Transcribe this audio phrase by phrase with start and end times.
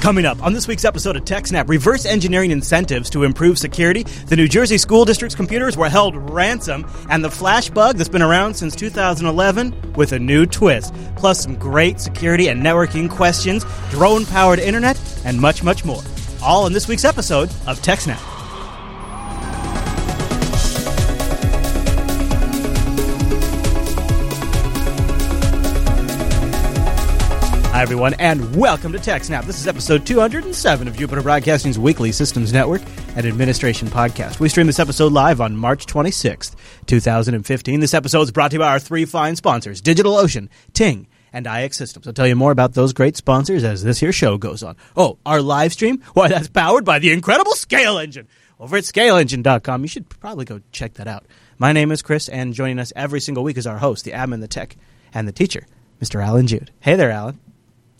[0.00, 4.34] Coming up on this week's episode of TechSnap, reverse engineering incentives to improve security, the
[4.34, 8.54] New Jersey school district's computers were held ransom, and the flash bug that's been around
[8.54, 10.94] since 2011 with a new twist.
[11.16, 16.02] Plus, some great security and networking questions, drone powered internet, and much, much more.
[16.42, 18.29] All in this week's episode of TechSnap.
[27.80, 29.46] Hi, everyone, and welcome to TechSnap.
[29.46, 32.82] This is episode 207 of Jupiter Broadcasting's weekly systems network
[33.16, 34.38] and administration podcast.
[34.38, 37.80] We stream this episode live on March 26th, 2015.
[37.80, 42.06] This episode is brought to you by our three fine sponsors DigitalOcean, Ting, and iXsystems.
[42.06, 44.76] I'll tell you more about those great sponsors as this here show goes on.
[44.94, 46.02] Oh, our live stream?
[46.12, 48.26] Why, that's powered by the incredible ScaleEngine.
[48.58, 51.24] Over at scaleengine.com, you should probably go check that out.
[51.56, 54.40] My name is Chris, and joining us every single week is our host, the admin,
[54.40, 54.76] the tech,
[55.14, 55.66] and the teacher,
[55.98, 56.22] Mr.
[56.22, 56.72] Allan Jude.
[56.80, 57.40] Hey there, Allan.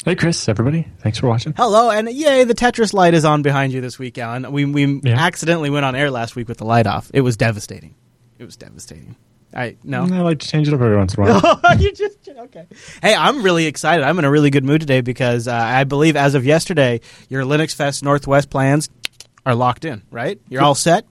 [0.05, 0.89] Hey, Chris, everybody.
[1.01, 1.53] Thanks for watching.
[1.55, 4.51] Hello, and yay, the Tetris light is on behind you this week, Allan.
[4.51, 5.19] We, we Yeah.
[5.21, 7.11] accidentally went on air last week with the light off.
[7.13, 7.95] It was devastating.
[8.39, 9.17] It was devastating.
[9.53, 10.05] I no.
[10.05, 11.77] I like to change it up every once in a while.
[11.79, 12.67] you just okay.
[13.03, 14.05] Hey, I'm really excited.
[14.05, 17.43] I'm in a really good mood today because uh, I believe as of yesterday, your
[17.43, 18.89] Linux Fest Northwest plans
[19.45, 20.03] are locked in.
[20.11, 20.41] Right?
[20.49, 21.05] You're all set.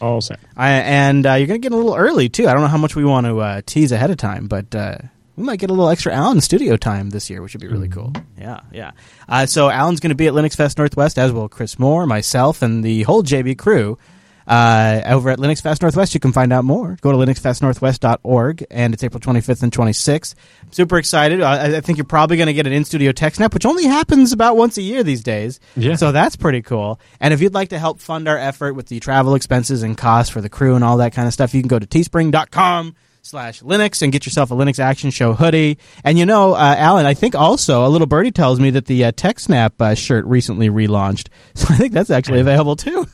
[0.00, 0.40] All set.
[0.56, 2.48] I, and uh, you're going to get a little early too.
[2.48, 4.96] I don't know how much we want to uh, tease ahead of time, but uh,
[5.36, 7.88] we might get a little extra Allan studio time this year, which would be really
[7.88, 8.12] cool.
[8.38, 8.92] Yeah, yeah.
[9.28, 12.62] Uh, so Allan's going to be at Linux Fest Northwest, as will Chris Moore, myself,
[12.62, 13.98] and the whole JB crew.
[14.46, 16.98] Uh, over at Linux Fest Northwest, you can find out more.
[17.00, 20.34] Go to linuxfestnorthwest.org, and it's April 25th and 26th.
[20.62, 21.40] I'm super excited.
[21.40, 24.56] I, I think you're probably going to get an in-studio TechSnap, which only happens about
[24.56, 25.60] once a year these days.
[25.76, 25.96] Yeah.
[25.96, 27.00] So that's pretty cool.
[27.20, 30.30] And if you'd like to help fund our effort with the travel expenses and costs
[30.30, 33.62] for the crew and all that kind of stuff, you can go to teespring.com slash
[33.62, 35.78] Linux and get yourself a Linux Action Show hoodie.
[36.04, 39.06] And you know, uh, Allan, I think also a little birdie tells me that the
[39.06, 41.28] uh, TechSnap uh, shirt recently relaunched.
[41.54, 43.06] So I think that's actually available too.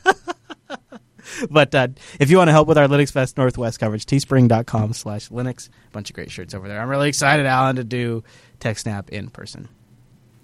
[1.49, 1.87] but uh,
[2.19, 5.69] if you want to help with our Linux Fest Northwest coverage, teespring.com slash Linux.
[5.69, 6.81] A bunch of great shirts over there.
[6.81, 8.23] I'm really excited, Allan, to do
[8.59, 9.69] TechSnap in person.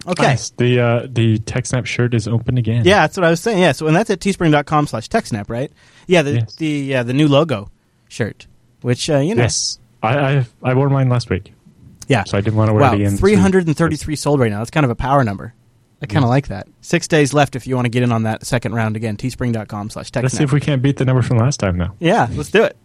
[0.08, 0.24] Okay.
[0.24, 0.52] Nice.
[0.52, 2.86] The uh, the TechSnap shirt is open again.
[2.86, 3.60] Yeah, that's what I was saying.
[3.60, 5.72] Yeah, so and that's at teespring.com slash TechSnap, right?
[6.06, 6.56] Yeah, the Yes.
[6.56, 7.70] the yeah, the new logo
[8.08, 8.48] shirt,
[8.82, 9.80] which uh, you know, Yes.
[10.04, 11.54] I, I I wore mine last week,
[12.08, 12.24] yeah.
[12.24, 13.18] so I didn't want to wear Wow, it again.
[13.18, 14.60] three hundred and thirty-three sold right now.
[14.60, 15.54] That's kind of a power number.
[16.02, 16.30] I kind of Yeah.
[16.30, 16.68] like that.
[16.82, 19.18] Six days left if you want to get in on that second round again.
[19.18, 21.96] Teespring.com slash Let's see if we can't beat the number from last time, now.
[22.00, 22.78] yeah, let's do it.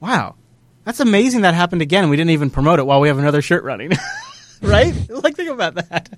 [0.00, 0.36] Wow,
[0.84, 1.40] that's amazing.
[1.40, 2.08] That happened again.
[2.08, 3.90] We didn't even promote it while we have another shirt running.
[4.62, 4.94] right?
[5.10, 6.08] Like think about that.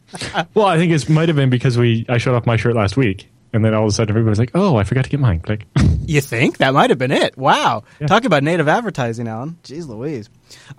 [0.53, 2.99] Well, I think it might have been because we I showed off my shirt last
[2.99, 5.41] week, and then all of a sudden everybody's like, "Oh, I forgot to get mine."
[5.41, 5.67] Click.
[6.11, 7.37] You think that might have been it?
[7.39, 7.85] Wow.
[8.01, 8.09] Yeah.
[8.09, 9.59] Talk about native advertising, Allan.
[9.63, 10.29] Jeez Louise.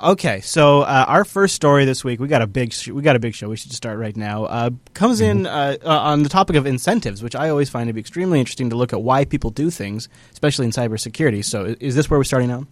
[0.03, 3.15] Okay, so uh, our first story this week, we got a big, sh- we got
[3.15, 3.47] a big show.
[3.47, 4.43] We should just start right now.
[4.43, 7.93] Uh, comes in uh, uh, on the topic of incentives, which I always find to
[7.93, 11.45] be extremely interesting to look at why people do things, especially in cybersecurity.
[11.45, 12.65] So, is this where we're starting now?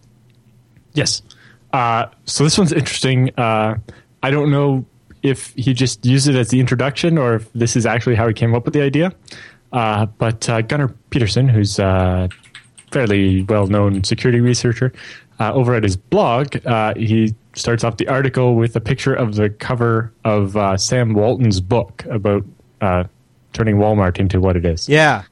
[0.92, 1.22] Yes.
[1.72, 3.30] Uh, so this one's interesting.
[3.38, 3.76] Uh,
[4.22, 4.84] I don't know
[5.22, 8.34] if he just used it as the introduction or if this is actually how he
[8.34, 9.14] came up with the idea.
[9.72, 12.28] Uh, but uh, Gunnar Peterson, who's a
[12.90, 14.92] fairly well known security researcher,
[15.38, 19.34] uh, over at his blog, uh, he starts off the article with a picture of
[19.36, 22.44] the cover of uh, Sam Walton's book about
[22.80, 23.04] uh,
[23.52, 25.22] turning Walmart into what it is Yeah.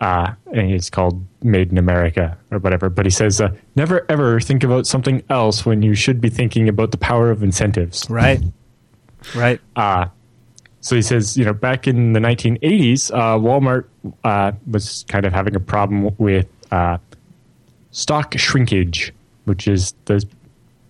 [0.00, 2.88] uh, and it's called Made in America or whatever.
[2.88, 6.68] But he says, uh, never ever think about something else when you should be thinking
[6.68, 8.08] about the power of incentives.
[8.10, 8.40] Right.
[9.36, 9.60] Right.
[9.76, 10.06] Uh,
[10.82, 13.86] so he says, you know, back in the 1980s, uh, Walmart
[14.24, 16.98] uh, was kind of having a problem with uh,
[17.92, 20.26] stock shrinkage, which is the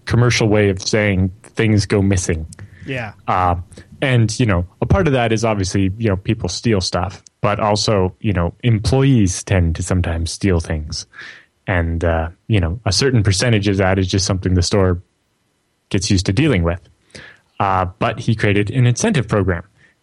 [0.07, 2.47] commercial way of saying things go missing.
[2.87, 3.13] Yeah.
[3.29, 3.57] Uh,
[4.01, 7.61] and you know, a part of that is obviously you know people steal stuff, but
[7.61, 11.07] also you know employees tend to sometimes steal things,
[11.67, 15.01] and uh, you know a certain percentage of that is just something the store
[15.91, 16.81] gets used to dealing with.
[17.61, 19.63] Uh, but he created an incentive program,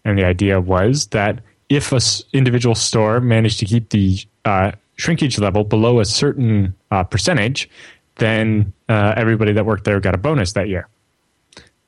[0.10, 1.40] and the idea was that
[1.70, 6.74] if a s- individual store managed to keep the uh, shrinkage level below a certain
[6.92, 7.70] uh, percentage,
[8.16, 10.88] then uh, everybody that worked there got a bonus that year.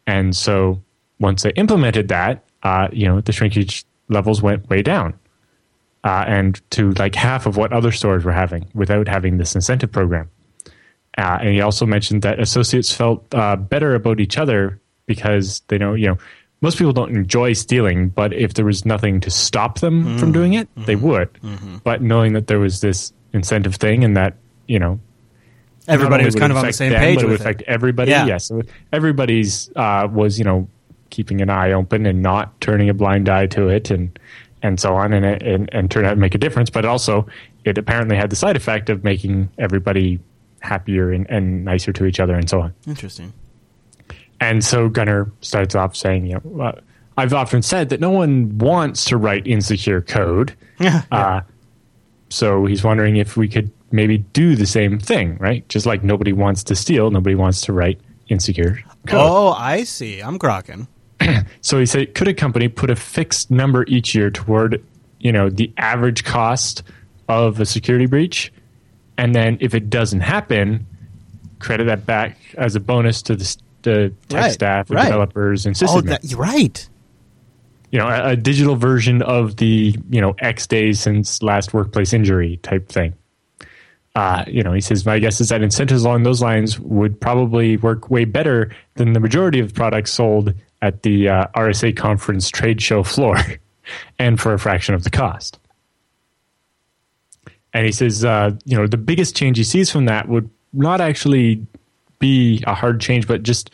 [0.07, 0.81] And so
[1.19, 5.13] once they implemented that, uh, you know, the shrinkage levels went way down.
[6.03, 9.91] Uh, and to like half of what other stores were having without having this incentive
[9.91, 10.27] program.
[11.17, 15.93] Uh, and he also mentioned that associates felt better about each other because they know,
[15.93, 16.17] you know,
[16.61, 20.17] most people don't enjoy stealing, but if there was nothing to stop them mm-hmm.
[20.17, 21.07] from doing it, they mm-hmm.
[21.07, 21.33] would.
[21.33, 21.77] Mm-hmm.
[21.83, 24.35] But knowing that there was this incentive thing and that,
[24.67, 24.99] you know,
[25.87, 27.67] Everybody was kind of on the same them, page but it would affect it.
[27.67, 28.11] everybody.
[28.11, 28.25] Yeah.
[28.25, 28.51] Yes,
[28.93, 30.67] everybody's uh, was you know
[31.09, 34.17] keeping an eye open and not turning a blind eye to it, and
[34.61, 36.69] and so on, and, and and turned out to make a difference.
[36.69, 37.27] But also,
[37.65, 40.19] it apparently had the side effect of making everybody
[40.59, 42.73] happier and, and nicer to each other, and so on.
[42.85, 43.33] Interesting.
[44.41, 46.81] And so Gunnar starts off saying, you know, uh,
[47.15, 50.53] I've often said that no one wants to write insecure code.
[50.79, 51.03] Yeah.
[51.11, 51.41] Uh,
[52.29, 55.67] so he's wondering if we could maybe do the same thing, right?
[55.69, 59.19] Just like nobody wants to steal, nobody wants to write insecure code.
[59.21, 60.21] oh, I see.
[60.21, 60.87] I'm grokking.
[61.61, 64.83] So he said, could a company put a fixed number each year toward,
[65.19, 66.81] you know, the average cost
[67.29, 68.51] of a security breach,
[69.19, 70.87] and then if it doesn't happen,
[71.59, 75.05] credit that back as a bonus to the, the tech Right, staff, and right.
[75.05, 76.03] developers, and systems.
[76.03, 76.87] Oh, that, you're right.
[77.91, 82.13] you know, a, a digital version of the you know X days since last workplace
[82.13, 83.13] injury type thing.
[84.13, 87.77] Uh, you know, he says, my guess is that incentives along those lines would probably
[87.77, 92.81] work way better than the majority of products sold at the uh, RSA conference trade
[92.81, 93.37] show floor,
[94.19, 95.59] and for a fraction of the cost.
[97.73, 100.99] And he says, uh, you know, the biggest change he sees from that would not
[100.99, 101.65] actually
[102.21, 103.69] be a hard change, but just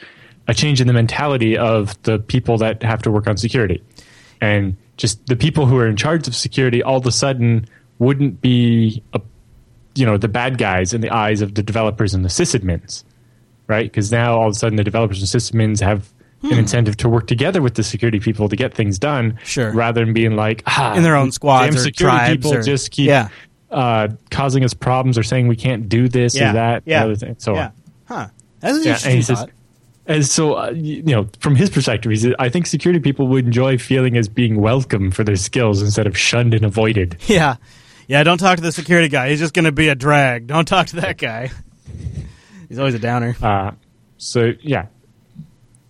[0.47, 3.83] a change in the mentality of the people that have to work on security.
[4.41, 7.67] And just the people who are in charge of security all of a sudden
[7.99, 9.21] wouldn't be, a,
[9.93, 13.03] you know, the bad guys in the eyes of the developers and the sysadmins,
[13.67, 13.85] right?
[13.91, 16.09] Because now all of a sudden the developers and sysadmins have
[16.43, 19.71] an incentive to work together with the security people to get things done, Sure.
[19.73, 22.61] rather than being like ah, In their own squads damn or security tribes people or-
[22.61, 23.29] just keep Yeah.
[23.71, 26.51] uh, causing us problems or saying we can't do this Yeah.
[26.51, 27.01] or that, Yeah.
[27.01, 27.71] and other thing, so on.
[28.05, 28.27] Huh.
[28.59, 29.49] That's an Yeah, interesting and he says, thought.
[30.07, 33.45] and so uh, you know, from his perspective, he says, I think security people would
[33.45, 37.17] enjoy feeling as being welcome for their skills instead of shunned and avoided.
[37.27, 37.55] Yeah.
[38.09, 39.31] Yeah, don't talk to the security guy.
[39.31, 40.47] He's just going to be a drag.
[40.47, 41.51] Don't talk to that guy.
[42.69, 43.35] He's always a downer.
[43.41, 43.71] Uh,
[44.17, 44.85] so yeah,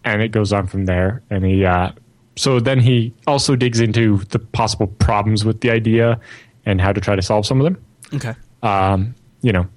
[0.04, 1.64] and it goes on from there, and he.
[1.64, 1.92] Uh,
[2.36, 6.20] so then he also digs into the possible problems with the idea
[6.66, 7.84] and how to try to solve some of them.
[8.16, 8.34] Okay.
[8.64, 9.68] Um, you know,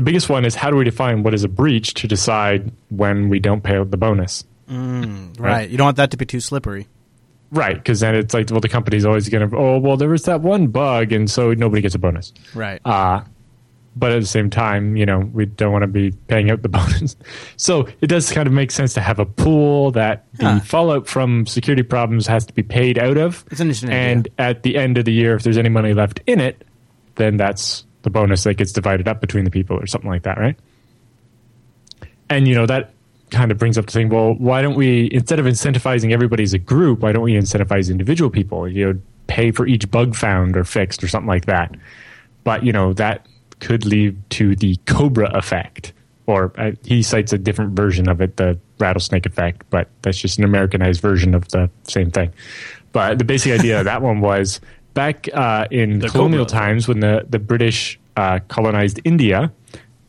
[0.00, 3.28] the biggest one is how do we define what is a breach to decide when
[3.28, 4.44] we don't pay out the bonus?
[4.68, 5.68] Right.
[5.68, 6.86] You don't want that to be too slippery.
[7.52, 10.22] Right, because then it's like, well, the company's always going to, oh, well, there was
[10.24, 12.32] that one bug, and so nobody gets a bonus.
[12.54, 12.80] Right.
[12.84, 13.22] Uh,
[13.96, 16.68] but at the same time, you know, we don't want to be paying out the
[16.78, 17.16] bonus.
[17.56, 20.60] So it does kind of make sense to have a pool that the Huh.
[20.60, 23.44] fallout from security problems has to be paid out of.
[23.50, 26.20] It's an interesting And at the end of the year, if there's any money left
[26.28, 26.64] in it,
[27.16, 30.38] then that's the bonus that gets divided up between the people or something like that,
[30.38, 30.56] right?
[32.28, 32.92] And, you know, that
[33.30, 36.52] kind of brings up the thing well, why don't we, instead of incentivizing everybody as
[36.52, 38.68] a group, why don't we incentivize individual people?
[38.68, 41.74] You know, pay for each bug found or fixed or something like that.
[42.44, 43.26] But, you know, that
[43.60, 45.92] could lead to the Cobra effect.
[46.26, 50.38] Or uh, he cites a different version of it, the rattlesnake effect, but that's just
[50.38, 52.32] an Americanized version of the same thing.
[52.92, 54.60] But the basic idea of that one was
[54.94, 59.52] back uh, in The colonial times when the, the British uh, colonized India,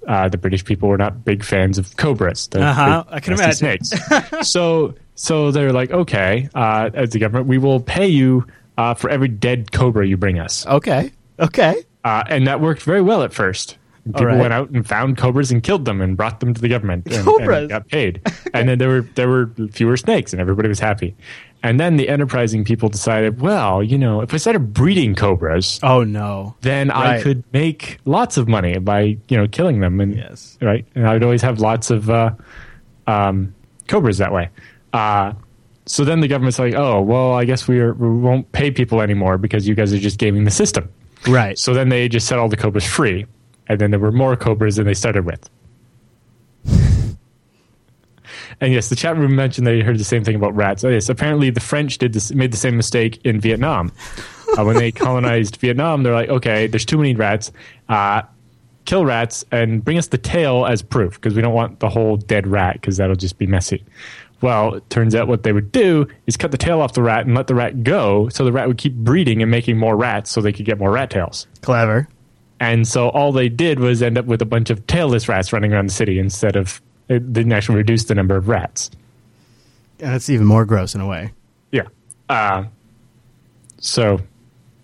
[0.07, 2.49] uh, the British people were not big fans of cobras.
[2.53, 3.53] Uh-huh, big I can imagine.
[3.83, 3.93] Snakes.
[4.49, 8.45] so, so they're like, okay, uh, as the government, we will pay you
[8.77, 10.65] uh, for every dead cobra you bring us.
[10.65, 11.11] Okay.
[11.39, 11.83] Okay.
[12.03, 13.77] Uh, and that worked very well at first.
[14.05, 14.39] People right.
[14.39, 17.15] went out and found cobras and killed them and brought them to the government and,
[17.15, 17.69] and Cobras?
[17.69, 18.19] got paid.
[18.53, 21.15] and then there were there were fewer snakes and everybody was happy.
[21.63, 26.03] And then the enterprising people decided, well, you know, if I started breeding cobras, Oh
[26.03, 26.55] no.
[26.61, 30.57] then I could make lots of money by you know killing them and Yes.
[30.61, 32.31] right and I'd always have lots of uh,
[33.07, 33.53] um,
[33.87, 34.49] cobras that way.
[34.91, 35.33] Uh,
[35.85, 38.99] so then the government's like, oh well, I guess we, are, we won't pay people
[39.01, 40.89] anymore because you guys are just gaming the system.
[41.27, 41.59] Right.
[41.59, 43.27] So then they just set all the cobras free,
[43.67, 45.47] and then there were more cobras than they started with.
[48.61, 50.83] And yes, the chat room mentioned they heard the same thing about rats.
[50.83, 53.91] Oh, yes, apparently the French did this, made the same mistake in Vietnam.
[54.57, 57.51] Uh, when they colonized Vietnam, they're like, okay, there's too many rats.
[57.89, 58.21] Uh,
[58.85, 62.17] kill rats and bring us the tail as proof because we don't want the whole
[62.17, 63.83] dead rat because that'll just be messy.
[64.41, 67.25] Well, it turns out what they would do is cut the tail off the rat
[67.25, 70.31] and let the rat go so the rat would keep breeding and making more rats
[70.31, 71.47] so they could get more rat tails.
[71.61, 72.07] Clever.
[72.59, 75.73] And so all they did was end up with a bunch of tailless rats running
[75.73, 78.91] around the city instead of it didn't actually reduce the number of rats.
[79.99, 81.31] And it's even more gross in a way.
[81.71, 81.87] Yeah.
[82.29, 82.65] Uh,
[83.79, 84.19] so,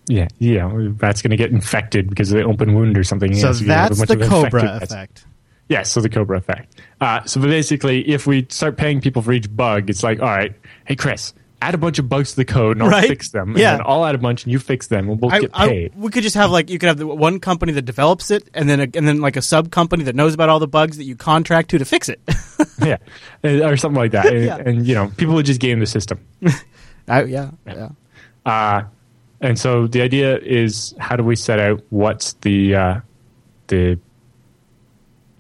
[0.07, 3.33] yeah, you know, rat's going to get infected because of the open wound or something.
[3.36, 5.25] So Yeah, a that's the Cobra effect.
[5.69, 6.79] Yeah, so the Cobra effect.
[7.01, 10.55] Uh, so basically, if we start paying people for each bug, it's like, all right,
[10.86, 13.07] hey, Chris, add a bunch of bugs to the code and I'll Right.
[13.07, 13.49] fix them.
[13.49, 13.77] And Yeah.
[13.77, 15.93] then I'll add a bunch and you fix them and we'll I, get I- paid.
[15.95, 18.69] we could just have like you could have the one company that develops it, and
[18.69, 21.05] then a, and then like a sub company that knows about all the bugs that
[21.05, 22.21] you contract to to fix it.
[22.83, 22.97] yeah.
[23.43, 24.27] Uh, Or something like that.
[24.27, 24.57] And, Yeah.
[24.57, 26.19] and, you know, people would just game the system.
[27.07, 27.89] I, yeah, yeah.
[28.45, 28.83] Uh,
[29.41, 32.99] And so the idea is how do we set out what's the uh,
[33.67, 33.97] the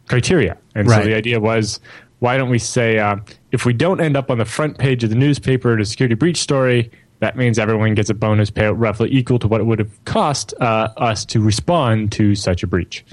[0.07, 0.57] criteria?
[0.75, 1.03] And Right.
[1.03, 1.79] so the idea was
[2.19, 3.17] why don't we say uh,
[3.51, 6.15] if we don't end up on the front page of the newspaper at a security
[6.15, 9.79] breach story, that means everyone gets a bonus payout roughly equal to what it would
[9.79, 13.05] have cost uh, us to respond to such a breach.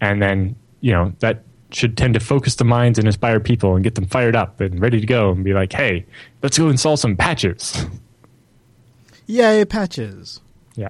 [0.00, 3.84] And then, you know, that should tend to focus the minds and inspire people and
[3.84, 6.04] get them fired up and ready to go and be like, hey,
[6.42, 7.86] let's go install some patches.
[9.26, 10.40] Yay, patches.
[10.76, 10.88] Yeah.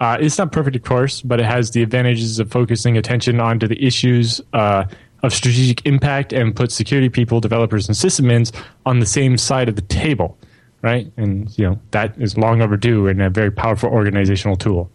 [0.00, 3.68] Uh, it's not perfect, of course, but it has the advantages of focusing attention onto
[3.68, 4.84] the issues uh,
[5.22, 8.52] of strategic impact and put security people, developers, and sysadmins
[8.86, 10.36] on the same side of the table,
[10.82, 11.10] right?
[11.16, 14.90] And you know that is long overdue and a very powerful organizational tool.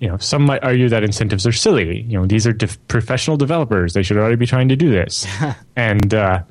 [0.00, 2.02] You know, some might argue that incentives are silly.
[2.02, 2.54] You know, these are
[2.88, 5.26] professional developers; they should already be trying to do this,
[5.76, 6.42] and uh,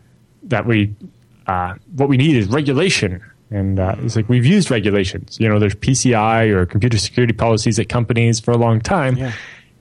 [0.44, 0.96] that we
[1.48, 3.22] uh, what we need is regulation.
[3.52, 5.38] And uh, it's like we've used regulations.
[5.40, 9.16] You know, there's PCI or computer security policies at companies for a long time.
[9.16, 9.34] Yeah.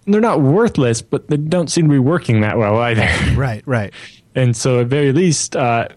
[0.07, 3.09] They're not worthless, but they don't seem to be working that well either.
[3.37, 3.93] Right, right.
[4.35, 5.89] and so, at very least, uh,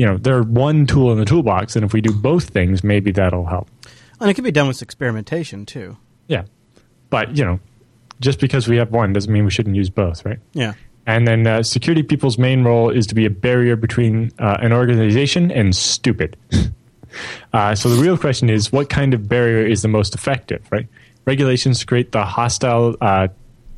[0.00, 1.76] you know, they're one tool in the toolbox.
[1.76, 3.68] And if we do both things, maybe that'll help.
[4.18, 5.98] And it can be done with experimentation too.
[6.26, 6.44] Yeah.
[7.10, 7.60] But, you know,
[8.18, 10.38] just because we have one doesn't mean we shouldn't use both, right?
[10.54, 10.72] Yeah.
[11.06, 14.72] And then uh, security people's main role is to be a barrier between uh, an
[14.72, 16.36] organization and stupid.
[17.52, 20.66] uh, so the real question is, what kind of barrier is the most effective?
[20.70, 20.88] Right?
[21.30, 23.28] Regulations create the hostile, uh,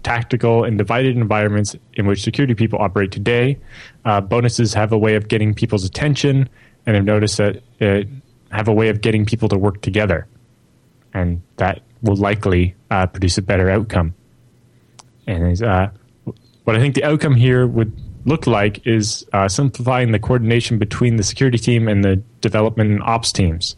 [0.02, 3.58] tactical, and divided environments in which security people operate today.
[4.06, 6.48] Uh, bonuses have a way of getting people's attention,
[6.86, 8.04] and I've noticed that uh,
[8.56, 10.26] have a way of getting people to work together,
[11.12, 14.14] and that will likely uh, produce a better outcome.
[15.26, 15.90] And uh,
[16.64, 17.92] what I think the outcome here would
[18.24, 23.02] look like is uh, simplifying the coordination between the security team and the development and
[23.02, 23.76] ops teams.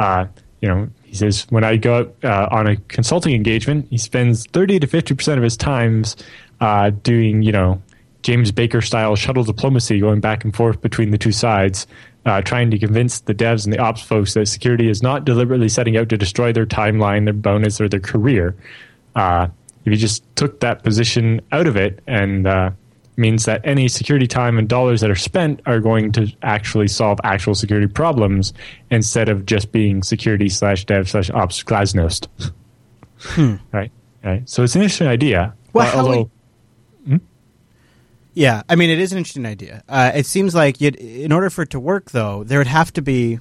[0.00, 0.26] Uh,
[0.60, 4.46] you know, he says when I go out uh, on a consulting engagement, he spends
[4.46, 6.16] thirty to fifty percent of his times
[6.62, 7.82] uh, doing, you know,
[8.22, 11.86] James Baker style shuttle diplomacy, going back and forth between the two sides,
[12.24, 15.68] uh, trying to convince the devs and the ops folks that security is not deliberately
[15.68, 18.56] setting out to destroy their timeline, their bonus, or their career.
[19.14, 19.48] Uh,
[19.84, 22.70] if you just took that position out of it and uh,
[23.16, 27.20] means that any security time and dollars that are spent are going to actually solve
[27.24, 28.52] actual security problems
[28.90, 32.28] instead of just being security slash dev slash ops glasnost.
[33.72, 33.92] Right.
[34.24, 34.48] Right.
[34.48, 35.54] So it's an interesting idea.
[35.72, 36.30] Well, Uh, how although,
[38.34, 39.82] Yeah, I mean, it is an interesting idea.
[39.88, 43.02] Uh, it seems like in order for it to work, though, there would have to
[43.02, 43.38] be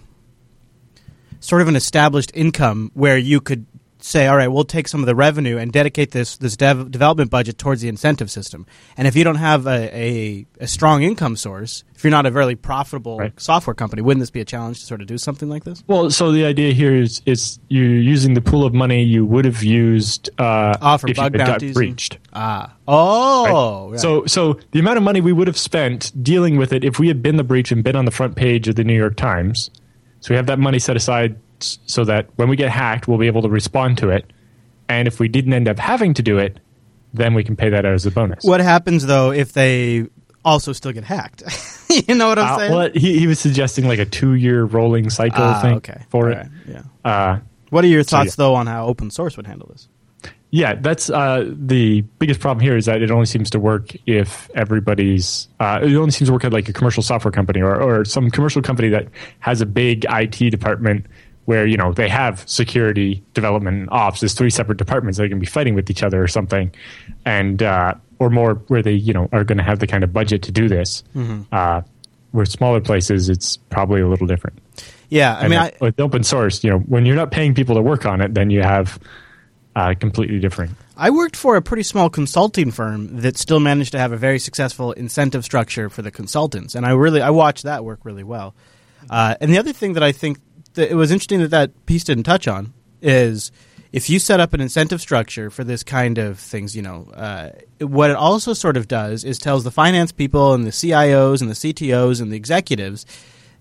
[1.40, 3.66] sort of an established income where you could
[4.04, 7.30] say, "All right, we'll take some of the revenue and dedicate this this dev- development
[7.32, 8.66] budget towards the incentive system."
[8.98, 12.32] And if you don't have a, a, a strong income source, if you're not a
[12.32, 13.40] very profitable Right.
[13.40, 15.84] software company, wouldn't this be a challenge to sort of do something like this?
[15.88, 19.46] well, so the idea here is is you're using the pool of money you would
[19.46, 22.18] have used uh, for if you bug had got bounties and- breached.
[22.34, 24.00] Ah, oh, right.
[24.00, 27.08] So, so the amount of money we would have spent dealing with it if we
[27.08, 29.70] had been the breach and been on the front page of the New York Times.
[30.22, 31.36] So we have that money set aside
[31.86, 34.26] so that when we get hacked, we'll be able to respond to it.
[34.90, 36.60] And if we didn't end up having to do it,
[37.14, 38.44] then we can pay that out as a bonus.
[38.44, 40.08] what happens though if they
[40.44, 41.44] also still get hacked?
[42.08, 42.72] you know what I'm Uh, saying?
[42.74, 46.02] well, he, he was suggesting like a two-year rolling cycle Ah, thing okay.
[46.10, 46.38] for All it.
[46.38, 46.82] right, Yeah.
[47.04, 47.40] Uh,
[47.70, 49.88] What are your So, thoughts though on how open source would handle this?
[50.54, 54.50] Yeah, that's uh, the biggest problem here is that it only seems to work if
[54.54, 55.48] everybody's.
[55.62, 58.30] Uh, it only seems to work at like a commercial software company or, or some
[58.30, 59.08] commercial company that
[59.40, 61.06] has a big IT department
[61.46, 65.28] where you know they have security, development, and ops as three separate departments that are
[65.28, 66.72] going to be fighting with each other or something,
[67.26, 70.14] and uh, or more where they you know are going to have the kind of
[70.14, 71.04] budget to do this.
[71.52, 71.82] Uh,
[72.32, 74.58] where smaller places, it's probably a little different.
[75.10, 77.82] Yeah, I mean, I, with open source, you know, when you're not paying people to
[77.82, 78.98] work on it, then you have
[79.76, 80.72] uh, completely different.
[80.96, 84.40] I worked for a pretty small consulting firm that still managed to have a very
[84.40, 88.56] successful incentive structure for the consultants, and I really I watched that work really well.
[89.10, 90.40] Uh, and the other thing that I think
[90.74, 93.52] that it was interesting that that piece didn't touch on is
[93.92, 97.50] if you set up an incentive structure for this kind of things, you know, uh,
[97.80, 101.50] what it also sort of does is tells the finance people and the CIOs and
[101.50, 103.06] the CTOs and the executives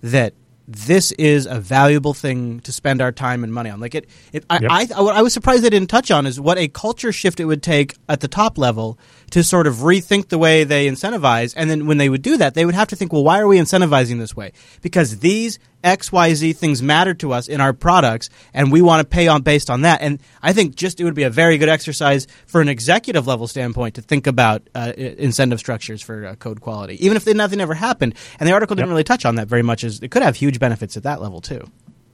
[0.03, 0.35] that
[0.69, 3.81] this is a valuable thing to spend our time and money on.
[3.81, 4.71] Like it, it I, Yep.
[4.71, 7.47] I, what I was surprised they didn't touch on is what a culture shift it
[7.47, 8.97] would take at the top level
[9.33, 11.55] to sort of rethink the way they incentivize.
[11.57, 13.49] And then when they would do that, they would have to think, well, why are
[13.49, 14.53] we incentivizing this way?
[14.81, 19.01] Because these X, Y, Z things matter to us in our products, and we want
[19.01, 20.03] to pay on based on that.
[20.03, 23.47] And I think just it would be a very good exercise for an executive level
[23.47, 27.75] standpoint to think about uh, incentive structures for uh, code quality, even if nothing ever
[27.75, 28.15] happened.
[28.39, 28.93] And the article didn't Yep.
[28.93, 29.85] really touch on that very much.
[29.85, 31.67] As it could have huge benefits at that level too.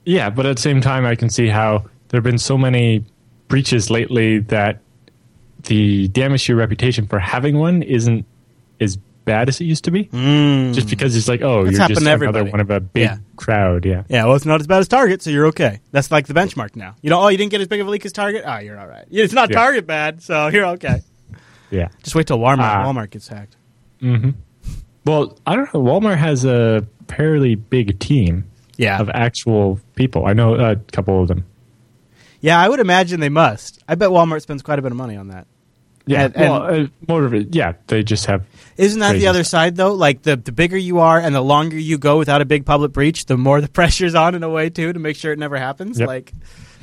[0.04, 3.04] Yeah, but at the same time, I can see how there have been so many
[3.48, 4.80] breaches lately that
[5.64, 8.24] the damage to your reputation for having one isn't
[8.80, 10.04] as bad as it used to be.
[10.04, 10.72] Mm.
[10.72, 13.18] Just because it's like, oh, That's you're just another one of a big Yeah.
[13.36, 13.84] crowd.
[13.84, 14.04] Yeah.
[14.08, 15.80] Yeah, well, it's not as bad as Target, so you're okay.
[15.92, 16.94] That's like the benchmark now.
[17.02, 18.44] You know, oh, you didn't get as big of a leak as Target?
[18.46, 19.04] Ah, you're all right.
[19.10, 19.56] It's not Yeah.
[19.58, 21.02] Target bad, so you're okay.
[21.70, 21.88] Yeah.
[22.02, 22.84] Just wait till Walmart, Ah.
[22.86, 23.56] Walmart gets hacked.
[25.04, 25.82] Well, I don't know.
[25.82, 28.44] Walmart has a fairly big team
[28.76, 28.98] Yeah.
[29.00, 30.26] of actual people.
[30.26, 31.44] I know a couple of them.
[32.40, 33.82] Yeah, I would imagine they must.
[33.88, 35.46] I bet Walmart spends quite a bit of money on that.
[36.06, 36.24] Yeah.
[36.24, 37.54] And- and- well, uh, more of it.
[37.54, 37.72] Yeah.
[37.88, 38.44] They just have.
[38.76, 39.94] Isn't that the other side though?
[39.94, 42.92] Like the the bigger you are and the longer you go without a big public
[42.92, 45.56] breach, the more the pressure's on in a way too to make sure it never
[45.56, 45.98] happens.
[45.98, 46.06] Yep.
[46.08, 46.32] Like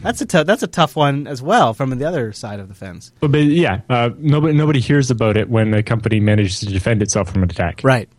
[0.01, 2.74] that's a tough that's a tough one as well from the other side of the
[2.74, 3.12] fence.
[3.20, 7.01] But, but yeah, uh, nobody nobody hears about it when a company manages to defend
[7.03, 7.82] itself from an attack.
[7.84, 8.10] Right.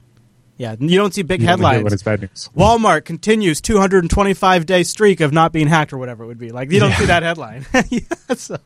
[0.56, 1.92] Yeah, you don't see big You headlines.
[1.92, 2.48] it's bad news.
[2.56, 6.50] Walmart continues 225 day streak of not being hacked or whatever it would be.
[6.50, 7.66] Like you don't see that headline.
[7.90, 8.00] yeah,
[8.36, 8.56] so.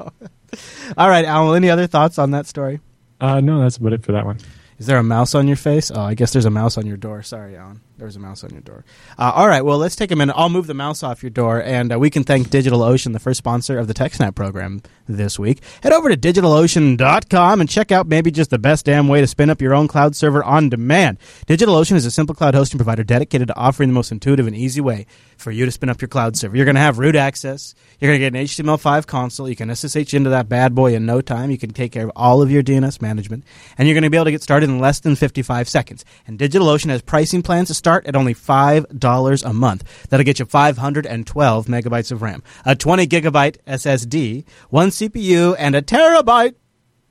[0.96, 1.56] All right, Allan.
[1.56, 2.80] Any other thoughts on that story?
[3.20, 4.38] Uh, no, that's about it for that one.
[4.78, 5.90] Is there a mouse on your face?
[5.90, 7.22] Oh, I guess there's a mouse on your door.
[7.22, 7.80] Sorry, Allan.
[7.98, 8.84] There's a mouse on your door.
[9.18, 10.34] Uh, all right, well, let's take a minute.
[10.36, 13.38] I'll move the mouse off your door, and uh, we can thank DigitalOcean, the first
[13.38, 15.60] sponsor of the TechSnap program this week.
[15.82, 19.50] Head over to DigitalOcean.com and check out maybe just the best damn way to spin
[19.50, 21.18] up your own cloud server on demand.
[21.48, 24.80] DigitalOcean is a simple cloud hosting provider dedicated to offering the most intuitive and easy
[24.80, 26.56] way for you to spin up your cloud server.
[26.56, 27.74] You're going to have root access.
[27.98, 29.48] You're going to get an HTML5 console.
[29.48, 31.50] You can SSH into that bad boy in no time.
[31.50, 33.44] You can take care of all of your DNS management,
[33.76, 36.04] and you're going to be able to get started in less than 55 seconds.
[36.26, 40.08] And DigitalOcean has pricing plans to start at only $5 a month.
[40.08, 45.82] That'll get you 512 megabytes of RAM, a 20 gigabyte SSD, one CPU, and a
[45.82, 46.54] terabyte,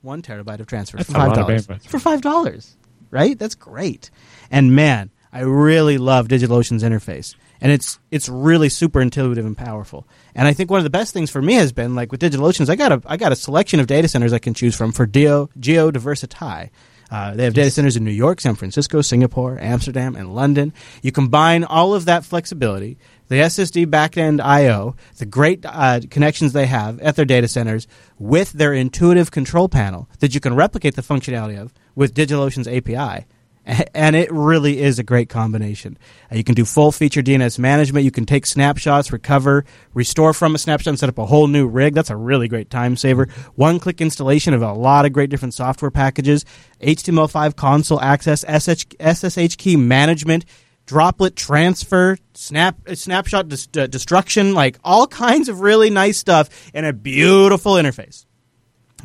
[0.02, 1.88] one terabyte of transfer That's for $5.
[1.88, 2.76] For five dollars,
[3.10, 3.38] right?
[3.38, 4.10] That's great.
[4.50, 10.06] And man, I really love DigitalOcean's interface, and it's it's really super intuitive and powerful.
[10.34, 12.62] And I think one of the best things for me has been like with DigitalOcean
[12.62, 14.92] is I got a I got a selection of data centers I can choose from
[14.92, 16.70] for Geo Geodiversity.
[17.10, 20.72] Uh, they have data centers in New York, San Francisco, Singapore, Amsterdam, and London.
[21.02, 26.66] You combine all of that flexibility, the SSD backend I/O, the great uh, connections they
[26.66, 27.86] have at their data centers,
[28.18, 33.26] with their intuitive control panel that you can replicate the functionality of with DigitalOcean's API.
[33.94, 35.98] And it really is a great combination.
[36.32, 38.04] Uh, you can do full feature DNS management.
[38.04, 41.66] You can take snapshots, recover, restore from a snapshot, and set up a whole new
[41.66, 41.94] rig.
[41.94, 43.28] That's a really great time saver.
[43.56, 46.44] One click installation of a lot of great different software packages,
[46.80, 50.44] HTML5 console access, SH, SSH key management,
[50.86, 56.70] droplet transfer, snap uh, snapshot dis- uh, destruction, like all kinds of really nice stuff
[56.72, 58.24] in a beautiful interface.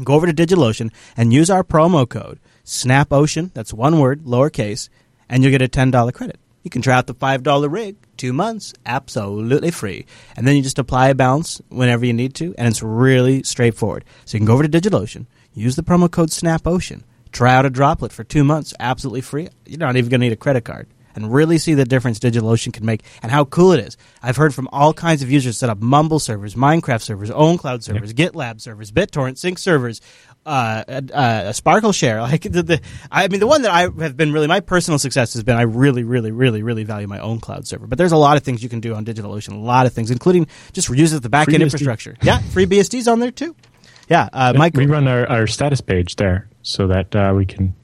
[0.03, 4.89] Go over to DigitalOcean and use our promo code SNAPOcean, that's one word, lowercase,
[5.29, 6.39] and you'll get a $10 credit.
[6.63, 10.05] You can try out the $5 rig, two months, absolutely free.
[10.37, 14.05] And then you just apply a balance whenever you need to, and it's really straightforward.
[14.23, 17.69] So you can go over to DigitalOcean, use the promo code SNAPOcean, try out a
[17.69, 19.49] droplet for two months, absolutely free.
[19.65, 20.87] You're not even going to need a credit card.
[21.15, 23.97] And really see the difference DigitalOcean can make and how cool it is.
[24.23, 28.15] I've heard from all kinds of users set up Mumble servers, Minecraft servers, ownCloud servers,
[28.15, 30.01] GitLab servers, BitTorrent, Sync servers,
[30.45, 32.21] uh, uh, uh, SparkleShare.
[32.33, 35.33] Like the, the, I mean, the one that I have been really my personal success
[35.33, 37.85] has been I really, really, really, really value my ownCloud server.
[37.85, 40.09] But there's a lot of things you can do on DigitalOcean, a lot of things,
[40.09, 42.15] including just reuse of the backend infrastructure.
[42.23, 43.55] Yeah, FreeBSD's on there too.
[44.09, 44.75] Yeah, uh, Mike.
[44.75, 47.75] we run our, our status page there so that uh, we can,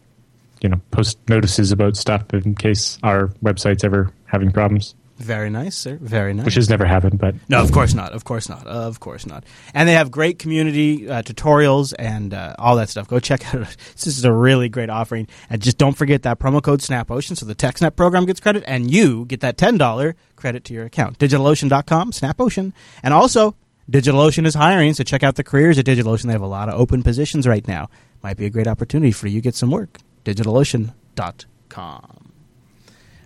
[0.61, 5.75] you know, post notices about stuff in case our website's ever having problems, Very nice,
[5.75, 5.97] sir.
[6.01, 6.45] Very nice.
[6.45, 7.19] which has never happened.
[7.19, 8.13] But No, of course not.
[8.13, 8.65] Of course not.
[8.65, 9.43] Of course not.
[9.73, 13.09] And they have great community uh, tutorials and uh, all that stuff.
[13.09, 13.75] Go check out.
[13.99, 15.27] This is a really great offering.
[15.49, 18.89] And just don't forget that promo code SNAPOcean so the TechSnap program gets credit and
[18.89, 21.19] you get that $10 credit to your account.
[21.19, 22.71] DigitalOcean.com, SnapOcean.
[23.03, 23.55] And also,
[23.91, 26.27] DigitalOcean is hiring, so check out the careers at DigitalOcean.
[26.27, 27.89] They have a lot of open positions right now.
[28.23, 29.97] Might be a great opportunity for you to get some work.
[30.23, 32.28] DigitalOcean.com.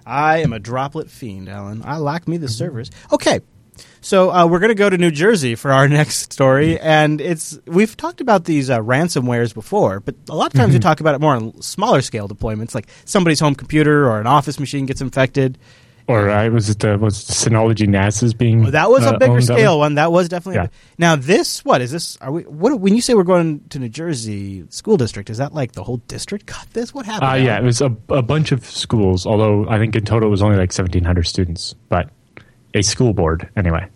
[0.06, 1.82] I am a droplet fiend, Allan.
[1.86, 2.92] I like me the servers.
[3.12, 3.40] Okay,
[4.02, 7.60] so uh, we're going to go to New Jersey for our next story, and it's
[7.66, 11.16] we've talked about these uh, ransomwares before, but a lot of times we talk about
[11.16, 15.02] it more on smaller scale deployments, like somebody's home computer or an office machine gets
[15.02, 15.58] infected.
[16.08, 19.42] Or uh, was it the was Synology NAS being Well, that was uh, a bigger
[19.42, 19.96] scale one.
[19.96, 20.62] That was definitely.
[20.62, 20.68] Yeah.
[20.98, 22.18] Now this, what is this?
[22.18, 22.44] Are we?
[22.44, 25.30] What when you say we're going to New Jersey school district?
[25.30, 26.94] Is that like the whole district got this?
[26.94, 27.32] What happened?
[27.32, 30.32] Uh, yeah, it was a, a bunch of schools, although I think in total it
[30.32, 32.10] was only like 1,700 students, but
[32.74, 33.88] a school board anyway.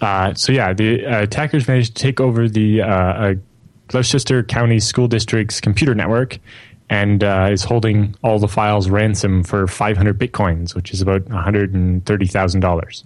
[0.00, 3.34] Uh, so, yeah, the uh, attackers managed to take over the uh, uh,
[3.86, 6.38] Gloucester County School District's computer network
[6.92, 13.04] and uh, is holding all the files ransom for 500 bitcoins, which is about $130,000.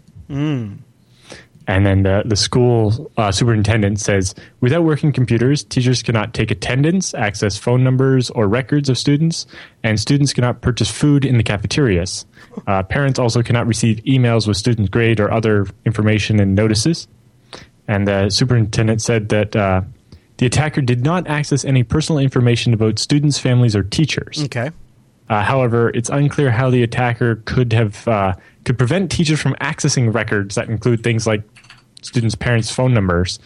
[1.68, 7.14] And then the, the school uh, superintendent says without working computers, teachers cannot take attendance,
[7.14, 9.46] access phone numbers or records of students,
[9.84, 12.26] and students cannot purchase food in the cafeterias.
[12.66, 17.06] Uh, parents also cannot receive emails with student grade or other information and notices.
[17.86, 19.82] And the superintendent said that uh,
[20.38, 24.42] the attacker did not access any personal information about students, families, or teachers.
[24.44, 24.70] Okay.
[25.28, 30.12] Uh, however, it's unclear how the attacker could have uh, could prevent teachers from accessing
[30.14, 31.42] records that include things like
[32.02, 33.38] students' parents' phone numbers,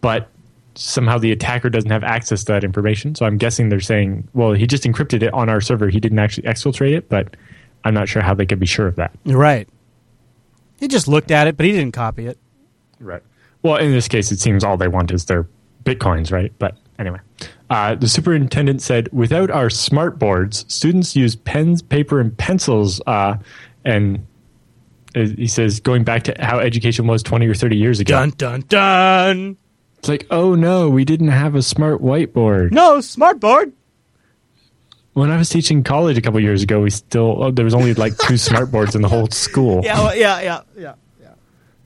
[0.00, 0.28] but
[0.74, 3.14] somehow the attacker doesn't have access to that information.
[3.14, 5.88] So I'm guessing they're saying, well, he just encrypted it on our server.
[5.88, 7.36] He didn't actually exfiltrate it, but
[7.84, 9.12] I'm not sure how they could be sure of that.
[9.24, 9.68] Right.
[10.78, 12.38] He just looked at it, but he didn't copy it.
[13.00, 13.22] Right.
[13.62, 15.46] Well, in this case, it seems all they want is their
[15.84, 16.52] bitcoins, right?
[16.58, 17.18] But anyway,
[17.70, 23.00] uh, the superintendent said, without our smart boards, students use pens, paper, and pencils.
[23.06, 23.36] Uh,
[23.84, 24.26] and
[25.14, 28.14] uh, he says, going back to how education was 20 or 30 years ago.
[28.14, 29.56] Dun dun dun.
[29.98, 32.72] It's like, oh no, we didn't have a smart whiteboard.
[32.72, 33.72] No smart board.
[35.12, 37.94] When I was teaching college a couple years ago, we still oh, there was only
[37.94, 39.80] like two smart boards in the whole school.
[39.84, 40.94] Yeah, well, yeah, yeah, yeah, yeah.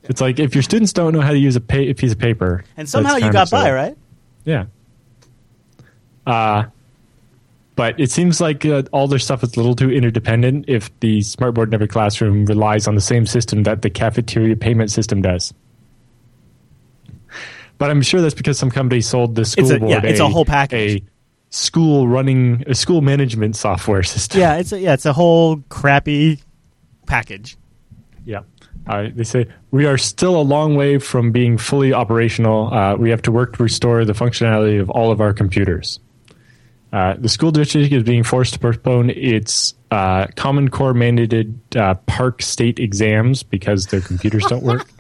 [0.09, 2.19] It's like if your students don't know how to use a, pa- a piece of
[2.19, 3.97] paper, And somehow you got by, right?
[4.45, 4.67] Yeah.
[6.27, 6.65] Uh,
[7.75, 11.19] but it seems like uh, all their stuff is a little too interdependent if the
[11.21, 15.53] smartboard in every classroom relies on the same system that the cafeteria payment system does.
[17.79, 20.21] But I'm sure that's because some company sold the school It's a- board yeah, it's
[20.21, 21.03] a whole package.
[21.03, 21.05] a
[21.51, 24.41] school running a school management software system.
[24.41, 26.41] Yeah, it's a, yeah, it's a whole crappy
[27.07, 27.57] package.
[28.27, 28.41] Yeah.
[28.87, 32.73] Uh, they say we are still a long way from being fully operational.
[32.75, 36.01] Uh, we have to work to restore the functionality of all of our computers.
[36.93, 41.95] Uh, the school district is being forced to postpone its uh, Common Core mandated uh,
[42.07, 44.87] PARCC State exams because their computers don't work.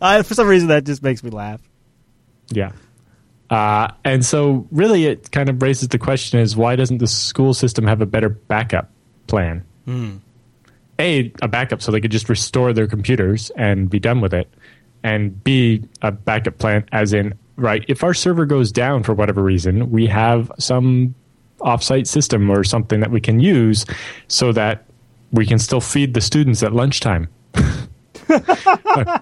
[0.00, 1.60] Uh, for some reason, that just makes me laugh.
[2.50, 2.72] Yeah.
[3.50, 7.52] Uh, and so, really, it kind of raises the question: Is why doesn't the school
[7.52, 8.90] system have a better backup
[9.26, 9.62] plan?
[11.00, 14.52] A, a backup so they could just restore their computers and be done with it,
[15.02, 19.42] and B, a backup plan as in right if our server goes down for whatever
[19.42, 21.14] reason, we have some
[21.60, 23.84] offsite system or something that we can use
[24.28, 24.84] so that
[25.32, 27.28] we can still feed the students at lunchtime.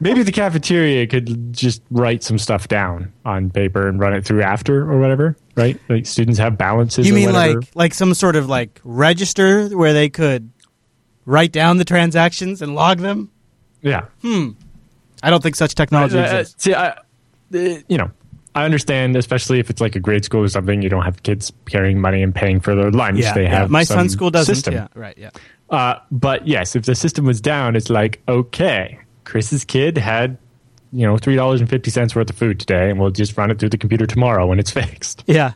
[0.00, 4.42] Maybe the cafeteria could just write some stuff down on paper and run it through
[4.42, 5.80] after or whatever, right?
[5.88, 7.06] Like students have balances.
[7.06, 10.50] You mean like like some sort of like register where they could
[11.26, 13.30] write down the transactions and log them?
[13.82, 14.06] yeah?
[14.22, 14.50] Hmm.
[15.22, 16.64] I don't think such technology Uh, exists.
[16.64, 16.94] see, I, uh,
[17.52, 18.10] you know,
[18.54, 20.80] I understand, especially if it's like a grade school or something.
[20.82, 23.18] You don't have kids carrying money and paying for their lunch.
[23.18, 23.50] Yeah, they yeah.
[23.50, 24.54] have my son's school doesn't.
[24.54, 24.74] System.
[24.74, 25.16] Yeah, right.
[25.18, 25.30] Yeah.
[25.68, 30.38] Uh, but yes, if the system was down, it's like okay, Chris's kid had
[30.92, 33.50] you know three dollars and fifty cents worth of food today, and we'll just run
[33.50, 35.22] it through the computer tomorrow when it's fixed.
[35.26, 35.52] Yeah.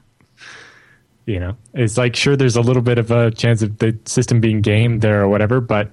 [1.31, 4.41] You know, it's like sure, there's a little bit of a chance of the system
[4.41, 5.93] being gamed there or whatever, but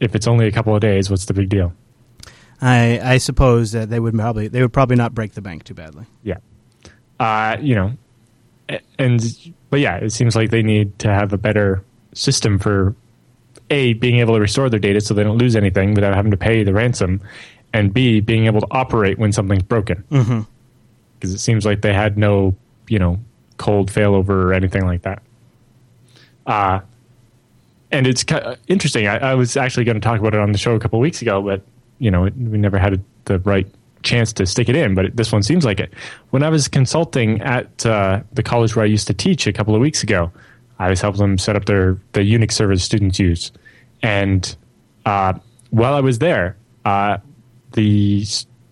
[0.00, 1.74] if it's only a couple of days, what's the big deal?
[2.62, 5.74] I I suppose that they would probably they would probably not break the bank too
[5.74, 6.06] badly.
[6.22, 6.38] Yeah.
[7.20, 7.92] Uh, you know,
[8.98, 9.20] and
[9.68, 12.96] but yeah, it seems like they need to have a better system for
[13.68, 16.38] a being able to restore their data so they don't lose anything without having to
[16.38, 17.20] pay the ransom,
[17.74, 20.02] and b being able to operate when something's broken.
[20.10, 20.40] Mm-hmm.
[21.14, 22.54] Because it seems like they had no,
[22.88, 23.18] you know,
[23.58, 25.22] cold failover or anything like that.
[26.46, 26.80] Uh
[27.90, 29.06] and it's ki- uh, interesting.
[29.06, 31.22] I, I was actually going to talk about it on the show a couple weeks
[31.22, 31.62] ago, but
[31.98, 33.66] you know, we never had the right
[34.02, 34.94] chance to stick it in.
[34.94, 35.92] But it, this one seems like it.
[36.30, 39.74] When I was consulting at uh, the college where I used to teach a couple
[39.74, 40.30] of weeks ago,
[40.78, 43.52] I was helping them set up their the Unix server students use,
[44.02, 44.54] and
[45.06, 45.34] uh,
[45.70, 47.18] while I was there, uh,
[47.72, 48.24] the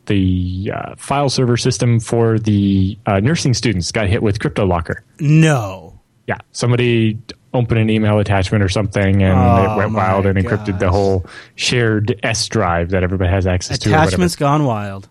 [0.07, 4.97] the uh, file server system for the uh, nursing students got hit with CryptoLocker.
[5.21, 6.01] No.
[6.27, 7.19] Yeah, somebody
[7.55, 11.25] opened an email attachment or something, and Oh, it went wild and encrypted the whole
[11.55, 13.89] shared S drive that everybody has access to.
[13.89, 14.09] or whatever.
[14.09, 15.09] Attachments gone wild.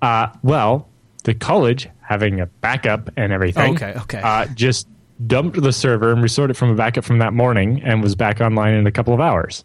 [0.00, 0.88] Uh, well,
[1.24, 3.74] the college having a backup and everything.
[3.74, 4.20] Okay, okay.
[4.22, 4.88] Uh, just
[5.26, 8.40] dumped the server and restored it from a backup from that morning, and was back
[8.40, 9.64] online in a couple of hours.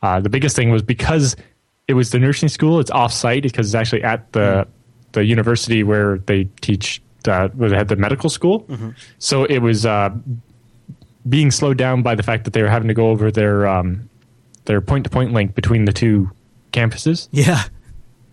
[0.00, 1.36] Uh, the biggest thing was because
[1.92, 2.80] it was the nursing school.
[2.80, 4.66] It's off-site because it's actually at the
[5.12, 7.02] the university where they teach.
[7.28, 8.66] Uh, where they had the medical school,
[9.20, 10.10] so it was uh,
[11.28, 14.10] being slowed down by the fact that they were having to go over their um,
[14.64, 16.28] their point-to-point link between the two
[16.72, 17.28] campuses.
[17.30, 17.62] Yeah.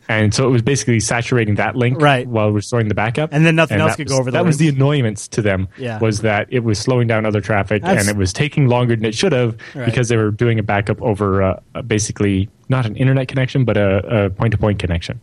[0.10, 2.28] And so it was basically saturating that link Right.
[2.28, 3.30] while restoring the backup.
[3.32, 6.00] And then nothing else could was- go over That was the annoyance to them Yeah.
[6.00, 9.06] was that it was slowing down other traffic That's- and it was taking longer than
[9.06, 9.86] it should have Right.
[9.86, 13.78] because they were doing a backup over uh, uh, basically not an internet connection, but
[13.78, 15.20] a, a point-to-point connection.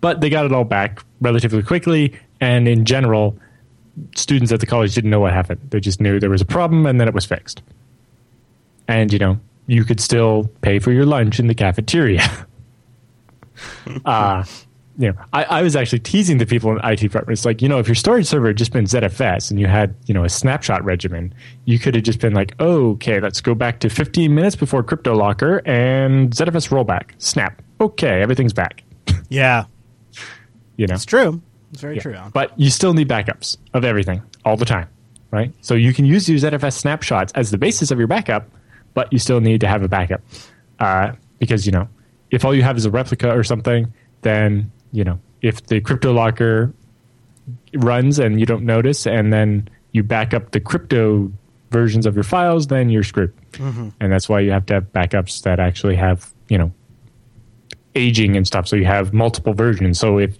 [0.00, 3.38] But they got it all back relatively quickly, and in general,
[4.16, 5.60] students at the college didn't know what happened.
[5.70, 7.62] They just knew there was a problem and then it was fixed.
[8.88, 12.22] And you know, you could still pay for your lunch in the cafeteria.
[14.04, 14.44] uh,
[14.98, 17.78] you know, I, I was actually teasing the people in IT departments, like, you know,
[17.78, 20.82] if your storage server had just been ZFS and you had, you know, a snapshot
[20.84, 21.34] regimen,
[21.66, 24.82] you could have just been like, oh, okay, let's go back to 15 minutes before
[24.82, 27.10] CryptoLocker and ZFS rollback.
[27.18, 27.60] Snap.
[27.80, 28.82] Okay, everything's back.
[29.28, 29.64] Yeah,
[30.76, 31.42] You know, it's true.
[31.72, 32.02] It's very Yeah.
[32.02, 32.16] true.
[32.32, 34.88] But you still need backups of everything all the time,
[35.30, 35.52] right?
[35.60, 38.48] So you can use your ZFS snapshots as the basis of your backup,
[38.94, 40.22] but you still need to have a backup
[40.78, 41.86] uh, because you know
[42.30, 46.12] if all you have is a replica or something, then you know if the crypto
[46.12, 46.72] locker
[47.74, 51.30] runs and you don't notice, and then you back up the crypto
[51.70, 53.32] versions of your files, then you're screwed.
[54.00, 56.72] And that's why you have to have backups that actually have you know
[57.94, 58.68] aging and stuff.
[58.68, 59.98] So you have multiple versions.
[59.98, 60.36] So if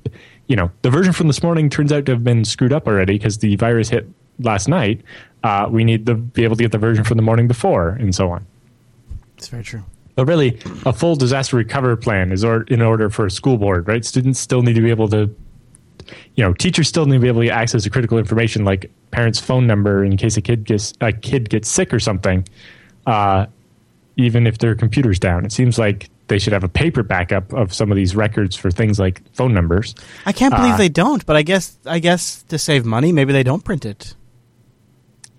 [0.49, 3.15] you know the version from this morning turns out to have been screwed up already
[3.19, 4.07] because the virus hit
[4.41, 5.01] last night,
[5.43, 8.15] uh, we need to be able to get the version from the morning before, and
[8.15, 8.47] so on.
[9.39, 9.85] It's very true.
[10.17, 13.87] But really, a full disaster recovery plan is or, in order for a school board,
[13.87, 14.05] right?
[14.05, 15.31] Students still need to be able to,
[16.35, 19.39] you know, teachers still need to be able to access to critical information like parents'
[19.39, 22.49] phone number in case a kid gets a kid gets sick or something,
[23.07, 23.45] uh,
[24.17, 25.45] even if their computer's down.
[25.45, 28.71] It seems like they should have a paper backup of some of these records for
[28.71, 29.95] things like phone numbers.
[30.25, 33.33] I can't believe Uh, they don't, but I guess I guess to save money, maybe
[33.35, 34.15] they don't print it.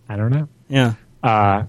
[0.08, 0.48] I don't know.
[0.70, 0.94] Yeah.
[1.24, 1.64] Uh.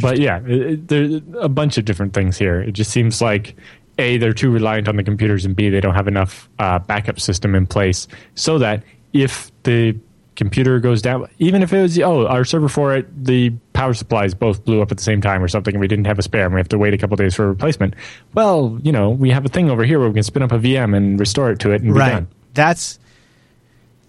[0.00, 2.60] But yeah, it, there's a bunch of different things here.
[2.60, 3.56] It just seems like
[3.98, 7.20] a they're too reliant on the computers, and b they don't have enough uh, backup
[7.20, 9.96] system in place so that if the
[10.36, 14.32] computer goes down, even if it was oh our server for it, the power supplies
[14.34, 16.46] both blew up at the same time or something, and we didn't have a spare,
[16.46, 17.94] and we have to wait a couple days for a replacement.
[18.34, 20.58] Well, you know, we have a thing over here where we can spin up a
[20.58, 22.10] VM and restore it to it and be right.
[22.10, 22.28] done.
[22.54, 22.98] That's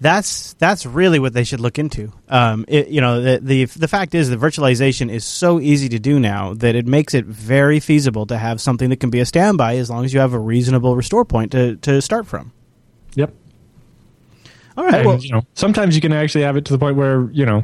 [0.02, 2.12] that's that's really what they should look into.
[2.28, 6.00] Um, it, you know, the, the the fact is that virtualization is so easy to
[6.00, 9.28] do now that it makes it very feasible to have something that can be a
[9.28, 12.52] standby as long as you have a reasonable restore point to to start from.
[13.14, 13.32] Yep.
[14.76, 14.96] All right.
[14.96, 17.46] and Well, you know sometimes you can actually have it to the point where you
[17.46, 17.64] know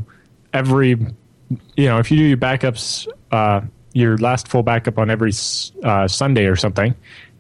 [0.54, 3.62] every you know if you do your backups uh,
[3.93, 5.32] your last full backup on every
[5.84, 6.93] uh, sunday or something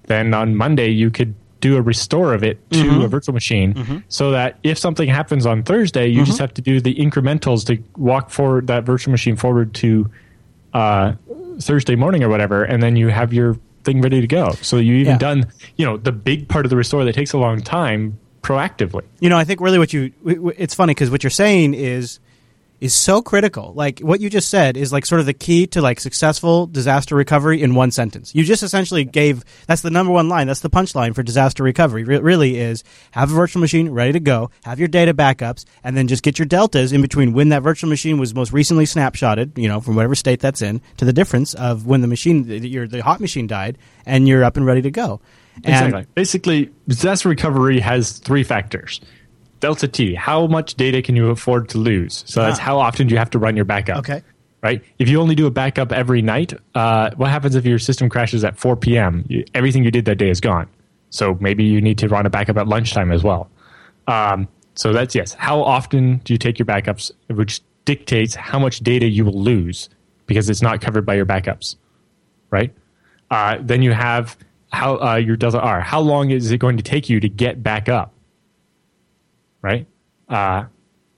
[0.03, 3.01] then on monday you could do a restore of it to Mm-hmm.
[3.01, 6.25] a virtual machine so that if something happens on thursday you Mm-hmm.
[6.25, 10.09] just have to do the incrementals to walk forward that virtual machine forward to
[10.73, 11.13] uh,
[11.59, 14.95] thursday morning or whatever and then you have your thing ready to go so you
[14.95, 15.17] even Yeah.
[15.17, 19.03] done you know the big part of the restore that takes a long time proactively
[19.19, 20.11] you know, I think really what you
[20.57, 22.19] it's funny because what you're saying is
[22.79, 23.73] is so critical.
[23.73, 27.15] Like what you just said is like sort of the key to like successful disaster
[27.15, 28.35] recovery in one sentence.
[28.35, 30.47] You just essentially gave that's the number one line.
[30.47, 32.03] That's the punchline for disaster recovery.
[32.03, 35.97] Re- really is have a virtual machine ready to go, have your data backups, and
[35.97, 39.57] then just get your deltas in between when that virtual machine was most recently snapshotted,
[39.57, 42.87] you know, from whatever state that's in, to the difference of when the machine, your
[42.87, 45.19] the hot machine died, and you're up and ready to go.
[45.63, 46.05] And Exactly.
[46.13, 49.01] Basically, disaster recovery has three factors.
[49.59, 52.23] Delta T, how much data can you afford to lose?
[52.27, 52.63] So that's Ah.
[52.63, 53.99] how often do you have to run your backup.
[53.99, 54.21] Okay.
[54.63, 54.83] Right?
[54.99, 58.43] If you only do a backup every night, uh, what happens if your system crashes
[58.43, 59.23] at 4 p.m.?
[59.27, 60.67] You, everything you did that day is gone.
[61.09, 63.49] So maybe you need to run a backup at lunchtime as well.
[64.07, 65.33] Um, so that's yes.
[65.35, 69.89] How often do you take your backups, which dictates how much data you will lose
[70.25, 71.75] because it's not covered by your backups,
[72.49, 72.73] right?
[73.31, 74.37] Uh, then you have
[74.73, 75.79] how uh, your delta R.
[75.81, 78.11] How long is it going to take you to get back up?
[79.67, 79.85] Right?
[80.29, 80.65] Uh,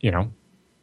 [0.02, 0.32] you know,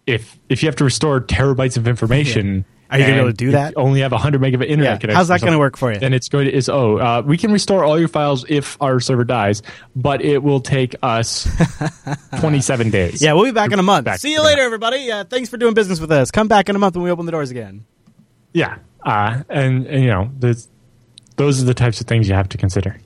[0.07, 3.37] if if you have to restore terabytes of information, Are you gonna be able to
[3.37, 3.74] do that?
[3.76, 4.96] Only have 100 megabit internet Yeah.
[4.98, 5.16] connection.
[5.16, 5.98] How's that gonna work for you?
[5.98, 9.00] Then it's going to is oh uh, we can restore all your files if our
[9.00, 9.62] server dies,
[9.96, 11.48] but it will take us
[12.38, 13.20] 27 days.
[13.20, 14.05] Yeah, we'll be back in a month.
[14.05, 15.11] Back See you later, everybody.
[15.11, 16.31] Uh, thanks for doing business with us.
[16.31, 17.85] Come back in a month when we open the doors again.
[18.52, 22.59] yeah, uh, and, and you know those are the types of things you have to
[22.59, 22.98] consider.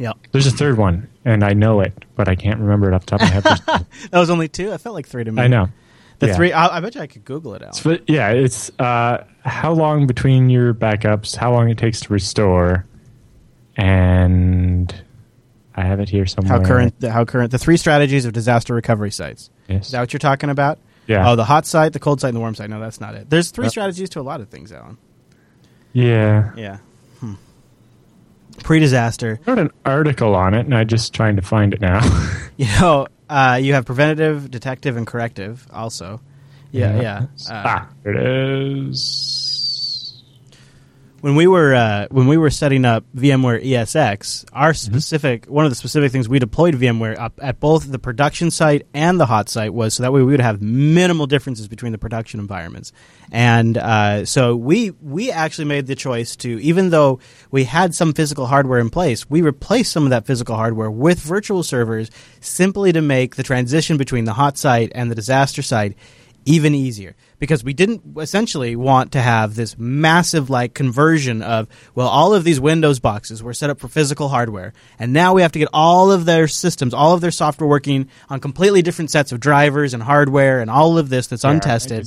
[0.00, 3.04] Yeah, There's a third one, and I know it, but I can't remember it off
[3.04, 3.86] the top of my head.
[4.10, 4.72] that was only two.
[4.72, 5.42] I felt like three to me.
[5.42, 5.68] I know.
[6.20, 6.36] the Yeah.
[6.36, 6.52] three.
[6.54, 7.78] I, I bet you I could Google it out.
[7.84, 12.86] But yeah, it's uh, how long between your backups, how long it takes to restore,
[13.76, 14.94] and
[15.74, 16.58] I have it here somewhere.
[16.60, 16.98] How current?
[17.00, 17.50] The, how current?
[17.50, 19.50] The three strategies of disaster recovery sites.
[19.68, 19.86] Yes.
[19.86, 20.78] Is that what you're talking about?
[21.06, 21.28] Yeah.
[21.30, 22.70] Oh, the hot site, the cold site, and the warm site.
[22.70, 23.28] No, that's not it.
[23.30, 23.70] There's three Yep.
[23.72, 24.96] strategies to a lot of things, Allan.
[25.92, 26.52] yeah.
[26.56, 26.78] Yeah.
[28.62, 29.40] Pre-disaster.
[29.46, 32.00] I wrote an article on it, and I'm just trying to find it now.
[32.60, 35.66] You know, uh, you have preventative, detective, and corrective.
[35.72, 36.20] Also,
[36.72, 37.18] yeah, yeah.
[37.48, 39.49] Uh, ah, there it is.
[41.20, 45.70] When we were uh, when we were setting up VMware ESX, our specific one of
[45.70, 49.48] the specific things we deployed VMware up at both the production site and the hot
[49.48, 52.92] site was so that way we would have minimal differences between the production environments.
[53.30, 58.12] And uh, so we we actually made the choice to even though we had some
[58.12, 62.92] physical hardware in place, we replaced some of that physical hardware with virtual servers simply
[62.92, 65.96] to make the transition between the hot site and the disaster site
[66.44, 67.14] even easier.
[67.38, 72.44] Because we didn't essentially want to have this massive like conversion of well all of
[72.44, 75.68] these windows boxes were set up for physical hardware and now we have to get
[75.72, 79.94] all of their systems all of their software working on completely different sets of drivers
[79.94, 82.06] and hardware and all of this that's Yeah, untested.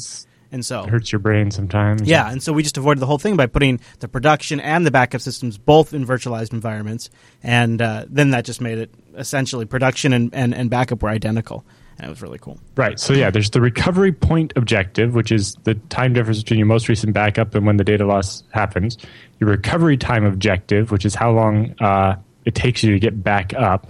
[0.52, 2.04] and so it hurts your brain sometimes.
[2.04, 4.92] yeah, and so we just avoided the whole thing by putting the production and the
[4.92, 7.10] backup systems both in virtualized environments,
[7.42, 11.66] and uh, then that just made it essentially production and, and, and backup were identical,
[12.04, 12.60] and it was really cool.
[12.76, 13.00] Right.
[13.00, 16.90] So yeah, there's the recovery point objective, which is the time difference between your most
[16.90, 18.98] recent backup and when the data loss happens.
[19.40, 23.54] Your recovery time objective, which is how long uh, it takes you to get back
[23.54, 23.88] up.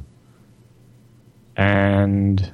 [1.58, 2.54] And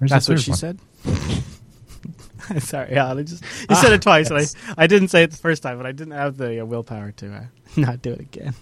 [0.00, 0.58] That's what she one?
[0.58, 0.78] said.
[2.60, 4.44] Sorry, yeah, I just you said it twice, and I,
[4.82, 7.34] I didn't say it the first time, but I didn't have the uh, willpower to
[7.34, 7.44] uh,
[7.76, 8.54] not do it again.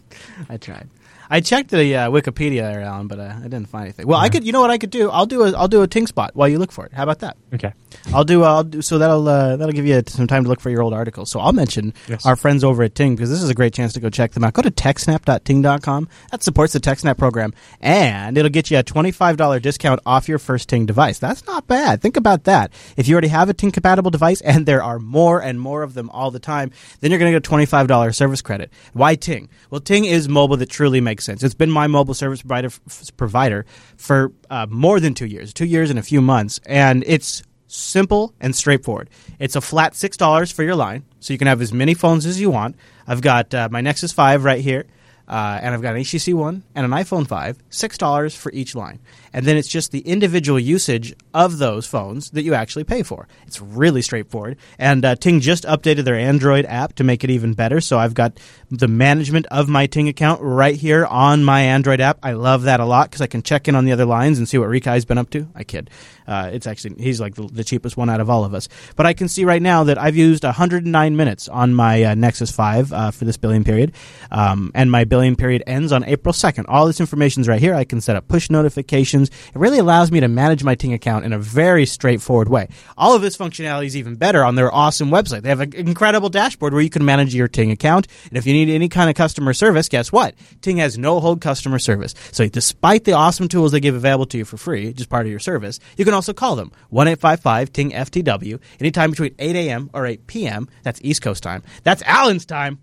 [0.49, 0.89] I tried.
[1.31, 4.07] I checked the uh, Wikipedia there, Allan, but uh, I didn't find anything.
[4.07, 4.45] Well, I could.
[4.45, 5.11] You know what I could do?
[5.11, 6.93] I'll do a I'll do a ting spot while you look for it.
[6.93, 7.37] How about that?
[7.55, 7.73] Okay.
[8.15, 8.43] I'll do.
[8.45, 8.83] I'll do.
[8.83, 11.31] So that'll uh, that'll give you some time to look for your old articles.
[11.31, 12.25] So I'll mention Yes.
[12.27, 14.45] our friends over at Ting because this is a great chance to go check them
[14.45, 14.53] out.
[14.53, 16.09] Go to techsnap.ting.com.
[16.31, 20.29] That supports the TechSnap program, and it'll get you a twenty five dollar discount off
[20.29, 21.19] your first Ting device.
[21.19, 22.03] That's not bad.
[22.03, 22.73] Think about that.
[22.97, 25.95] If you already have a Ting compatible device, and there are more and more of
[25.95, 28.71] them all the time, then you're going to get a twenty five dollar service credit.
[28.93, 29.49] Why Ting?
[29.71, 31.43] Well, Ting is mobile that truly makes sense.
[31.43, 33.65] It's been my mobile service provider f- provider
[33.97, 38.35] for uh, more than two years, two years and a few months, and it's simple
[38.41, 39.11] and straightforward.
[39.39, 42.27] It's a flat six dollars for your line, so you can have as many phones
[42.27, 42.77] as you want.
[43.07, 44.87] I've got uh, my Nexus Five right here,
[45.29, 47.59] uh, and I've got an HTC One and an iPhone Five.
[47.71, 49.01] Six dollars for each line,
[49.37, 53.29] and then it's just the individual usage of those phones that you actually pay for.
[53.47, 54.57] It's really straightforward.
[54.79, 57.83] And uh, Ting just updated their Android app to make it even better.
[57.83, 62.19] So I've got the management of my Ting account right here on my Android app.
[62.23, 64.49] I love that a lot because I can check in on the other lines and
[64.49, 65.47] see what Rikai's been up to.
[65.55, 65.91] I kid.
[66.27, 68.69] Uh, it's actually he's like the, the cheapest one out of all of us.
[68.97, 72.51] But I can see right now that I've used 109 minutes on my uh, Nexus
[72.51, 73.93] 5 uh, for this billing period,
[74.31, 76.65] um, and my billing period ends on April 2nd.
[76.69, 77.75] All this information's right here.
[77.75, 79.26] I can set up push notifications.
[79.29, 82.69] It really allows me to manage my Ting account in a very straightforward way.
[82.97, 85.43] All of this functionality is even better on their awesome website.
[85.43, 88.53] They have an incredible dashboard where you can manage your Ting account, and if you
[88.53, 90.35] need any kind of customer service, guess what?
[90.61, 92.15] Ting has no hold customer service.
[92.33, 95.31] So despite the awesome tools they give available to you for free, just part of
[95.31, 99.91] your service, you can also call them 1 855 Ting FTW anytime between 8 a.m.
[99.93, 100.69] or 8 p.m.
[100.83, 101.63] That's East Coast time.
[101.83, 102.79] That's Allan's time.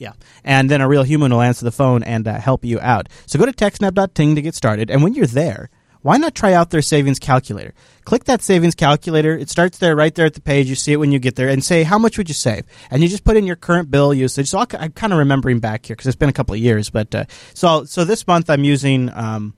[0.00, 0.12] Yeah.
[0.42, 3.10] And then a real human will answer the phone and uh, help you out.
[3.26, 4.90] So go to techsnap.ting to get started.
[4.90, 5.68] And when you're there,
[6.00, 7.74] why not try out their savings calculator?
[8.06, 9.36] Click that savings calculator.
[9.36, 10.70] It starts there, right there at the page.
[10.70, 13.02] You see it when you get there, and say how much would you save, and
[13.02, 14.48] you just put in your current bill usage.
[14.48, 16.88] So I'll, I'm kind of remembering back here because it's been a couple of years,
[16.88, 19.10] but uh, so so this month I'm using.
[19.12, 19.54] Um,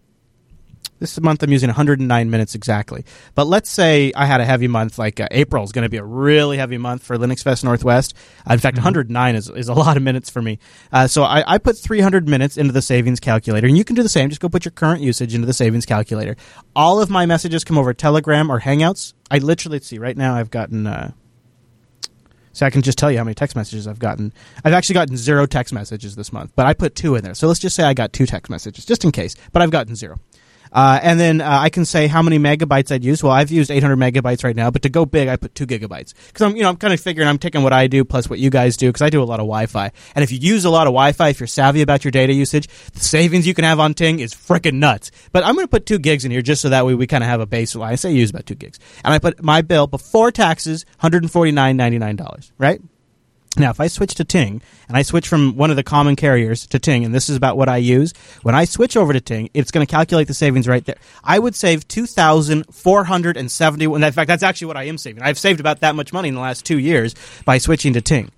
[1.03, 3.05] this month I'm using 109 minutes exactly.
[3.35, 5.97] But let's say I had a heavy month, like uh, April is going to be
[5.97, 8.15] a really heavy month for Linux Fest Northwest.
[8.49, 10.59] Uh, in fact, 109 is, is a lot of minutes for me.
[10.93, 14.03] Uh, so I, I put 300 minutes into the savings calculator, and you can do
[14.03, 14.29] the same.
[14.29, 16.37] Just go put your current usage into the savings calculator.
[16.77, 19.12] All of my messages come over Telegram or Hangouts.
[19.31, 20.37] I literally let's see right now.
[20.37, 20.87] I've gotten.
[20.87, 21.12] Uh,
[22.53, 24.33] so I can just tell you how many text messages I've gotten.
[24.65, 27.35] I've actually gotten zero text messages this month, but I put two in there.
[27.35, 29.35] So let's just say I got two text messages, just in case.
[29.53, 30.21] But I've gotten zero.
[30.72, 33.22] Uh, and then uh, I can say how many megabytes I'd use.
[33.22, 36.14] Well, I've used 800 megabytes right now, but to go big, I put two gigabytes
[36.26, 38.38] because I'm, you know, I'm kind of figuring I'm taking what I do plus what
[38.38, 39.92] you guys do because I do a lot of Wi-Fi.
[40.14, 42.68] And if you use a lot of Wi-Fi, if you're savvy about your data usage,
[42.92, 45.11] the savings you can have on Ting is freaking nuts.
[45.32, 47.23] But I'm going to put two gigs in here just so that way we kind
[47.23, 47.88] of have a baseline.
[47.88, 52.52] I say use about two gigs, and I put my bill before taxes, 149.99 dollars,
[52.58, 52.81] right?
[53.59, 56.67] Now, if I switch to Ting and I switch from one of the common carriers
[56.69, 59.50] to Ting, and this is about what I use, when I switch over to Ting,
[59.53, 60.96] it's going to calculate the savings right there.
[61.23, 63.85] I would save two thousand four hundred and seventy.
[63.85, 65.23] In fact, that's actually what I am saving.
[65.23, 68.31] I've saved about that much money in the last two years by switching to Ting.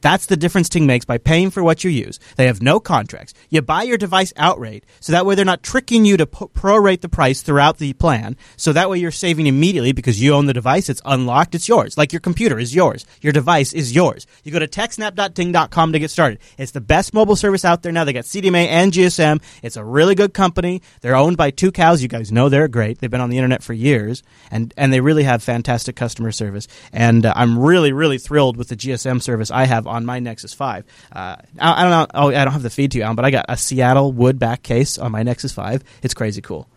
[0.00, 2.20] That's the difference Ting makes by paying for what you use.
[2.36, 3.34] They have no contracts.
[3.50, 7.00] You buy your device outright, so that way they're not tricking you to p- prorate
[7.00, 8.36] the price throughout the plan.
[8.56, 10.88] So that way you're saving immediately because you own the device.
[10.88, 11.54] It's unlocked.
[11.54, 11.96] It's yours.
[11.96, 13.06] Like your computer is yours.
[13.20, 14.26] Your device is yours.
[14.44, 16.38] You go to techsnap.ting.com to get started.
[16.58, 18.04] It's the best mobile service out there now.
[18.04, 19.42] They got CDMA and GSM.
[19.62, 20.82] It's a really good company.
[21.00, 22.02] They're owned by Tucows.
[22.02, 22.98] You guys know they're great.
[22.98, 26.68] They've been on the internet for years, and and they really have fantastic customer service.
[26.92, 30.54] And uh, I'm really really thrilled with the GSM service I have on my Nexus
[30.54, 30.84] 5.
[31.12, 32.06] Uh, I, I don't know.
[32.14, 34.38] Oh, I don't have the feed to you, Allan, but I got a Seattle wood
[34.38, 35.82] back case on my Nexus 5.
[36.02, 36.68] It's crazy cool.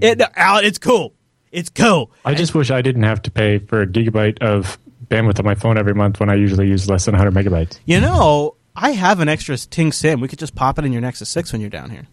[0.00, 1.12] It, Allan, it's cool.
[1.50, 2.10] It's cool.
[2.24, 4.78] I just wish I didn't have to pay for a gigabyte of
[5.08, 7.78] bandwidth on my phone every month when I usually use less than 100 megabytes.
[7.84, 10.20] You know, I have an extra Ting SIM.
[10.20, 12.06] We could just pop it in your Nexus 6 when you're down here.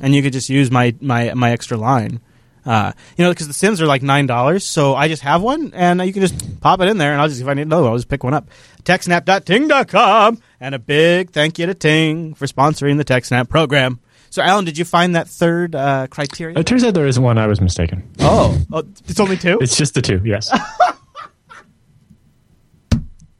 [0.00, 2.20] And you could just use my, my, my extra line.
[2.66, 5.72] Uh, you know, because the Sims are like nine dollars, so I just have one,
[5.74, 7.82] and you can just pop it in there, and I'll just if I need another,
[7.82, 8.48] one, I'll just pick one up.
[8.84, 14.00] TechSnap.ting.com, and a big thank you to Ting for sponsoring the TechSnap program.
[14.30, 16.58] So, Allan, did you find that third uh, criteria?
[16.58, 17.38] It turns out there isn't one.
[17.38, 18.02] I was mistaken.
[18.20, 19.58] oh, oh, it's only two.
[19.60, 20.50] It's just the two, yes.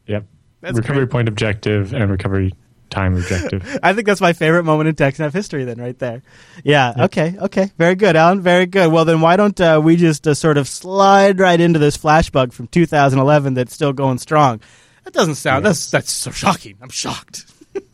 [0.06, 0.24] yep.
[0.60, 1.10] That's recovery great.
[1.10, 2.54] point objective and recovery
[2.94, 3.78] time objective.
[3.82, 5.64] I think that's my favorite moment in TechSnap history.
[5.64, 6.22] Then, right there.
[6.62, 6.94] Yeah.
[7.06, 7.36] Okay.
[7.40, 7.70] Okay.
[7.76, 8.40] Very good, Allan.
[8.40, 8.92] Very good.
[8.92, 12.30] Well, then, why don't uh, we just uh, sort of slide right into this flash
[12.30, 14.60] bug from 2011 that's still going strong?
[15.04, 15.66] That doesn't sound.
[15.66, 16.76] That's that's so shocking.
[16.80, 17.46] I'm shocked.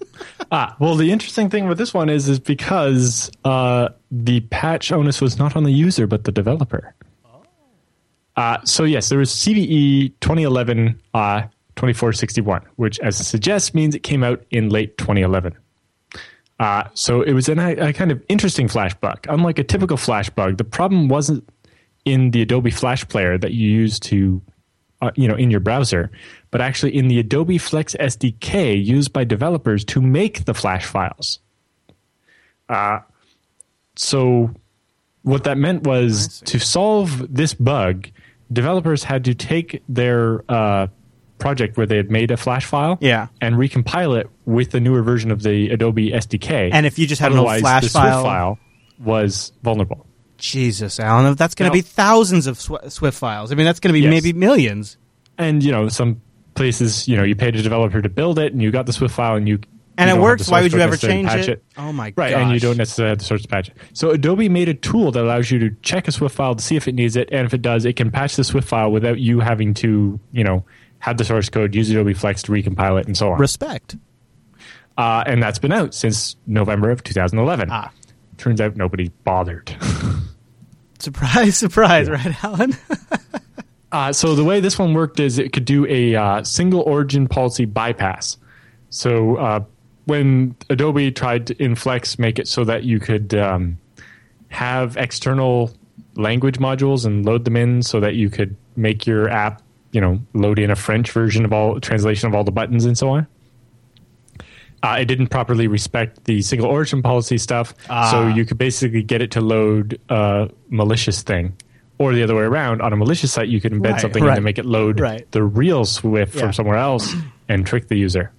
[0.53, 5.21] ah, well, the interesting thing with this one is is because uh, the patch onus
[5.21, 6.95] was not on the user but the developer.
[8.37, 11.43] Uh, so yes, there was CVE 2011 uh,
[11.77, 15.57] 2461, which, as it suggests, means it came out in late 2011.
[16.59, 19.19] Uh, so it was an, a kind of interesting flash bug.
[19.29, 21.49] Unlike a typical flash bug, the problem wasn't
[22.05, 24.43] in the Adobe Flash Player that you use to,
[25.01, 26.11] uh, you know, in your browser,
[26.51, 31.39] but actually in the Adobe Flex SDK used by developers to make the Flash files.
[32.69, 33.01] Uh,
[33.97, 34.55] so
[35.23, 38.09] what that meant was to solve this bug,
[38.53, 40.89] developers had to take their uh,
[41.41, 43.27] project where they had made a Flash file Yeah.
[43.41, 46.71] and recompile it with the newer version of the Adobe SDK.
[46.73, 48.59] And if you just had an old Flash the SWF file- file
[49.03, 50.07] was vulnerable.
[50.39, 53.53] Jesus, Allan, that's going to be thousands of Sw- SWF files.
[53.53, 54.11] I mean, that's going to be Yes.
[54.11, 54.97] maybe millions.
[55.39, 56.21] And you know, some
[56.55, 59.11] places, you know, you paid a developer to build it, and you got the SWF
[59.11, 59.59] file, and you
[59.99, 60.47] And you it don't have works.
[60.47, 61.63] the Why source would you code ever to change patch it?
[61.77, 62.23] Oh my god!
[62.23, 63.77] Right, and you don't necessarily have the source to patch it.
[63.93, 66.77] So Adobe made a tool that allows you to check a SWF file to see
[66.77, 69.19] if it needs it, and if it does, it can patch the SWF file without
[69.19, 70.65] you having to, you know,
[71.01, 73.39] have the source code, use Adobe Flex to recompile it, and so on.
[73.39, 73.97] Respect.
[74.97, 77.69] Uh, and that's been out since November of 2011.
[77.71, 77.91] Ah.
[78.37, 79.75] Turns out nobody bothered.
[80.99, 82.77] Surprise, surprise, right, Allan?
[83.93, 87.27] Uh, so the way this one worked is it could do a uh, single origin
[87.27, 88.37] policy bypass.
[88.91, 89.65] So uh,
[90.05, 93.79] when Adobe tried to in Flex make it so that you could um,
[94.49, 95.73] have external
[96.15, 99.63] language modules and load them in, so that you could make your app,
[99.93, 102.97] you know, load in a French version of all translation of all the buttons and
[102.97, 103.27] so on.
[104.83, 107.75] Uh, it didn't properly respect the single origin policy stuff,
[108.11, 111.55] so you could basically get it to load a malicious thing,
[111.99, 112.81] or the other way around.
[112.81, 114.99] On a malicious site, you could embed Right, something in right, to make it load
[114.99, 115.31] right.
[115.33, 116.41] the real SWF Yeah.
[116.41, 117.15] from somewhere else
[117.49, 118.33] and trick the user.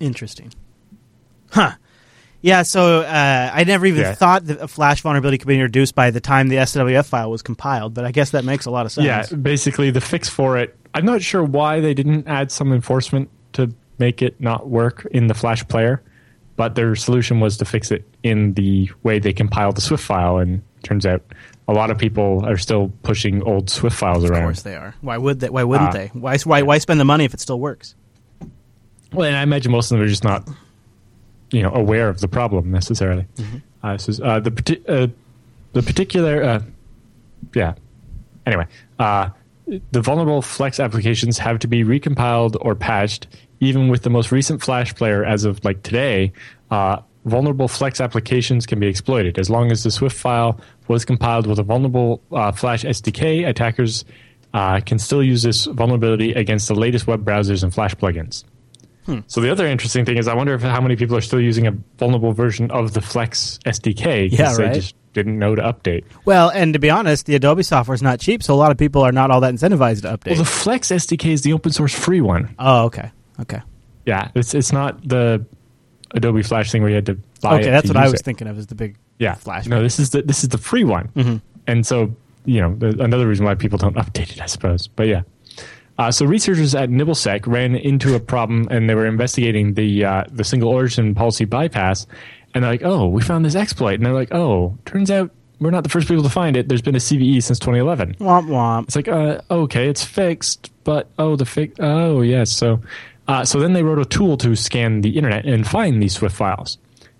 [0.00, 0.52] Interesting.
[1.52, 1.72] Huh.
[2.42, 4.14] Yeah, so uh, I never even Yeah.
[4.14, 7.42] thought that a Flash vulnerability could be introduced by the time the SWF file was
[7.42, 9.06] compiled, but I guess that makes a lot of sense.
[9.06, 10.76] Yeah, basically the fix for it.
[10.94, 15.26] I'm not sure why they didn't add some enforcement to make it not work in
[15.26, 16.02] the Flash player,
[16.56, 20.38] but their solution was to fix it in the way they compiled the SWF file.
[20.38, 21.22] And turns out
[21.68, 24.42] a lot of people are still pushing old SWF files Of around.
[24.42, 24.94] Of course they are.
[25.00, 25.50] Why would they?
[25.50, 25.92] Why wouldn't Ah.
[25.92, 26.06] they?
[26.12, 27.94] Why, why, why spend the money if it still works?
[29.12, 30.48] Well, and I imagine most of them are just not,
[31.50, 33.26] you know, aware of the problem necessarily.
[33.82, 35.06] Uh, so, uh, the uh,
[35.72, 36.62] the particular, uh,
[37.54, 37.74] yeah.
[38.46, 38.66] Anyway,
[38.98, 39.28] uh,
[39.92, 43.26] the vulnerable Flex applications have to be recompiled or patched,
[43.60, 46.32] even with the most recent Flash player as of like today.
[46.70, 51.46] Uh, vulnerable Flex applications can be exploited as long as the SWF file was compiled
[51.46, 53.46] with a vulnerable uh, Flash SDK.
[53.46, 54.04] Attackers
[54.54, 58.44] uh, can still use this vulnerability against the latest web browsers and Flash plugins.
[59.28, 61.66] So the other interesting thing is, I wonder if how many people are still using
[61.66, 66.04] a vulnerable version of the Flex SDK Yeah, they just didn't know to update.
[66.24, 68.78] Well, and to be honest, the Adobe software is not cheap, so a lot of
[68.78, 70.32] people are not all that incentivized to update.
[70.32, 72.54] Well, the Flex SDK is the open source free one.
[72.58, 73.60] oh, okay, okay,
[74.04, 75.44] Yeah, it's it's not the
[76.12, 77.60] Adobe Flash thing where you had to buy.
[77.60, 77.70] okay.
[77.70, 78.24] That's what I was it.
[78.24, 79.66] thinking of as the big Yeah, Flash.
[79.66, 81.40] No, this is the this is the free one, Mhm.
[81.66, 84.86] and so you know another reason why people don't update it, I suppose.
[84.88, 85.22] But yeah,
[85.98, 90.24] Uh, so researchers at NibbleSec ran into a problem, and they were investigating the uh,
[90.30, 92.06] the single origin policy bypass.
[92.54, 95.70] And they're like, "Oh, we found this exploit." And they're like, "Oh, turns out we're
[95.70, 96.68] not the first people to find it.
[96.68, 98.84] There's been a CVE since 2011." Womp womp.
[98.84, 101.74] It's like, uh, okay, it's fixed, but oh, the fix.
[101.80, 102.50] Oh, yes.
[102.50, 102.80] So,
[103.28, 106.32] uh, so then they wrote a tool to scan the internet and find these SWF
[106.32, 106.78] files.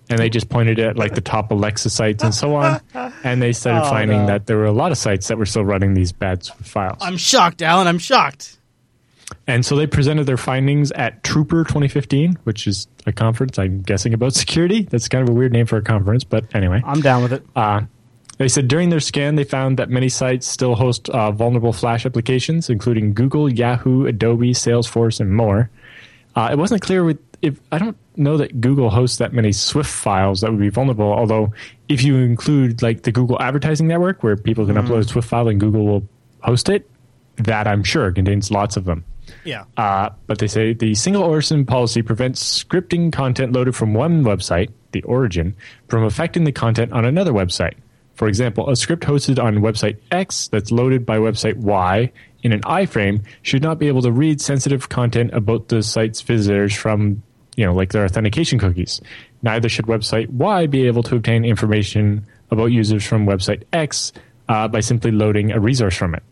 [0.08, 2.80] And they just pointed at like the top Alexa sites and so on,
[3.24, 4.26] and they started Oh, finding no.
[4.26, 6.98] that there were a lot of sites that were still running these bad SWF files.
[7.00, 7.88] I'm shocked, Allan.
[7.88, 8.55] I'm shocked.
[9.46, 14.14] And so they presented their findings at Trooper 2015, which is a conference, I'm guessing,
[14.14, 14.82] about security.
[14.82, 16.82] That's kind of a weird name for a conference, but anyway.
[16.84, 17.44] I'm down with it.
[17.54, 17.82] Uh,
[18.38, 22.04] they said during their scan, they found that many sites still host uh, vulnerable Flash
[22.04, 25.70] applications, including Google, Yahoo, Adobe, Salesforce, and more.
[26.34, 29.86] Uh, it wasn't clear with if I don't know that Google hosts that many SWF
[29.86, 31.12] files that would be vulnerable.
[31.12, 31.52] Although,
[31.88, 35.48] if you include like the Google Advertising Network, where people can upload a SWF file
[35.48, 36.08] and Google will
[36.40, 36.88] host it,
[37.36, 39.04] that I'm sure contains lots of them.
[39.44, 39.64] Yeah.
[39.76, 44.70] Uh, but they say the single origin policy prevents scripting content loaded from one website,
[44.92, 45.54] the origin,
[45.88, 47.74] from affecting the content on another website.
[48.14, 52.10] For example, a script hosted on website X that's loaded by website Y
[52.42, 56.74] in an iframe should not be able to read sensitive content about the site's visitors
[56.74, 57.22] from,
[57.56, 59.00] you know, like their authentication cookies.
[59.42, 64.12] Neither should website Y be able to obtain information about users from website X
[64.48, 66.22] uh, by simply loading a resource from it.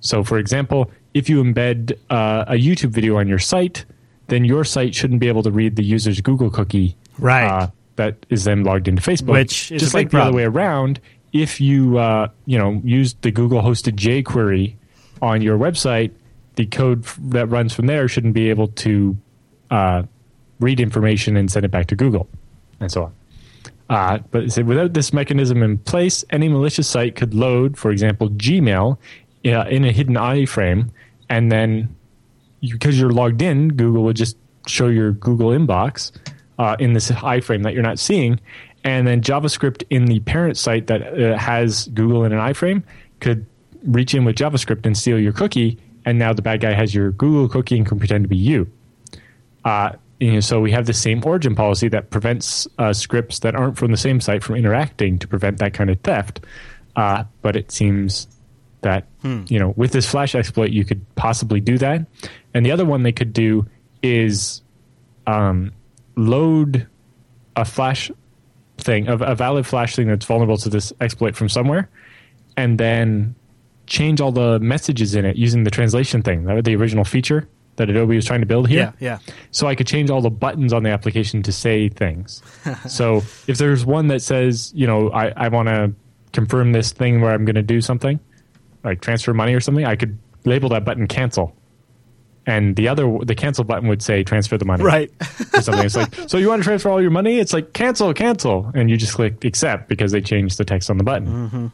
[0.00, 3.84] So, for example, if you embed uh, a YouTube video on your site,
[4.26, 7.46] then your site shouldn't be able to read the user's Google cookie, Right.
[7.46, 9.32] Uh, that is then logged into Facebook.
[9.32, 11.00] Which is just like the other way around.
[11.32, 14.74] If you uh, you know use the Google hosted jQuery
[15.22, 16.12] on your website,
[16.56, 19.16] the code that runs from there shouldn't be able to
[19.70, 20.02] uh,
[20.60, 22.28] read information and send it back to Google,
[22.80, 23.14] and so on.
[23.90, 28.30] Uh, but said without this mechanism in place, any malicious site could load, for example,
[28.30, 28.96] Gmail
[29.46, 30.90] uh, in a hidden iframe,
[31.28, 31.94] and then
[32.60, 36.12] you, because you're logged in, Google would just show your Google inbox
[36.58, 38.40] uh, in this iframe that you're not seeing,
[38.84, 42.82] and then JavaScript in the parent site that uh, has Google in an iframe
[43.20, 43.46] could
[43.84, 47.12] reach in with JavaScript and steal your cookie, and now the bad guy has your
[47.12, 48.70] Google cookie and can pretend to be you.
[49.64, 53.76] Uh, you so we have the same origin policy that prevents uh, scripts that aren't
[53.76, 56.40] from the same site from interacting to prevent that kind of theft.
[56.96, 58.28] Uh, but it seems
[58.84, 62.06] that you know with this flash exploit you could possibly do that.
[62.54, 63.66] And the other one they could do
[64.02, 64.62] is
[65.26, 65.72] um,
[66.16, 66.86] load
[67.56, 68.10] a flash
[68.78, 71.88] thing, a, a valid flash thing that's vulnerable to this exploit from somewhere,
[72.56, 73.34] and then
[73.86, 77.48] change all the messages in it using the translation thing, that was the original feature
[77.76, 78.94] that Adobe was trying to build here.
[79.00, 79.18] Yeah.
[79.24, 79.34] Yeah.
[79.50, 82.42] So I could change all the buttons on the application to say things.
[82.88, 83.16] so
[83.48, 85.92] if there's one that says, you know, I, I want to
[86.32, 88.20] confirm this thing where I'm going to do something,
[88.84, 91.56] like transfer money or something, I could label that button cancel.
[92.46, 95.10] And the other, the cancel button would say transfer the money Right.
[95.54, 95.84] or something.
[95.86, 97.38] It's like, so you want to transfer all your money?
[97.38, 100.98] It's like cancel, cancel, and you just click accept because they changed the text on
[100.98, 101.72] the button.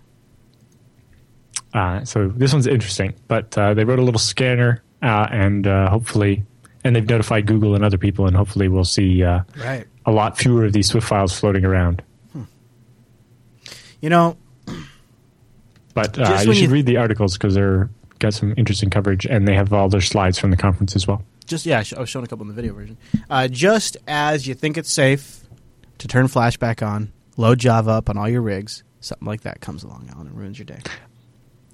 [1.74, 5.88] Uh, so this one's interesting, but uh, they wrote a little scanner, uh, and uh,
[5.88, 6.44] hopefully,
[6.84, 9.86] and they've notified Google and other people, and hopefully, we'll see uh, Right.
[10.06, 12.02] a lot fewer of these SWF files floating around.
[14.00, 14.36] You know,
[15.94, 19.48] But uh, you should you- read the articles because they're got some interesting coverage, and
[19.48, 21.22] they have all their slides from the conference as well.
[21.46, 22.96] just yeah, I was showing a couple in the video version.
[23.30, 25.40] Uh, just as you think it's safe
[25.98, 29.60] to turn Flash back on, load Java up on all your rigs, something like that
[29.60, 30.80] comes along, Allan, and ruins your day.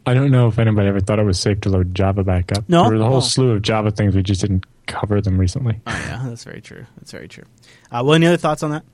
[0.09, 2.65] I don't know if anybody ever thought it was safe to load Java back up.
[2.69, 2.85] No?
[2.85, 3.21] there was a whole Oh.
[3.21, 5.81] slew of Java things we just didn't cover them recently.
[5.85, 6.87] Oh yeah, that's very true.
[6.97, 7.43] That's very true.
[7.91, 8.85] Uh, well, any other thoughts on that?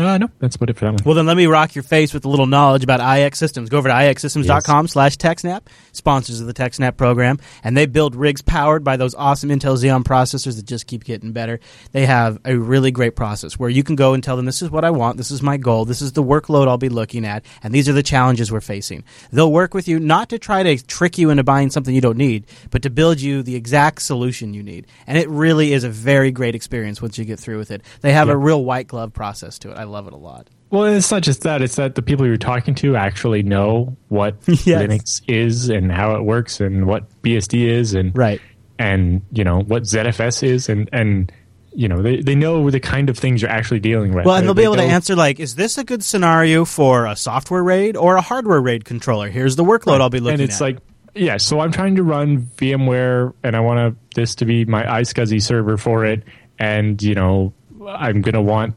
[0.00, 1.00] Uh, no, that's about it for that one.
[1.04, 3.68] Well, then let me rock your face with a little knowledge about iXsystems.
[3.68, 8.42] Go over to ixsystems.com slash TechSnap, sponsors of the TechSnap program, and they build rigs
[8.42, 11.60] powered by those awesome Intel Xeon processors that just keep getting better.
[11.92, 14.70] They have a really great process where you can go and tell them, this is
[14.70, 17.44] what I want, this is my goal, this is the workload I'll be looking at,
[17.62, 19.04] and these are the challenges we're facing.
[19.32, 22.18] They'll work with you not to try to trick you into buying something you don't
[22.18, 24.86] need, but to build you the exact solution you need.
[25.06, 27.82] And it really is a very great experience once you get through with it.
[28.00, 29.76] They have a real white glove process to it.
[29.76, 30.48] I love it a lot.
[30.70, 34.36] Well, it's not just that; it's that the people you're talking to actually know what
[34.46, 34.66] Yes.
[34.66, 38.40] Linux is and how it works, and what BSD is, and Right.
[38.78, 41.32] and you know what ZFS is, and and
[41.74, 44.24] you know they, they know the kind of things you're actually dealing with.
[44.26, 47.06] Well, and they'll be They able to answer like, is this a good scenario for
[47.06, 49.28] a software raid or a hardware raid controller?
[49.28, 50.64] Here's the workload I'll be looking and it's at.
[50.64, 50.78] like
[51.12, 54.84] yeah so i'm trying to run vmware and i want to this to be my
[54.84, 56.22] iscsi server for it
[56.56, 57.52] and you know
[57.88, 58.76] i'm going to want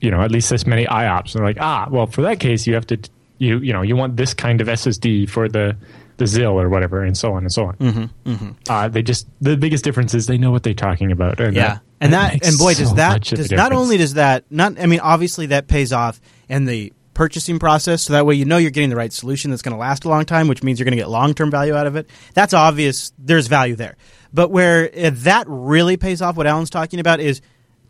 [0.00, 2.66] you know at least this many iops and they're like ah well for that case
[2.66, 2.98] you have to
[3.38, 5.76] you you know you want this kind of ssd for the
[6.20, 7.76] the ZIL or whatever, and so on and so on.
[7.76, 11.40] Mm-hmm, Uh, they just the biggest difference is they know what they're talking about.
[11.40, 13.72] And yeah, and that makes and boy, does so that much of a does not
[13.72, 18.12] only does that not I mean obviously that pays off in the purchasing process, so
[18.12, 20.26] that way you know you're getting the right solution that's going to last a long
[20.26, 22.08] time, which means you're going to get long term value out of it.
[22.34, 23.14] That's obvious.
[23.18, 23.96] There's value there,
[24.30, 27.40] but where that really pays off, what Allan's talking about is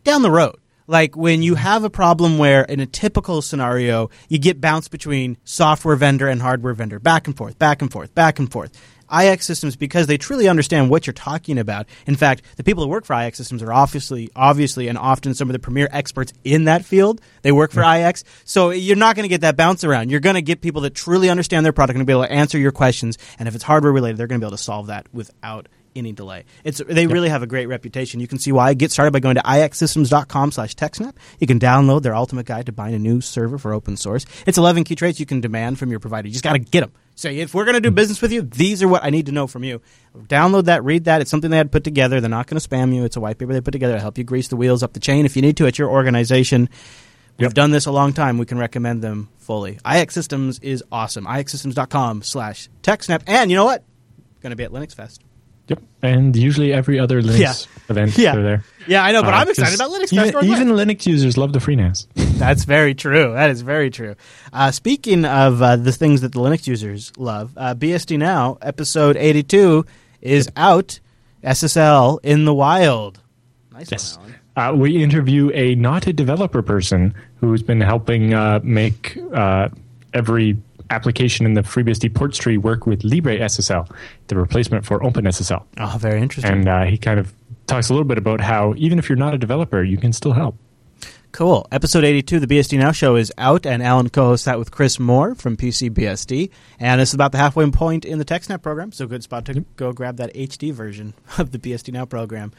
[0.05, 0.55] down the road.
[0.87, 1.57] Like when you mm.
[1.57, 6.41] have a problem where in a typical scenario you get bounced between software vendor and
[6.41, 8.71] hardware vendor, back and forth, back and forth, back and forth.
[9.11, 11.85] iXsystems because they truly understand what you're talking about.
[12.07, 15.53] In fact, the people who work for iXsystems are obviously obviously and often some of
[15.53, 17.21] the premier experts in that field.
[17.41, 18.09] They work for mm.
[18.09, 18.23] IX.
[18.45, 20.11] So you're not going to get that bounce around.
[20.11, 22.57] You're going to get people that truly understand their product and be able to answer
[22.57, 25.07] your questions and if it's hardware related, they're going to be able to solve that
[25.13, 26.45] without any delay.
[26.63, 28.19] It's they really have a great reputation.
[28.19, 28.73] You can see why.
[28.73, 31.15] Get started by going to ixsystems.com slash TechSnap.
[31.39, 34.25] You can download their ultimate guide to buying a new server for open source.
[34.45, 36.27] It's 11 key traits you can demand from your provider.
[36.27, 36.91] You just got to get them.
[37.15, 39.31] Say, if we're going to do business with you, these are what I need to
[39.31, 39.81] know from you.
[40.17, 41.21] Download that, read that.
[41.21, 42.19] It's something they had put together.
[42.21, 43.03] They're not going to spam you.
[43.03, 44.99] It's a white paper they put together to help you grease the wheels up the
[44.99, 46.69] chain if you need to at your organization.
[47.37, 47.53] We've Yep.
[47.53, 48.37] done this a long time.
[48.37, 49.77] We can recommend them fully.
[49.85, 51.25] iXsystems is awesome.
[51.25, 53.23] IXsystems.com slash TechSnap.
[53.27, 53.83] And you know what?
[54.41, 55.21] Going to be at Linux Fest.
[55.71, 57.53] Yep, and usually every other Linux Yeah.
[57.89, 58.33] event Yeah.
[58.35, 58.63] they're there.
[58.87, 60.45] Yeah, I know, but Uh, I'm excited about Linux even.
[60.45, 62.07] Even Linux users love the FreeNAS.
[62.37, 63.33] That's very true.
[63.33, 64.15] That is very true.
[64.51, 69.15] Uh, speaking of uh, the things that the Linux users love, uh, BSD Now, episode
[69.17, 69.85] 82,
[70.21, 70.99] is out.
[71.43, 73.19] SSL in the wild.
[73.73, 74.17] Nice Yes.
[74.17, 74.75] one, Allan.
[74.75, 79.69] Uh, we interview a not a developer person who's been helping uh, make uh,
[80.13, 80.57] every
[80.91, 83.89] application in the FreeBSD ports tree work with LibreSSL,
[84.27, 85.63] the replacement for OpenSSL.
[85.79, 86.51] Oh, very interesting.
[86.51, 87.33] And uh, he kind of
[87.67, 90.33] talks a little bit about how even if you're not a developer, you can still
[90.33, 90.55] help.
[91.31, 91.65] Cool.
[91.71, 94.99] Episode 82, the BSD Now show is out, and Allan co hosts that with Kris
[94.99, 96.51] Moore from PCBSD.
[96.77, 99.61] And this is about the halfway point in the TechSnap program, so good spot to
[99.77, 102.51] go grab that HD version of the BSD Now program.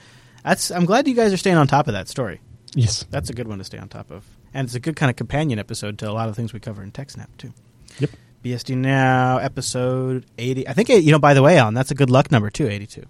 [0.43, 0.71] That's.
[0.71, 2.41] I'm glad you guys are staying on top of that story.
[2.75, 3.05] Yes.
[3.11, 4.25] That's a good one to stay on top of.
[4.55, 6.83] And it's a good kind of companion episode to a lot of things we cover
[6.83, 7.53] in TechSnap, too.
[8.01, 8.11] Yep.
[8.45, 10.67] BSD Now, episode 80.
[10.69, 13.05] I think, you know, by the way, Allan, that's a good luck number, too, 82.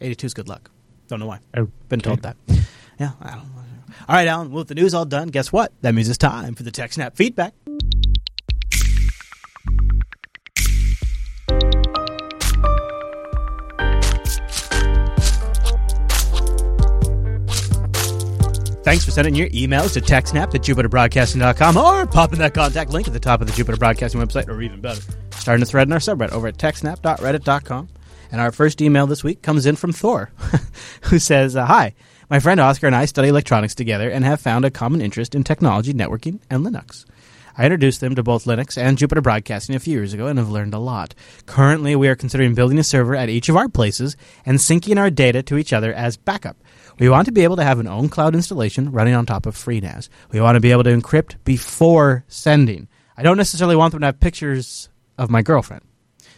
[0.00, 0.70] 82 is good luck.
[1.08, 1.40] Don't know why.
[1.56, 2.36] Oh, Been told that.
[2.98, 3.62] Yeah, I don't know.
[4.08, 5.72] All right, Allan, well, with the news all done, guess what?
[5.82, 7.52] That means it's time for the TechSnap feedback.
[18.88, 23.12] Thanks for sending your emails to techsnap at jupiterbroadcasting.com or popping that contact link at
[23.12, 25.98] the top of the Jupiter Broadcasting website, or even better, starting a thread in our
[25.98, 27.88] subreddit over at techsnap.reddit.com.
[28.32, 30.32] And our first email this week comes in from Thor,
[31.02, 31.94] who says, uh, Hi,
[32.30, 35.44] my friend Oscar and I study electronics together and have found a common interest in
[35.44, 37.04] technology, networking, and Linux.
[37.58, 40.48] I introduced them to both Linux and Jupiter Broadcasting a few years ago and have
[40.48, 41.14] learned a lot.
[41.44, 44.16] Currently, we are considering building a server at each of our places
[44.46, 46.56] and syncing our data to each other as backup.
[46.98, 50.08] We want to be able to have an ownCloud installation running on top of FreeNAS.
[50.32, 52.88] We want to be able to encrypt before sending.
[53.16, 55.82] I don't necessarily want them to have pictures of my girlfriend.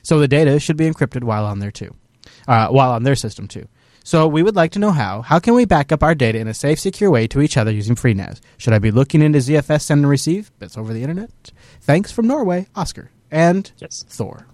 [0.03, 1.95] So the data should be encrypted while on there too,
[2.49, 3.69] uh, while on their system too.
[4.03, 5.21] So we would like to know how.
[5.21, 7.71] How can we back up our data in a safe, secure way to each other
[7.71, 8.41] using FreeNAS?
[8.57, 11.53] Should I be looking into ZFS send and receive bits over the internet?
[11.83, 14.05] Thanks from Norway, Oscar and Yes.
[14.09, 14.47] Thor.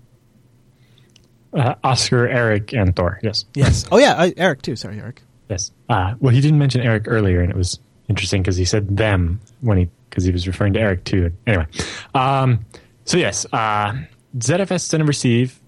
[1.52, 3.18] Uh, Oscar, Eric, and Thor.
[3.22, 3.44] Yes.
[3.54, 3.86] Yes.
[3.90, 4.76] oh yeah, uh, Eric too.
[4.76, 5.22] Sorry, Eric.
[5.48, 5.70] Yes.
[5.88, 7.78] Uh, well, he didn't mention Eric earlier, and it was
[8.08, 11.32] interesting because he said them when he because he was referring to Eric too.
[11.46, 11.66] Anyway,
[12.14, 12.64] um,
[13.04, 13.92] so yes, uh,
[14.38, 15.60] ZFS send and receive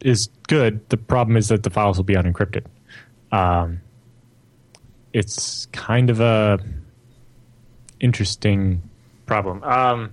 [0.00, 0.88] is good.
[0.88, 2.64] The problem is that the files will be unencrypted.
[3.32, 3.80] Um,
[5.12, 6.58] it's kind of a
[8.00, 8.82] interesting
[9.26, 9.62] problem.
[9.64, 10.12] Um,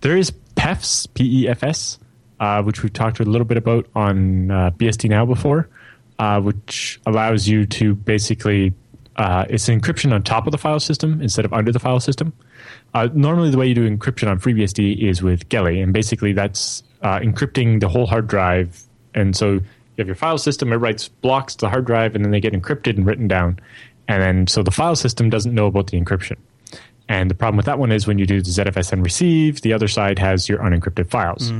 [0.00, 1.98] there is PEFS, P E F S,
[2.40, 5.68] uh, which we've talked a little bit about on uh, BSD Now before,
[6.22, 8.72] uh, which allows you to basically
[9.16, 12.32] uh, it's encryption on top of the file system instead of under the file system.
[12.94, 16.84] Uh, normally, the way you do encryption on FreeBSD is with Geli, and basically that's
[17.02, 18.84] uh, encrypting the whole hard drive.
[19.14, 19.62] And so you
[19.98, 22.52] have your file system; it writes blocks to the hard drive, and then they get
[22.52, 23.58] encrypted and written down.
[24.06, 26.36] And then so the file system doesn't know about the encryption.
[27.08, 29.72] And the problem with that one is when you do the ZFS and receive, the
[29.72, 31.52] other side has your unencrypted files.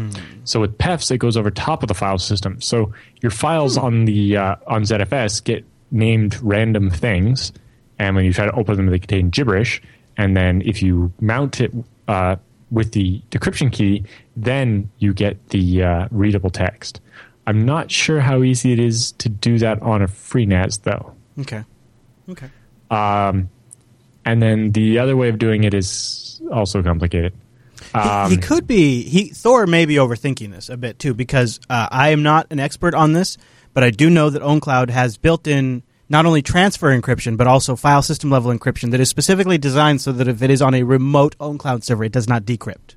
[0.45, 2.61] So with PEFs, it goes over top of the file system.
[2.61, 7.53] So your files on the uh, on ZFS get named random things,
[7.99, 9.83] and when you try to open them, they contain gibberish.
[10.17, 11.73] And then if you mount it
[12.09, 12.37] uh,
[12.71, 14.05] with the decryption key,
[14.37, 17.01] then you get the uh, readable text.
[17.47, 21.15] I'm not sure how easy it is to do that on a FreeNAS, though.
[21.41, 21.65] Okay.
[22.29, 22.49] Okay.
[22.91, 23.51] Um,
[24.25, 27.33] and then the other way of doing it is also complicated.
[27.95, 29.03] Um, he could be.
[29.03, 32.61] He Thor may be overthinking this a bit too, because uh, I am not an
[32.61, 33.37] expert on this,
[33.75, 38.03] but I do know that OwnCloud has built-in not only transfer encryption but also file
[38.03, 41.37] system level encryption that is specifically designed so that if it is on a remote
[41.39, 42.97] OwnCloud server, it does not decrypt.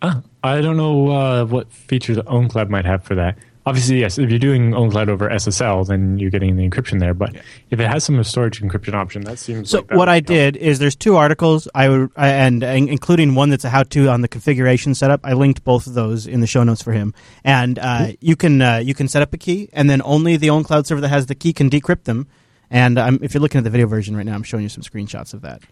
[0.00, 3.38] Uh, I don't know uh, what feature the OwnCloud might have for that.
[3.66, 4.18] Obviously, yes.
[4.18, 7.14] If you're doing OwnCloud over SSL, then you're getting the encryption there.
[7.14, 7.34] But
[7.70, 9.70] if it has some storage encryption option, that seems.
[9.70, 10.26] So like that what would I help.
[10.26, 14.20] did is there's two articles I would and, and including one that's a how-to on
[14.20, 15.20] the configuration setup.
[15.24, 18.60] I linked both of those in the show notes for him, and uh, you can
[18.60, 21.26] uh, you can set up a key, and then only the OwnCloud server that has
[21.26, 22.26] the key can decrypt them.
[22.70, 24.82] And um, if you're looking at the video version right now, I'm showing you some
[24.82, 25.62] screenshots of that.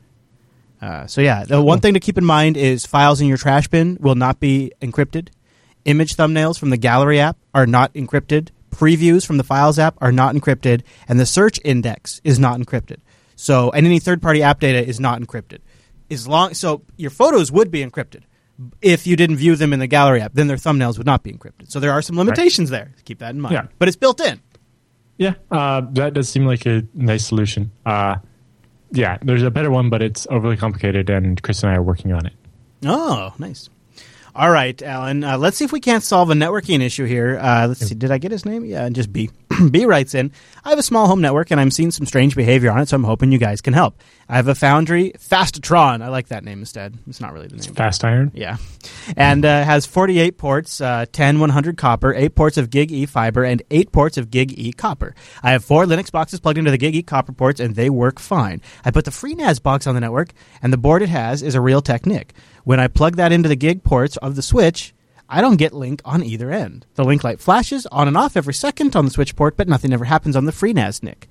[0.81, 3.69] Uh, so yeah, the one thing to keep in mind is files in your trash
[3.69, 5.29] bin will not be encrypted.
[5.85, 8.49] Image thumbnails from the gallery app are not encrypted.
[8.71, 12.99] Previews from the Files app are not encrypted, and the search index is not encrypted.
[13.37, 15.59] So, and any third-party app data is not encrypted.
[16.11, 18.23] As long so your photos would be encrypted
[18.81, 21.33] if you didn't view them in the gallery app, then their thumbnails would not be
[21.33, 21.71] encrypted.
[21.71, 22.93] So there are some limitations there.
[23.05, 23.55] Keep that in mind.
[23.55, 23.67] Yeah.
[23.79, 24.41] But it's built in.
[25.19, 27.71] Yeah, uh, that does seem like a nice solution.
[27.85, 28.17] Uh,
[28.91, 32.13] yeah, there's a better one, but it's overly complicated, and Chris and I are working
[32.13, 32.33] on it.
[32.85, 33.69] Oh, nice.
[34.35, 35.25] All right, Allan.
[35.25, 37.39] Uh, let's see if we can't solve a networking issue here.
[37.39, 37.95] Uh, let's see.
[37.95, 38.65] Did I get his name?
[38.65, 39.29] Yeah, and just B.
[39.71, 40.33] B writes in.
[40.65, 42.97] I have a small home network, and I'm seeing some strange behavior on it, so
[42.97, 44.01] I'm hoping you guys can help.
[44.31, 46.01] I have a Foundry Fastatron.
[46.01, 46.97] I like that name instead.
[47.07, 47.75] It's not really the name.
[47.75, 48.31] Fast iron.
[48.35, 48.57] Yeah.
[49.19, 53.45] And uh, has 48 ports, uh, 10 100 copper, 8 ports of Gig E fiber,
[53.45, 55.15] and 8 ports of Gig E copper.
[55.43, 58.19] I have 4 Linux boxes plugged into the Gig E copper ports, and they work
[58.19, 58.63] fine.
[58.83, 61.59] I put the FreeNAS box on the network, and the board it has is a
[61.59, 62.33] Realtek NIC.
[62.65, 64.95] When I plug that into the Gig ports of the switch,
[65.29, 66.87] I don't get link on either end.
[66.95, 69.93] The link light flashes on and off every second on the switch port, but nothing
[69.93, 71.29] ever happens on the FreeNAS NIC.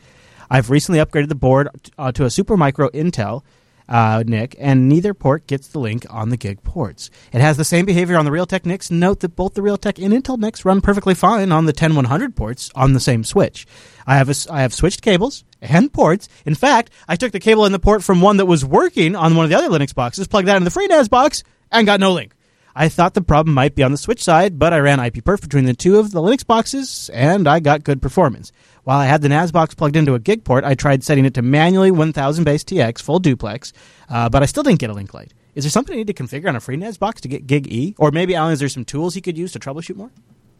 [0.49, 3.43] I've recently upgraded the board uh, to a Supermicro Intel
[3.91, 4.23] uh,
[4.57, 7.11] and neither port gets the link on the Gig ports.
[7.33, 8.89] It has the same behavior on the Realtek NICs.
[8.89, 12.71] Note that both the Realtek and Intel NICs run perfectly fine on the 10100 ports
[12.73, 13.67] on the same switch.
[14.07, 16.29] I have a I have switched cables and ports.
[16.45, 19.35] In fact, I took the cable and the port from one that was working on
[19.35, 22.13] one of the other Linux boxes, plugged that in the FreeNAS box, and got no
[22.13, 22.33] link.
[22.75, 25.65] I thought the problem might be on the switch side, but I ran iperf between
[25.65, 28.51] the two of the Linux boxes, and I got good performance.
[28.83, 31.33] While I had the NAS box plugged into a gig port, I tried setting it
[31.35, 33.73] to manually 1000 base TX full duplex,
[34.09, 35.33] uh, but I still didn't get a link light.
[35.53, 37.67] Is there something I need to configure on a free NAS box to get gig
[37.67, 37.93] E?
[37.97, 40.11] Or maybe, Allan, is there some tools he could use to troubleshoot more?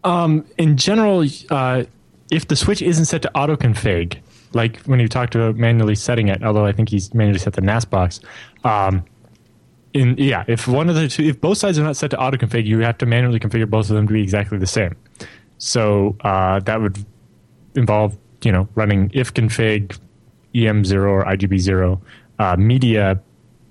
[0.04, 1.86] Um, in general, uh,
[2.30, 4.20] if the switch isn't set to auto config,
[4.54, 7.62] like when you talked about manually setting it, although I think he's manually set the
[7.62, 8.20] NAS box.
[8.64, 9.06] Um,
[9.94, 12.38] in yeah, if one of the two, if both sides are not set to auto
[12.38, 14.96] config, you have to manually configure both of them to be exactly the same.
[15.58, 16.98] So uh, that would
[17.76, 19.98] involve you know running ifconfig
[20.54, 22.02] em0 or igb0
[22.40, 23.20] uh, media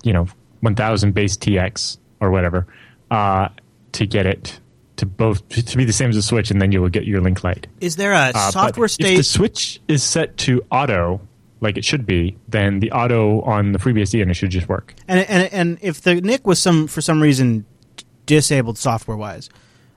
[0.03, 0.27] you know
[0.61, 2.67] 1000 base tx or whatever
[3.11, 3.49] uh,
[3.93, 4.61] to get it
[4.97, 7.21] to both to be the same as the switch and then you will get your
[7.21, 11.21] link light Is there a uh, software if the switch is set to auto
[11.61, 14.95] like it should be then the auto on the FreeBSD and it should just work
[15.09, 17.65] And, and, and if the NIC was some for some reason
[18.27, 19.51] disabled software wise,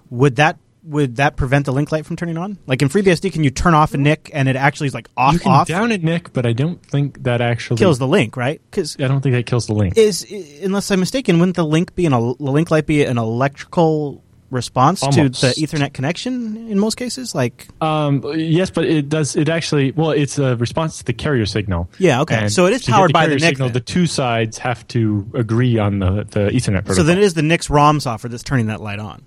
[0.09, 2.57] would that would that prevent the link light from turning on?
[2.67, 5.33] Like in FreeBSD, can you turn off a NIC and it actually is like off
[5.33, 8.35] you can off down a NIC, but i don't think that actually kills the link,
[8.35, 8.61] right?
[8.69, 10.25] Because i don't think that kills the link is
[10.61, 15.03] unless I'm mistaken, wouldn't the link be an the link light be an electrical response
[15.03, 15.41] Almost.
[15.41, 17.35] to the Ethernet connection in most cases?
[17.35, 19.35] Like Um, yes, but it does.
[19.35, 21.89] It actually, well, it's a response to the carrier signal.
[21.99, 22.35] Yeah, okay.
[22.35, 23.69] And So it is powered by the NIC signal.
[23.69, 26.95] The two sides have to agree on the the Ethernet protocol.
[26.95, 29.23] so, then it is the NIC's ROM software that's turning that light on.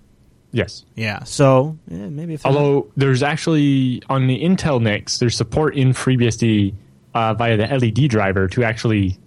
[0.52, 0.84] yes.
[0.94, 1.24] Yeah.
[1.24, 5.92] So yeah, maybe if not- Although there's actually on the Intel NICs, there's support in
[5.92, 6.72] FreeBSD
[7.14, 9.18] uh, via the LED driver to actually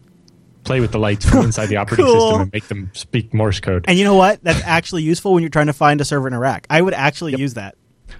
[0.69, 2.21] play with the lights from inside the operating Cool.
[2.21, 3.85] system and make them speak Morse code.
[3.87, 4.43] and you know what?
[4.43, 6.67] That's actually useful when you're trying to find a server in a rack.
[6.69, 7.73] I would actually use that.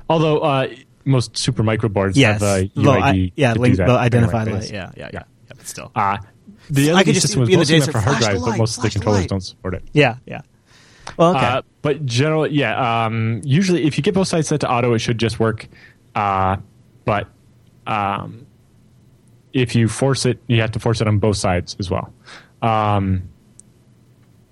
[0.10, 0.68] Although uh,
[1.06, 2.41] most Supermicro boards Yes.
[2.41, 3.04] have a Low UID.
[3.04, 4.64] I- yeah, link, the identified light.
[4.64, 5.24] it's- Yeah, yeah, yeah.
[5.47, 5.91] yeah but still.
[5.95, 6.18] Uh,
[6.72, 8.84] the I LED could just system was mostly meant for hard drives, but most of
[8.84, 9.84] the flash the controllers don't support it.
[9.93, 10.41] Yeah, yeah.
[11.18, 11.45] Well, okay.
[11.45, 13.06] Uh, but generally, yeah.
[13.06, 15.68] Um, usually, if you get both sides set to auto, it should just work.
[16.16, 16.58] Uh,
[17.06, 17.28] but
[17.86, 18.47] um,
[19.54, 22.14] if you force it, you have to force it on both sides as well.
[22.62, 23.24] Um,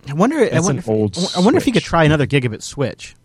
[0.10, 0.38] I wonder.
[0.54, 3.16] I wonder, if, I wonder if you could try another gigabit switch.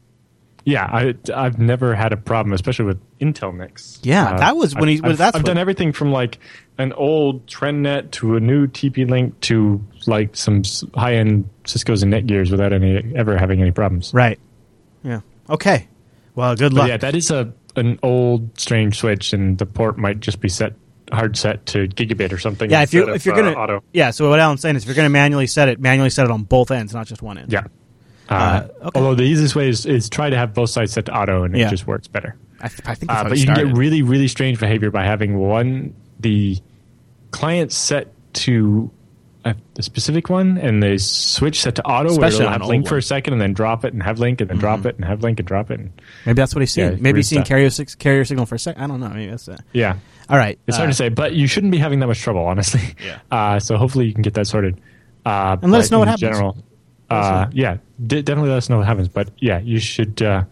[0.64, 4.00] yeah, I, I've never had a problem, especially with Intel NICs.
[4.02, 6.38] Yeah, Uh, that was when he- I've, that's I've done everything from like
[6.78, 10.62] an old TrendNet to a new TP Link to like some
[10.94, 14.12] high end Cisco's and Netgears without any ever having any problems.
[14.12, 14.38] Right.
[15.04, 15.20] Yeah.
[15.50, 15.86] Okay.
[16.34, 16.88] Well, good But luck.
[16.88, 20.74] yeah, that is a an old strange switch, and the port might just be set
[21.12, 22.70] hard set to gigabit or something.
[22.70, 23.84] Yeah, if you're if you're uh, gonna auto.
[23.92, 24.10] yeah.
[24.10, 26.42] So what Allan's saying is, if you're gonna manually set it, manually set it on
[26.44, 27.52] both ends, not just one end.
[27.52, 27.64] Yeah.
[28.28, 29.00] Uh, Uh, okay.
[29.00, 31.54] Although the easiest way is, is try to have both sides set to auto, and
[31.56, 32.36] it just works better.
[32.60, 35.36] I, th- I think Uh, but you can get really, really strange behavior by having
[35.38, 36.58] one the
[37.32, 38.90] client set to
[39.44, 42.84] a, a specific one, and the switch set to auto, where Especially it'll have link
[42.84, 44.60] old for a second, and then drop it, and have link, and then Mm-hmm.
[44.60, 45.80] drop it, and have link, and drop it.
[45.80, 45.90] And,
[46.24, 46.92] Maybe that's what he's seeing.
[46.92, 48.80] Yeah, Maybe he's seeing carrier carrier signal for a second.
[48.82, 49.08] I don't know.
[49.08, 49.60] Maybe that's it.
[49.72, 49.96] yeah,
[50.32, 50.58] All right.
[50.66, 52.80] it's uh, hard to say, but you shouldn't be having that much trouble, honestly.
[53.04, 53.20] Yeah.
[53.30, 54.80] Uh, so hopefully you can get that sorted.
[55.24, 56.20] Uh, And let us know what happens.
[56.22, 56.56] General,
[57.10, 59.08] uh, yeah, d- definitely let us know what happens.
[59.08, 60.44] But yeah, you should uh,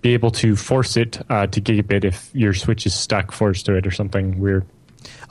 [0.00, 3.74] be able to force it uh, to gigabit if your switch is stuck forced to
[3.76, 4.64] it or something weird.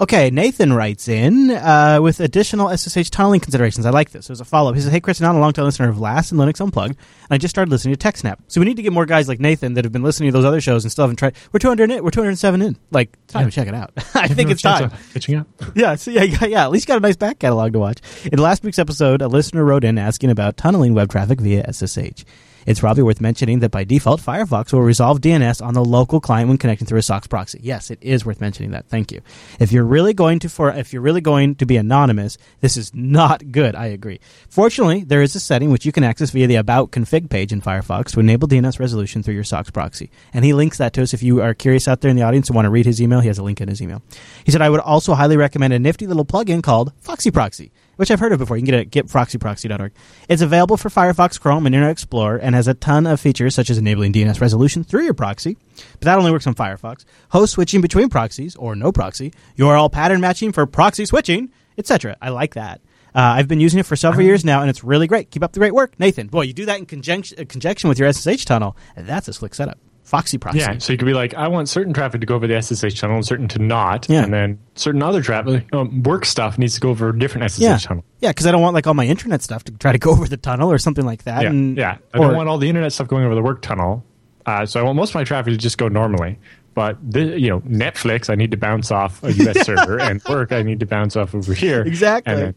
[0.02, 3.86] Okay, Nathan writes in uh, with additional SSH tunneling considerations.
[3.86, 4.28] I like this.
[4.28, 4.76] There's a follow up.
[4.76, 6.96] He says, Hey, Chris, I'm not a long time listener of Last and Linux Unplugged,
[6.96, 8.38] and I just started listening to TechSnap.
[8.48, 10.46] So we need to get more guys like Nathan that have been listening to those
[10.46, 11.36] other shows and still haven't tried.
[11.52, 12.04] We're 200 in.
[12.04, 12.78] We're 207 in.
[12.92, 13.92] Like, time to check it out.
[14.16, 14.92] I think it's time.
[15.14, 15.48] Catching up.
[15.76, 18.00] Yeah, so yeah, yeah, yeah, at least you got a nice back catalog to watch.
[18.32, 22.26] In last week's episode, a listener wrote in asking about tunneling web traffic via SSH.
[22.66, 26.49] It's probably worth mentioning that by default, Firefox will resolve DNS on the local client
[26.49, 27.60] when connecting through a SOCKS proxy.
[27.62, 28.88] Yes, it is worth mentioning that.
[28.88, 29.22] Thank you.
[29.60, 32.93] If you're really going to for if you're really going to be anonymous, this is
[32.93, 33.76] not good.
[33.76, 34.20] I agree.
[34.49, 37.62] Fortunately, there is a setting which you can access via the About config page in
[37.62, 41.14] Firefox to enable DNS resolution through your SOCKS proxy, and he links that to us.
[41.14, 43.20] If you are curious out there in the audience and want to read his email,
[43.20, 44.01] he has a link in his email.
[44.43, 48.12] He said I would also highly recommend a nifty little plugin called Foxy Proxy which
[48.12, 48.56] I've heard of before.
[48.56, 49.91] You can get it at getfoxyproxy.org.
[50.30, 53.70] It's available for Firefox, Chrome, and Internet Explorer, and has a ton of features such
[53.70, 57.82] as enabling DNS resolution through your proxy, but that only works on Firefox, host switching
[57.82, 62.16] between proxies, or no proxy, URL pattern matching for proxy switching, etc.
[62.22, 62.80] I like that.
[63.14, 65.30] Uh, I've been using it for several years now, and it's really great.
[65.30, 66.28] Keep up the great work, Nathan.
[66.28, 69.34] Boy, you do that in conjunction, uh, conjunction with your SSH tunnel, and that's a
[69.34, 69.78] slick setup.
[70.10, 70.60] Foxy proxy.
[70.60, 72.95] Yeah, so you could be like, I want certain traffic to go over the SSH
[72.95, 74.24] channel and certain to not, Yeah.
[74.24, 77.60] and then certain other traffic, um, work stuff needs to go over a different SSH
[77.62, 78.03] yeah, channel.
[78.20, 80.28] yeah, because I don't want like all my internet stuff to try to go over
[80.28, 81.43] the tunnel or something like that.
[81.43, 81.97] Yeah, and, yeah.
[82.12, 84.03] I or- don't want all the internet stuff going over the work tunnel,
[84.47, 86.39] uh, so I want most of my traffic to just go normally.
[86.74, 90.51] But the, you know, Netflix, I need to bounce off a US server, and work,
[90.51, 91.82] I need to bounce off over here.
[91.84, 92.34] Exactly.
[92.34, 92.55] Then,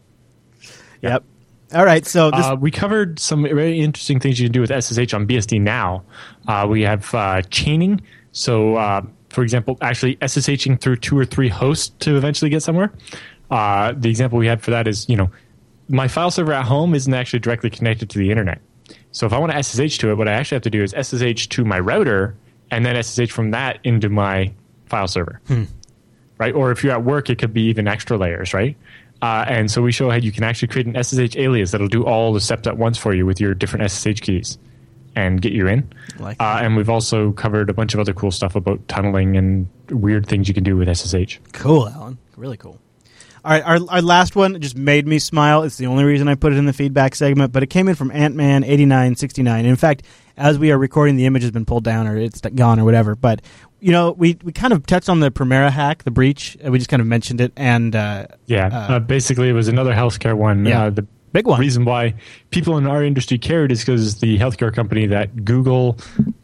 [1.03, 1.23] Yep.
[1.73, 2.05] All right.
[2.05, 2.45] So this.
[2.45, 6.03] Uh, we covered some very interesting things you can do with SSH on BSD now.
[6.47, 8.01] Uh, we have uh, chaining.
[8.31, 12.91] So, uh, for example, actually SSHing through two or three hosts to eventually get somewhere.
[13.49, 15.29] Uh, the example we had for that is, you know,
[15.89, 18.59] my file server at home isn't actually directly connected to the internet.
[19.11, 20.91] So if I want to SSH to it, what I actually have to do is
[20.99, 22.35] SSH to my router
[22.71, 24.51] and then SSH from that into my
[24.85, 25.41] file server
[26.43, 26.53] right?
[26.53, 28.75] Or if you're at work, it could be even extra layers, right?
[29.23, 32.03] Uh, and so we show how you can actually create an SSH alias that'll do
[32.03, 34.57] all the steps at once for you with your different SSH keys
[35.15, 35.89] and get you in.
[36.19, 39.69] Like uh, and we've also covered a bunch of other cool stuff about tunneling and
[39.89, 41.39] weird things you can do with SSH.
[41.53, 42.17] Cool, Allan.
[42.35, 42.81] Really cool.
[43.45, 45.63] All right, our, our last one just made me smile.
[45.63, 47.95] It's the only reason I put it in the feedback segment, but it came in
[47.95, 49.65] from Antman eighty nine sixty nine.
[49.65, 50.03] In fact,
[50.35, 53.15] as we are recording, the image has been pulled down or it's gone or whatever.
[53.15, 53.41] But
[53.83, 56.57] you know, we we kind of touched on the Premera hack, the breach.
[56.65, 59.67] Uh, We just kind of mentioned it, and uh, Yeah, Uh, uh, basically it was
[59.67, 60.65] another healthcare one.
[60.65, 60.85] Yeah.
[60.85, 61.59] Uh, the big one.
[61.59, 62.13] reason why
[62.51, 65.97] people in our industry cared is because the healthcare company that Google,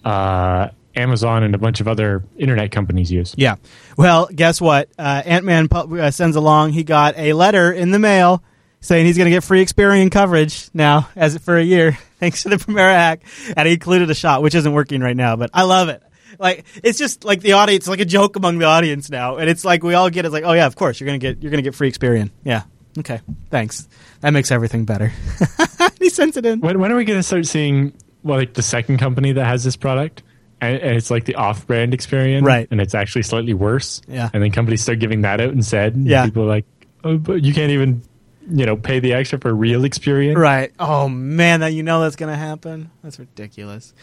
[0.03, 3.33] uh, Amazon, and a bunch of other internet companies use.
[3.37, 3.55] Yeah.
[3.97, 4.89] Well, guess what?
[4.97, 6.73] Uh, Ant Man pu- uh, sends along.
[6.73, 8.43] He got a letter in the mail
[8.81, 12.49] saying he's going to get free Experian coverage now, as for a year, thanks to
[12.49, 13.21] the Premera hack,
[13.55, 16.01] and he included a shot, which isn't working right now, but I love it.
[16.39, 19.63] Like it's just like the audience, like a joke among the audience now, and it's
[19.65, 20.31] like we all get it.
[20.31, 22.31] Like, oh yeah, of course you're gonna get you're gonna get free Experian.
[22.43, 22.63] Yeah.
[22.97, 23.21] Okay.
[23.49, 23.87] Thanks.
[24.21, 25.11] That makes everything better.
[25.99, 26.59] he sends it in.
[26.59, 29.63] When, when are we going to start seeing well, like the second company that has
[29.63, 30.23] this product?
[30.59, 32.67] And, and it's like the off-brand experience, Right.
[32.69, 34.01] And it's actually slightly worse.
[34.09, 34.29] Yeah.
[34.33, 35.95] And then companies start giving that out instead.
[35.95, 36.25] and Yeah.
[36.25, 36.65] People are like,
[37.05, 38.01] oh, but you can't even,
[38.49, 40.37] you know, pay the extra for real experience.
[40.37, 40.73] Right.
[40.79, 42.91] Oh man, that you know that's going to happen.
[43.03, 43.93] That's ridiculous.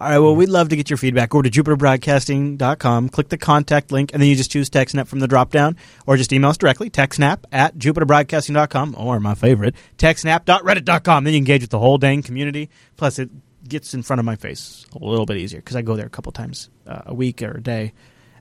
[0.00, 0.18] All right.
[0.18, 1.30] Well, we'd love to get your feedback.
[1.30, 5.28] Go to jupiterbroadcasting.com, click the contact link, and then you just choose TechSnap from the
[5.28, 5.76] drop down,
[6.06, 11.24] or just email us directly, techsnap at jupiterbroadcasting.com, or my favorite, techsnap.reddit.com.
[11.24, 12.70] Then you engage with the whole dang community.
[12.96, 13.30] Plus, it
[13.68, 16.10] gets in front of my face a little bit easier because I go there a
[16.10, 17.92] couple times uh, a week or a day.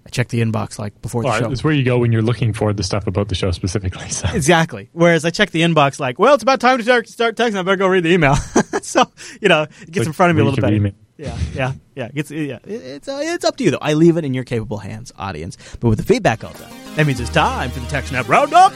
[0.05, 1.51] I check the inbox like before the show.
[1.51, 4.09] it's where you go when you're looking for the stuff about the show specifically.
[4.09, 4.27] So.
[4.33, 4.89] Exactly.
[4.93, 7.57] Whereas I check the inbox like, well, it's about time to start, start texting.
[7.57, 8.35] I better go read the email.
[8.81, 9.03] so
[9.41, 10.91] you know, it gets Like in front of me a little better.
[11.17, 12.09] Yeah, yeah, yeah.
[12.13, 12.59] It yeah.
[12.65, 13.79] It- It's uh, it's up to you though.
[13.81, 15.57] I leave it in your capable hands, audience.
[15.79, 18.73] But with the feedback all done, that means it's time for the TechSnap Roundup.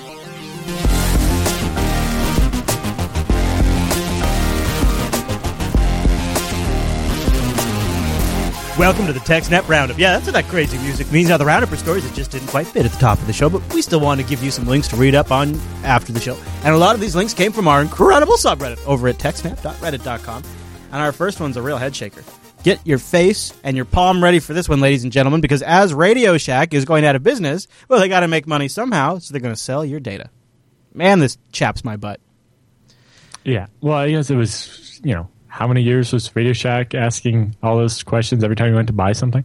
[8.79, 9.99] Welcome to the TechSnap Roundup.
[9.99, 11.27] Yeah, that's what that crazy music means.
[11.27, 13.33] Now, the Roundup for stories that just didn't quite fit at the top of the
[13.33, 16.13] show, but we still want to give you some links to read up on after
[16.13, 16.37] the show.
[16.63, 20.43] And a lot of these links came from our incredible subreddit over at techsnap.reddit.com.
[20.93, 22.23] And our first one's a real head shaker.
[22.63, 25.93] Get your face and your palm ready for this one, ladies and gentlemen, because as
[25.93, 29.33] Radio Shack is going out of business, well, they got to make money somehow, so
[29.33, 30.29] they're going to sell your data.
[30.93, 32.21] Man, this chaps my butt.
[33.43, 33.67] Yeah.
[33.81, 37.77] Well, I guess it was, you know, how many years was Radio Shack asking all
[37.77, 39.43] those questions every time you went to buy something?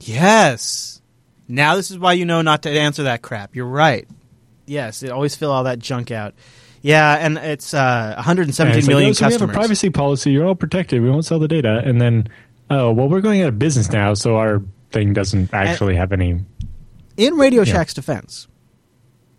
[0.00, 1.00] Yes.
[1.48, 3.54] Now this is why you know not to answer that crap.
[3.54, 4.06] You're right.
[4.66, 6.34] Yes, it always fill all that junk out.
[6.80, 9.48] Yeah, and it's uh, 117 And million it's like, oh, so customers.
[9.48, 10.32] we have a privacy policy.
[10.32, 11.00] You're all protected.
[11.02, 11.80] We won't sell the data.
[11.84, 12.26] And then,
[12.70, 16.40] oh, well, we're going out of business now, so our thing doesn't actually have any.
[17.16, 18.48] in Radio Shack's defense,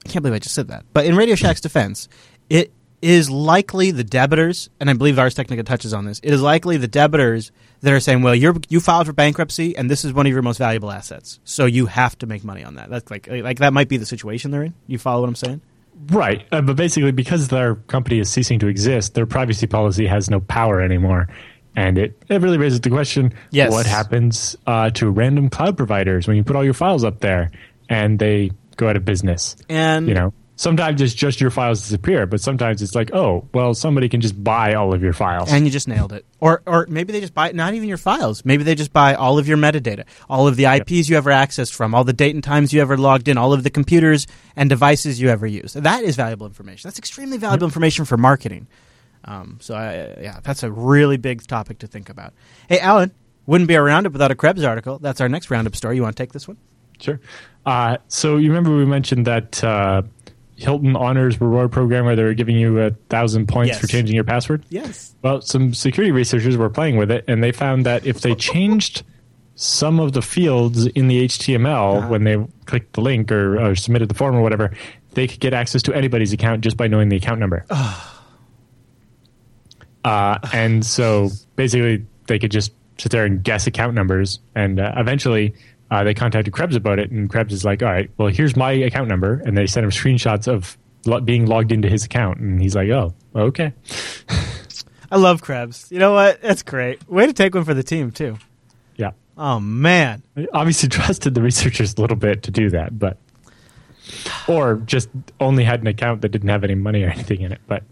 [0.05, 2.07] I can't believe I just said that, but in Radio Shack's defense,
[2.49, 2.71] it
[3.03, 6.19] is likely the debitors, and I believe Ars Technica touches on this.
[6.23, 7.51] It is likely the debitors
[7.81, 10.41] that are saying, "Well, you're you filed for bankruptcy, and this is one of your
[10.41, 13.73] most valuable assets, so you have to make money on that." That's like like that
[13.73, 14.73] might be the situation they're in.
[14.87, 15.61] You follow what I'm saying?
[16.09, 16.45] Right.
[16.51, 20.39] Uh, but basically, because their company is ceasing to exist, their privacy policy has no
[20.39, 21.27] power anymore.
[21.75, 23.71] And it, it really raises the question Yes.
[23.71, 27.51] what happens uh, to random cloud providers when you put all your files up there
[27.89, 29.55] and they go out of business?
[29.69, 30.33] And You know,
[30.63, 34.41] sometimes it's just your files disappear, but sometimes it's like, oh, well, somebody can just
[34.41, 35.51] buy all of your files.
[35.51, 36.25] and you just nailed it.
[36.39, 38.43] Or or maybe they just buy not even your files.
[38.45, 41.73] Maybe they just buy all of your metadata, all of the IPs you ever accessed
[41.73, 44.69] from, all the date and times you ever logged in, all of the computers and
[44.69, 45.75] devices you ever used.
[45.75, 46.87] That is valuable information.
[46.87, 48.67] That's extremely valuable information for marketing.
[49.25, 52.33] Um, so I, yeah, that's a really big topic to think about.
[52.67, 53.11] Hey, Allan,
[53.45, 54.99] wouldn't be a roundup without a Krebs article.
[54.99, 55.95] That's our next roundup story.
[55.95, 56.57] You want to take this one?
[56.99, 57.19] Sure.
[57.65, 60.03] Uh, so you remember we mentioned that uh,
[60.55, 63.79] Hilton Honors reward program where they were giving you a thousand points Yes.
[63.81, 64.63] for changing your password?
[64.69, 65.15] Yes.
[65.21, 69.03] Well, some security researchers were playing with it, and they found that if they changed
[69.55, 72.07] some of the fields in the HTML Uh-huh.
[72.07, 74.71] when they clicked the link or, or submitted the form or whatever,
[75.13, 77.65] they could get access to anybody's account just by knowing the account number.
[80.05, 84.93] uh, and so basically, they could just sit there and guess account numbers, and uh,
[84.97, 85.53] eventually.
[85.93, 88.71] Uh, they contacted Krebs about it, and Krebs is like, "All right, well, here's my
[88.71, 90.75] account number," and they sent him screenshots of
[91.05, 93.73] lo- being logged into his account, and he's like, "Oh, okay."
[95.11, 95.91] I love Krebs.
[95.91, 96.41] You know what?
[96.41, 97.07] That's great.
[97.07, 98.37] Way to take one for the team too.
[98.95, 99.11] Yeah.
[99.37, 100.23] Oh man.
[100.35, 103.17] I obviously trusted the researchers a little bit to do that, but
[104.47, 107.61] or just only had an account that didn't have any money or anything in it.
[107.67, 107.83] But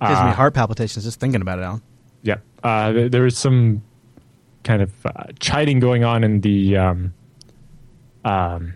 [0.00, 1.82] Gives me uh, heart palpitations just thinking about it, Allan.
[2.22, 3.82] yeah, uh, there, there was some
[4.64, 7.14] kind of uh, chiding going on in the um,
[8.24, 8.74] um,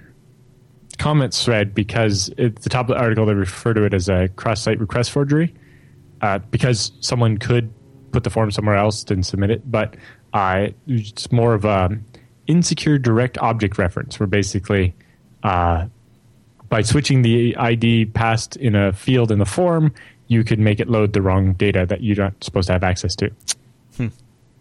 [0.99, 4.29] comments thread because at the top of the article they refer to it as a
[4.37, 5.55] cross-site request forgery
[6.21, 7.73] uh, because someone could
[8.13, 9.97] put the form somewhere else and submit it, but
[10.33, 11.91] uh, it's more of a
[12.47, 14.95] insecure direct object reference, where basically
[15.43, 15.87] uh,
[16.69, 19.93] by switching the ID passed in a field in the form,
[20.29, 23.15] you could make it load the wrong data that you're not supposed to have access
[23.17, 23.31] to.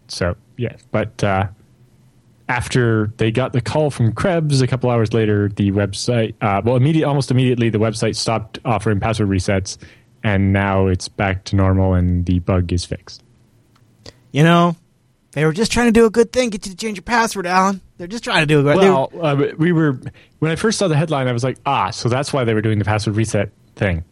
[0.08, 1.46] So yeah, but uh,
[2.48, 6.76] after they got the call from Krebs a couple hours later, the website, uh, well,
[6.76, 9.78] immediate, almost immediately, the website stopped offering password resets,
[10.22, 13.22] and now it's back to normal, and the bug is fixed.
[14.32, 14.76] You know,
[15.32, 17.46] they were just trying to do a good thing, get you to change your password,
[17.46, 17.80] Allan.
[17.98, 18.76] They're just trying to do a good.
[18.76, 19.98] Well, uh, we were
[20.40, 22.62] when I first saw the headline, I was like, ah, so that's why they were
[22.62, 24.04] doing the password reset thing.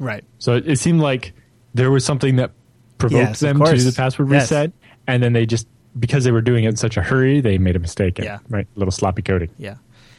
[0.00, 0.24] right.
[0.38, 1.32] So it, it seemed like
[1.74, 2.50] there was something that
[2.98, 4.50] provoked Yes, them to do the password Yes.
[4.50, 4.72] reset,
[5.06, 5.66] and then they just
[5.98, 8.18] because they were doing it in such a hurry, they made a mistake.
[8.18, 8.38] Yeah.
[8.48, 9.50] right, a little sloppy coding.
[9.58, 9.76] Yeah.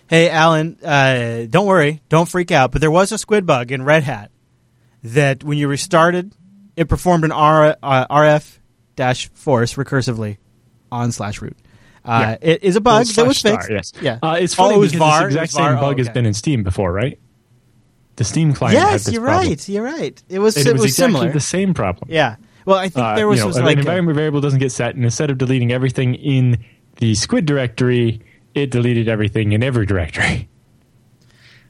[0.07, 2.71] Hey, Allan, uh, don't worry, don't freak out.
[2.71, 4.31] But there was a squid bug in Red Hat
[5.03, 6.33] that when you restarted,
[6.75, 8.57] it performed an R, uh, RF
[8.95, 10.37] dash force recursively
[10.91, 11.57] on slash root.
[12.03, 13.65] Uh, It is a bug that was fixed.
[13.65, 13.93] star, yes.
[14.01, 14.17] Yeah.
[14.23, 15.27] Uh, it's Oh, funny it was because var?
[15.27, 15.69] this It exact var?
[15.73, 17.19] same bug Oh, has been in Steam before, right?
[18.15, 19.47] The Steam client Yes, you're problem.
[19.49, 19.69] right.
[19.69, 20.23] You're right.
[20.27, 21.31] It was it, it was, was exactly similar.
[21.33, 22.09] the same problem.
[22.11, 22.37] Yeah.
[22.69, 24.59] Well, I think Uh, there was, you know, was an like a- environment variable doesn't
[24.59, 26.59] get set, and instead of deleting everything in
[26.97, 28.21] the squid directory,
[28.53, 30.47] it deleted everything in every directory.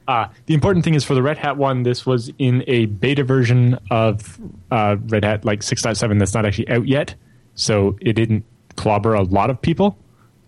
[0.07, 3.23] Uh, the important thing is for the Red Hat one, this was in a beta
[3.23, 4.39] version of
[4.71, 7.13] uh, Red Hat like 6.7 that's not actually out yet,
[7.53, 8.43] so it didn't
[8.75, 9.95] clobber a lot of people,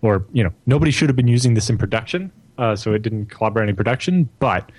[0.00, 3.26] or you know nobody should have been using this in production, uh, so it didn't
[3.26, 4.28] clobber any production.
[4.40, 4.72] But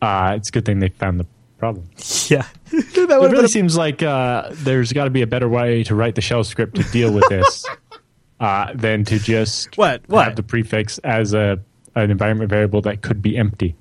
[0.00, 1.26] uh, it's a good thing they found the
[1.62, 1.88] problem.
[2.26, 2.44] yeah.
[2.72, 5.94] that It really been seems like uh, there's got to be a better way to
[5.94, 7.64] write the shell script to deal with this
[8.40, 10.02] uh, than to just What?
[10.08, 10.24] What?
[10.24, 11.60] have the prefix as a
[11.94, 13.76] an environment variable that could be empty.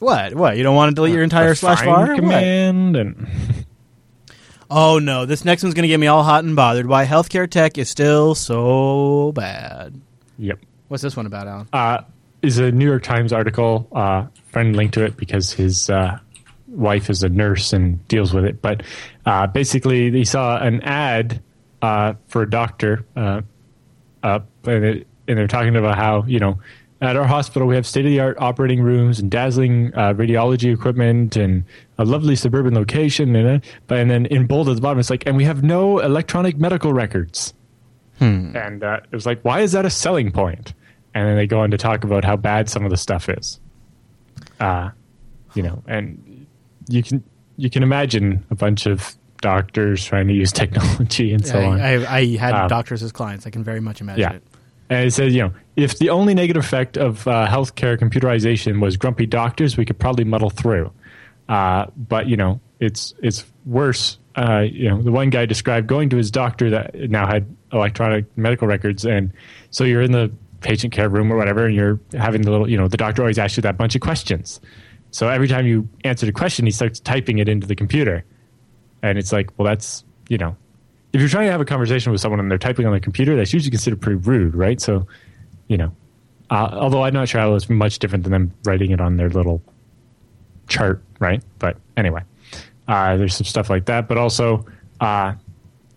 [0.00, 0.34] What?
[0.34, 0.56] What?
[0.56, 2.06] You don't want to delete your entire A slash find var?
[2.08, 2.16] What?
[2.16, 3.28] command and
[4.68, 6.86] Oh no, this next one's going to get me all hot and bothered.
[6.86, 10.00] Why healthcare tech is still so bad.
[10.38, 10.58] Yep.
[10.88, 11.68] What's this one about, Allan?
[11.72, 12.02] Uh,
[12.42, 13.86] is a New York Times article.
[13.92, 16.18] Uh, friend linked to it because his uh,
[16.72, 18.60] wife is a nurse and deals with it.
[18.60, 18.82] But
[19.26, 21.40] uh, basically, he saw an ad
[21.80, 23.42] uh, for a doctor uh,
[24.22, 26.58] up, and, it, and they're talking about how you know
[27.00, 30.72] at our hospital we have state of the art operating rooms and dazzling uh, radiology
[30.72, 31.64] equipment and
[31.98, 33.34] a lovely suburban location.
[33.34, 35.64] And, uh, but and then in bold at the bottom, it's like, and we have
[35.64, 37.54] no electronic medical records.
[38.56, 40.74] And uh, it was like, why is that a selling point?
[41.12, 43.58] And then they go on to talk about how bad some of the stuff is.
[44.60, 44.90] Uh,
[45.54, 46.22] you know, and
[46.88, 47.22] you can
[47.56, 51.80] you can imagine a bunch of doctors trying to use technology and so I, on.
[51.80, 53.46] I, I had Um, doctors as clients.
[53.46, 54.32] I can very much imagine Yeah.
[54.36, 54.42] it.
[54.90, 58.96] And it says, you know, if the only negative effect of uh, healthcare computerization was
[58.96, 60.92] grumpy doctors, we could probably muddle through.
[61.48, 64.18] Uh, but you know, it's it's worse.
[64.36, 68.24] Uh, you know, the one guy described going to his doctor that now had electronic
[68.36, 69.32] medical records, and
[69.70, 70.30] so you're in the
[70.60, 73.38] patient care room or whatever, and you're having the little, you know, the doctor always
[73.38, 74.60] asks you that bunch of questions.
[75.12, 78.24] So every time you answer the question, he starts typing it into the computer,
[79.02, 80.56] and it's like, well, that's you know,
[81.12, 83.36] if you're trying to have a conversation with someone and they're typing on the computer,
[83.36, 84.80] that's usually considered pretty rude, right?
[84.80, 85.06] So,
[85.68, 85.94] you know,
[86.50, 89.28] uh, although I'm not sure how it's much different than them writing it on their
[89.28, 89.62] little
[90.68, 91.42] chart, right?
[91.58, 92.22] But anyway,
[92.88, 94.08] uh, there's some stuff like that.
[94.08, 94.64] But also,
[95.00, 95.34] uh,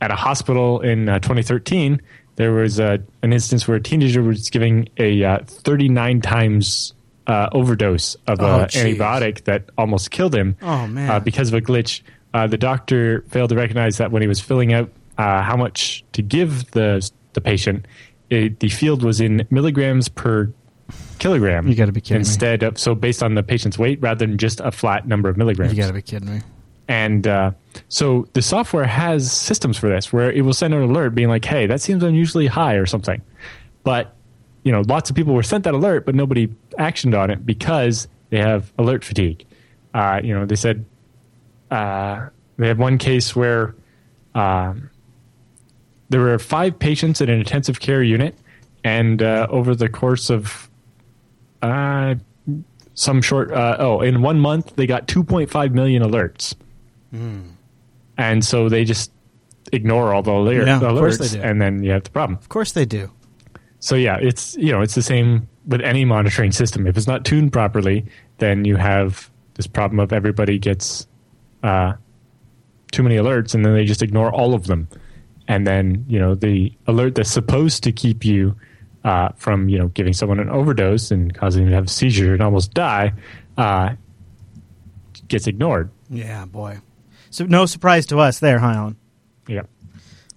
[0.02, 2.02] at a hospital in uh, 2013,
[2.36, 6.94] there was uh, an instance where a teenager was giving a uh, 39 times
[7.28, 11.10] uh, overdose of Oh, an antibiotic that almost killed him Oh, man.
[11.10, 12.02] uh, because of a glitch.
[12.34, 16.04] Uh, the doctor failed to recognize that when he was filling out uh, how much
[16.14, 17.86] to give the the patient,
[18.30, 20.52] it, the field was in milligrams per
[21.20, 21.68] kilogram.
[21.68, 22.20] You gotta be kidding me.
[22.22, 25.38] Instead of so based on the patient's weight rather than just a flat number of
[25.38, 25.74] milligrams.
[25.74, 26.42] You got to be kidding me.
[26.88, 27.52] And uh,
[27.90, 31.44] so the software has systems for this where it will send an alert being like,
[31.44, 33.22] hey, that seems unusually high or something.
[33.84, 34.15] But,
[34.66, 36.48] you know, lots of people were sent that alert, but nobody
[36.80, 39.46] actioned on it because they have alert fatigue.
[39.94, 40.84] Uh, you know, they said
[41.72, 43.76] uh, they had one case where
[44.34, 44.90] um,
[46.10, 48.36] there were five patients in an intensive care unit,
[48.84, 50.70] and uh, over the course of
[51.62, 52.16] uh,
[52.96, 56.56] some short, uh, oh, in one month they got 2.5 million alerts,
[58.18, 59.12] and so they just
[59.72, 62.38] ignore all the alert, Yeah, alerts, and then you have the problem.
[62.40, 63.12] Of course they do.
[63.86, 66.88] So yeah, it's you know it's the same with any monitoring system.
[66.88, 68.04] If it's not tuned properly,
[68.40, 71.06] then you have this problem of everybody gets
[71.62, 71.94] uh,
[72.92, 74.88] too many alerts, and then they just ignore all of them.
[75.48, 78.56] And then you know the alert that's supposed to keep you
[79.04, 82.34] uh, from you know giving someone an overdose and causing them to have a seizure
[82.34, 83.14] and almost die
[83.56, 83.94] uh,
[85.28, 85.92] gets ignored.
[86.10, 86.80] Yeah, boy.
[87.30, 88.94] So no surprise to us there, huh,
[89.48, 89.62] Yeah.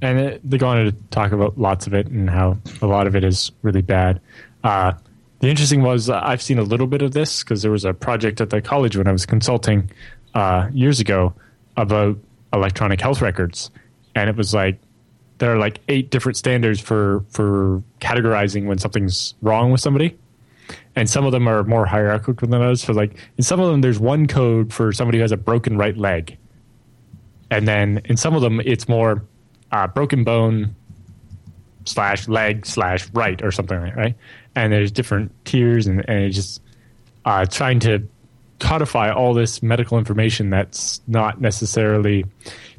[0.01, 3.07] And it, they go on to talk about lots of it and how a lot
[3.07, 4.20] of it is really bad.
[4.62, 4.92] Uh,
[5.40, 7.94] the interesting was uh, I've seen a little bit of this because there was a
[7.94, 9.90] project at the college when I was consulting
[10.34, 11.34] uh, years ago
[11.76, 12.18] about
[12.53, 13.70] electronic health records,
[14.14, 14.78] and it was like
[15.38, 20.18] there are like eight different standards for for categorizing when something's wrong with somebody,
[20.96, 22.82] and some of them are more hierarchical than others.
[22.82, 25.78] So like in some of them, there's one code for somebody who has a broken
[25.78, 26.36] right leg,
[27.51, 29.22] and then in some of them it's more
[29.72, 30.74] uh, broken bone
[31.84, 34.14] slash leg slash right or something like that, right?
[34.54, 36.62] And there's different tiers and, and it's just
[37.24, 38.06] uh, trying to
[38.58, 42.24] codify all this medical information that's not necessarily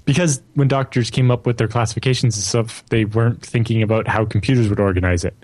[0.05, 4.25] because when doctors came up with their classifications and stuff they weren't thinking about how
[4.25, 5.35] computers would organize it.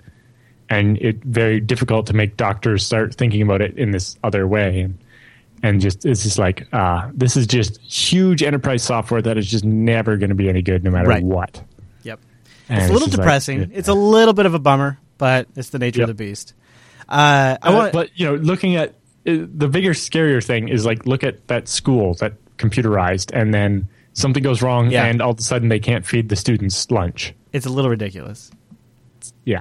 [0.68, 4.80] And it very difficult to make doctors start thinking about it in this other way.
[4.80, 4.98] And
[5.62, 9.64] and just it's just like uh, this is just huge enterprise software that is just
[9.64, 11.22] never going to be any good no matter Right.
[11.22, 11.62] what.
[12.02, 12.20] Yep.
[12.68, 13.60] And it's a little like- depressing.
[13.60, 13.66] yeah.
[13.72, 16.10] It's a little bit of a bummer, but it's the nature Yep.
[16.10, 16.54] of the beast.
[17.08, 18.90] Uh, I Uh, want, but you know, looking at
[19.26, 23.88] uh, the bigger, scarier thing is like look at that school that computerized, and then
[24.12, 25.04] something goes wrong, Yeah.
[25.06, 27.32] and all of a sudden they can't feed the students lunch.
[27.52, 28.50] it's a little ridiculous.
[29.46, 29.60] Yeah,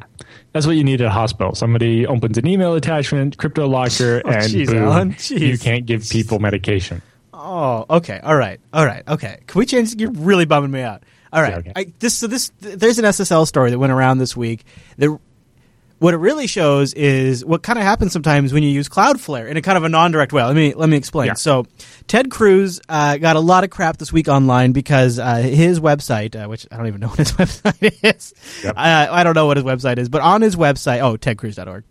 [0.51, 1.55] that's what you need at a hospital.
[1.55, 7.01] Somebody opens an email attachment, CryptoLocker, Oh, and jeez, boom, you can't give people medication.
[7.33, 8.19] Oh, okay.
[8.23, 8.59] All right.
[8.73, 9.07] All right.
[9.07, 9.39] Okay.
[9.45, 9.93] Can we change?
[9.95, 11.03] You're really bumming me out.
[11.31, 11.51] All right.
[11.51, 11.73] Yeah, okay.
[11.75, 14.63] I, this so this th- there's an SSL story that went around this week.
[14.97, 15.15] That
[15.99, 19.55] what it really shows is what kind of happens sometimes when you use Cloudflare in
[19.57, 20.43] a kind of a non-direct way.
[20.43, 21.27] Let me let me explain.
[21.27, 21.33] Yeah.
[21.35, 21.65] So,
[22.07, 26.35] Ted Cruz uh, got a lot of crap this week online because uh, his website,
[26.35, 28.73] uh, which I don't even know what his website is, Yep.
[28.77, 31.83] uh, I don't know what his website is, but on his website, oh, tedcruz.org.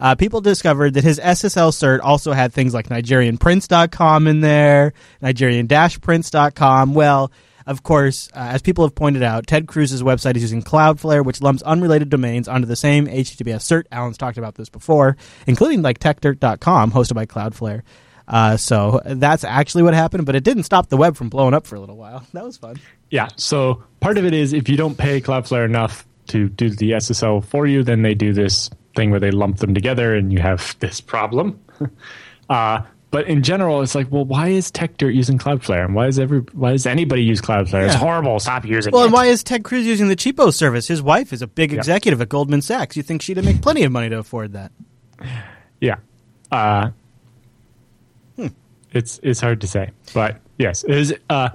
[0.00, 6.94] Uh, people discovered that his SSL cert also had things like NigerianPrince.com in there, Nigerian-Prince.com.
[6.94, 7.30] Well,
[7.66, 11.40] of course, uh, as people have pointed out, Ted Cruz's website is using Cloudflare, which
[11.40, 13.84] lumps unrelated domains onto the same HTTPS cert.
[13.92, 15.16] Allan's talked about this before,
[15.46, 17.82] including like TechDirt.com, hosted by Cloudflare.
[18.28, 21.66] Uh, so that's actually what happened, but it didn't stop the web from blowing up
[21.66, 22.24] for a little while.
[22.32, 22.80] That was fun.
[23.10, 23.28] Yeah.
[23.36, 27.44] So part of it is if you don't pay Cloudflare enough to do the SSL
[27.44, 30.76] for you, then they do this thing where they lump them together and you have
[30.80, 31.60] this problem.
[32.48, 32.82] uh,
[33.12, 36.40] but in general, it's like, well, why is TechDirt using Cloudflare, and why is every
[36.52, 37.86] why does anybody use Cloudflare?
[37.86, 38.40] It's horrible.
[38.40, 38.92] Stop using it.
[38.92, 39.06] Well, it.
[39.06, 40.88] and why is Ted Cruz using the cheapo service?
[40.88, 42.96] His wife is a big executive at Goldman Sachs.
[42.96, 44.72] You think she'd make plenty of money to afford that?
[45.80, 45.96] Yeah.
[46.50, 46.90] Uh,
[48.36, 48.48] Hmm.
[48.92, 51.50] It's it's hard to say, but yes, it is uh,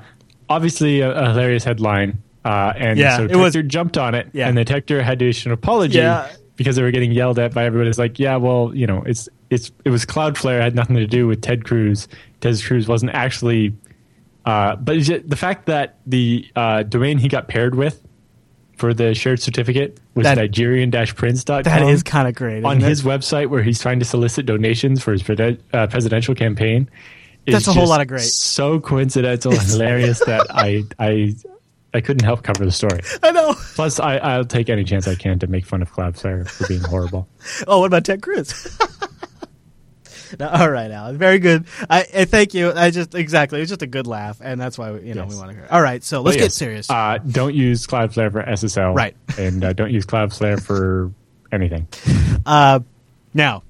[0.49, 2.19] obviously a, a hilarious headline.
[2.45, 4.47] Uh, and Yeah, so it was- jumped on it, Yeah.
[4.47, 6.29] and the TechDirt had to issue an apology Yeah.
[6.55, 7.89] because they were getting yelled at by everybody.
[7.89, 11.07] It's like, yeah, well, you know, it's it's it was Cloudflare it had nothing to
[11.07, 12.07] do with Ted Cruz.
[12.41, 13.73] Ted Cruz wasn't actually,
[14.45, 18.01] uh, but it's ju- the fact that the uh, domain he got paired with
[18.77, 22.63] for the shared certificate was That- Nigerian-prince.com That is kind of great.
[22.63, 22.83] on it?
[22.83, 26.89] his website where he's trying to solicit donations for his uh, presidential campaign.
[27.47, 28.21] is That's a whole lot of great.
[28.21, 31.35] So coincidental and hilarious that I I
[31.93, 32.99] I couldn't help cover the story.
[33.23, 33.55] I know.
[33.73, 36.81] Plus, I, I'll take any chance I can to make fun of Cloudflare for being
[36.81, 37.27] horrible.
[37.67, 38.77] Oh, what about Ted Cruz?
[40.39, 41.17] No, all right, Allan.
[41.17, 41.65] Very good.
[41.89, 42.71] I, I thank you.
[42.73, 43.59] I just exactly.
[43.59, 45.31] It was just a good laugh, and that's why you know Yes.
[45.33, 45.63] we want to hear.
[45.65, 45.71] It.
[45.71, 46.89] All right, so let's But get serious.
[46.89, 48.95] Uh, don't use Cloudflare for SSL.
[48.95, 49.15] Right.
[49.39, 51.11] and uh, don't use Cloudflare for
[51.51, 51.87] anything.
[52.45, 52.79] Uh,
[53.33, 53.61] now,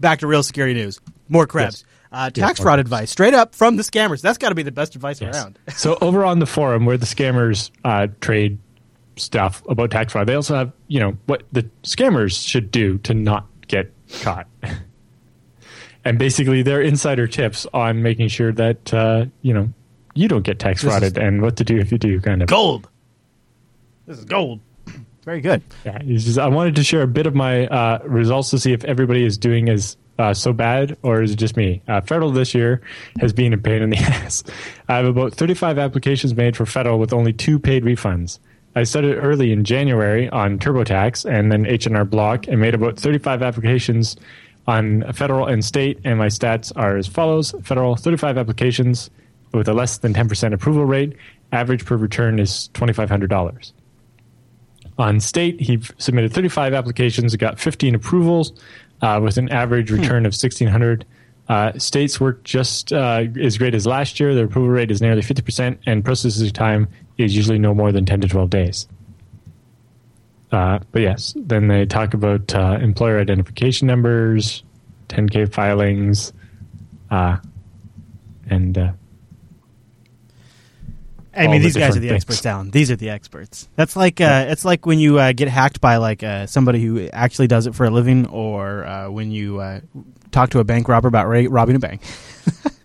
[0.00, 1.00] back to real security news.
[1.30, 1.84] More Krebs.
[1.86, 1.94] Yes.
[2.12, 4.20] Uh, tax fraud advice, straight up from the scammers.
[4.20, 5.34] That's got to be the best advice Yes.
[5.34, 5.58] around.
[5.68, 8.58] so over on the forum where the scammers uh, trade
[9.16, 13.14] stuff about tax fraud, they also have you know what the scammers should do to
[13.14, 13.90] not get
[14.20, 14.46] caught,
[16.08, 19.68] and basically their insider tips on making sure that uh, you know
[20.14, 22.48] you don't get tax frauded and what to do if you do, kind of.
[22.48, 22.88] Gold.
[24.06, 24.60] This is gold.
[25.24, 25.62] Very good.
[25.84, 28.82] Yeah, just, I wanted to share a bit of my uh, results to see if
[28.84, 31.82] everybody is doing as uh, so bad or is it just me?
[31.86, 32.80] Uh, federal this year
[33.20, 34.42] has been a pain in the ass.
[34.88, 38.38] I have about 35 applications made for federal with only two paid refunds.
[38.74, 43.42] I started early in January on TurboTax and then H&R Block and made about 35
[43.42, 44.16] applications
[44.68, 49.10] on federal and state, and my stats are as follows: federal 35 applications
[49.52, 51.16] with a less than 10% approval rate.
[51.50, 53.72] Average per return is $2,500.
[54.98, 58.52] On state, he submitted 35 applications, got 15 approvals,
[59.00, 61.04] uh, with an average return of 1,600.
[61.48, 64.34] Uh, states work just uh, as great as last year.
[64.34, 68.20] Their approval rate is nearly 50%, and processing time is usually no more than 10
[68.20, 68.86] to 12 days.
[70.50, 74.62] Uh, but yes, then they talk about uh, employer identification numbers,
[75.08, 76.32] 10K filings,
[77.10, 77.36] uh,
[78.48, 78.92] and uh,
[81.38, 82.22] I mean, the these guys are the things.
[82.22, 82.70] experts, Allan.
[82.70, 83.68] These are the experts.
[83.76, 87.08] That's like uh, it's like when you uh, get hacked by like uh, somebody who
[87.12, 89.80] actually does it for a living, or uh, when you uh,
[90.32, 92.02] talk to a bank robber about ra- robbing a bank.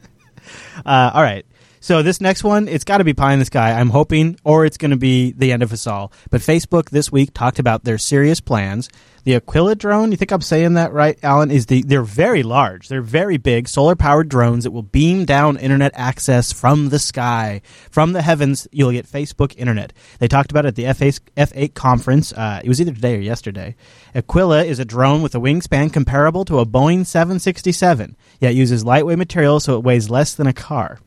[0.85, 1.45] uh, all right.
[1.83, 3.73] So this next one, it's got to be pie in the sky.
[3.73, 6.13] I'm hoping, or it's going to be the end of us all.
[6.29, 8.87] But Facebook this week talked about their serious plans.
[9.25, 11.51] The Aquila drone, you think I'm saying that right, Allan?
[11.51, 15.57] Is the they're very large, they're very big, solar powered drones that will beam down
[15.57, 17.61] internet access from the sky,
[17.91, 18.65] from the heavens.
[18.71, 19.91] You'll get Facebook internet.
[20.19, 22.31] They talked about it at the F8, F8 conference.
[22.31, 23.75] Uh, it was either today or yesterday.
[24.15, 29.17] Aquila is a drone with a wingspan comparable to a Boeing 767, yet uses lightweight
[29.17, 30.99] material so it weighs less than a car.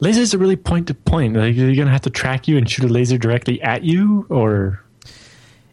[0.00, 1.34] Lasers are really point to point.
[1.34, 3.82] Like, are you going to have to track you and shoot a laser directly at
[3.84, 4.82] you, or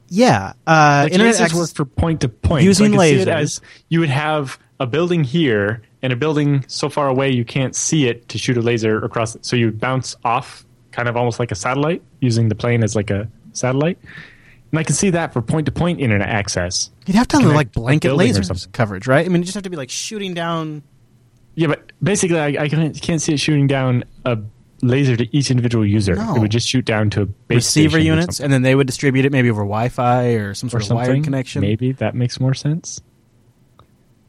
[0.10, 2.64] Yeah, uh, like internet lasers access- work for point to point.
[2.64, 3.36] Using so I could see it lasers.
[3.42, 7.76] as you would have a building here and a building so far away you can't
[7.76, 9.36] see it to shoot a laser across.
[9.36, 9.46] it.
[9.46, 13.10] So you bounce off, kind of almost like a satellite, using the plane as like
[13.10, 13.98] a satellite.
[14.72, 16.90] And I can see that for point to point internet access.
[17.06, 19.26] You'd have to have like blanket building or laser coverage, right?
[19.26, 20.82] I mean, you just have to be like shooting down.
[21.56, 24.40] Yeah, but basically, I, I can't, can't see it shooting down a
[24.82, 26.16] laser to each individual user.
[26.16, 26.36] No.
[26.36, 28.88] It would just shoot down to a base receiver or units, and then they would
[28.88, 31.08] distribute it maybe over Wi-Fi or some or sort of something.
[31.10, 31.62] wired connection.
[31.62, 33.02] Maybe that makes more sense.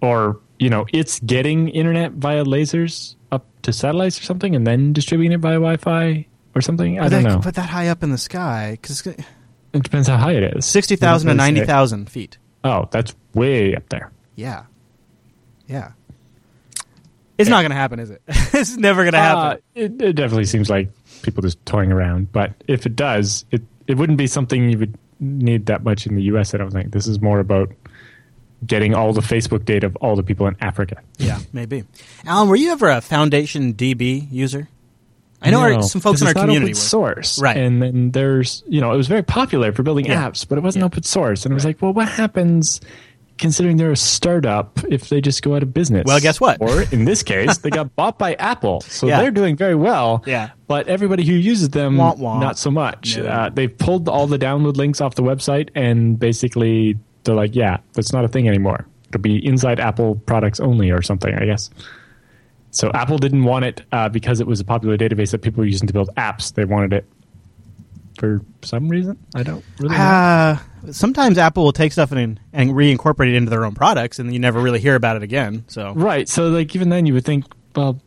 [0.01, 4.93] Or you know, it's getting internet via lasers up to satellites or something, and then
[4.93, 7.01] distributing it via Wi-Fi or something.
[7.01, 7.39] I don't they know.
[7.41, 10.67] put that high up in the sky because It depends how high it is.
[10.67, 12.39] sixty thousand to What does it ninety thousand feet.
[12.63, 14.13] Oh, that's way up there.
[14.37, 14.65] Yeah,
[15.67, 15.93] yeah.
[17.39, 18.23] It's not going to happen, is it?
[18.29, 19.43] it's never going to happen.
[19.43, 20.89] Uh, it, it definitely seems like
[21.23, 22.31] people just toying around.
[22.33, 26.15] But if it does, it it wouldn't be something you would need that much in
[26.15, 26.55] the U.S.
[26.55, 26.93] I don't think.
[26.93, 27.73] This is more about
[28.67, 31.03] getting all the Facebook data of all the people in Africa.
[31.19, 31.85] yeah, maybe.
[32.25, 34.69] Allan, were you ever a Foundation DB user?
[35.43, 37.57] I know our- some folks in our community open were- source, Right.
[37.59, 40.31] And then there's you know it was very popular for building Yeah.
[40.31, 40.87] apps, but it wasn't Yeah.
[40.87, 41.45] open source.
[41.45, 42.81] And it was like, well, what happens?
[43.37, 46.61] Considering they're a startup, if they just go out of business, Well, guess what?
[46.61, 49.21] Or in this case, they got bought by Apple, so Yeah.
[49.21, 50.23] they're doing very well.
[50.27, 50.51] Yeah.
[50.69, 52.41] but everybody who uses them, Womp womp.
[52.41, 53.17] not so much.
[53.19, 53.27] No.
[53.27, 57.79] Uh, they've pulled all the download links off the website, and basically they're like, yeah,
[57.95, 58.87] that's not a thing anymore.
[59.09, 61.71] It'll be inside Apple products only, or something, I guess.
[62.71, 65.67] So Apple didn't want it uh, because it was a popular database that people were
[65.67, 66.55] using to build apps.
[66.55, 67.05] They wanted it
[68.19, 69.19] for some reason.
[69.35, 70.03] I don't really know.
[70.03, 70.59] Uh,
[70.91, 74.39] sometimes Apple will take stuff and, and reincorporate it into their own products, and you
[74.39, 75.65] never really hear about it again.
[75.69, 76.29] So Right.
[76.29, 78.01] So like even then you would think, well,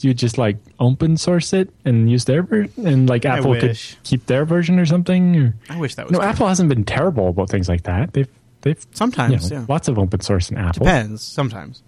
[0.00, 3.58] you would just like open source it and use their version, and like I Apple
[3.58, 5.36] could keep their version or something.
[5.36, 6.28] Or, I wish that was no, true.
[6.28, 8.12] Apple hasn't been terrible about things like that.
[8.12, 8.28] They've
[8.62, 9.50] they've you sometimes.
[9.50, 10.84] know, yeah, lots of open source in Apple.
[10.84, 11.22] depends.
[11.22, 11.82] Sometimes.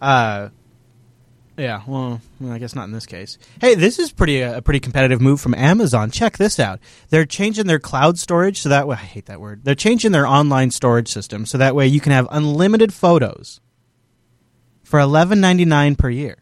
[0.00, 0.50] Uh,
[1.56, 1.82] yeah.
[1.86, 3.38] Well, I guess not in this case.
[3.60, 6.10] Hey, this is pretty uh, a pretty competitive move from Amazon.
[6.10, 6.80] Check this out.
[7.10, 8.96] They're changing their cloud storage so that way.
[8.96, 9.64] I hate that word.
[9.64, 13.60] They're changing their online storage system so that way you can have unlimited photos
[14.84, 16.36] for eleven ninety nine per year.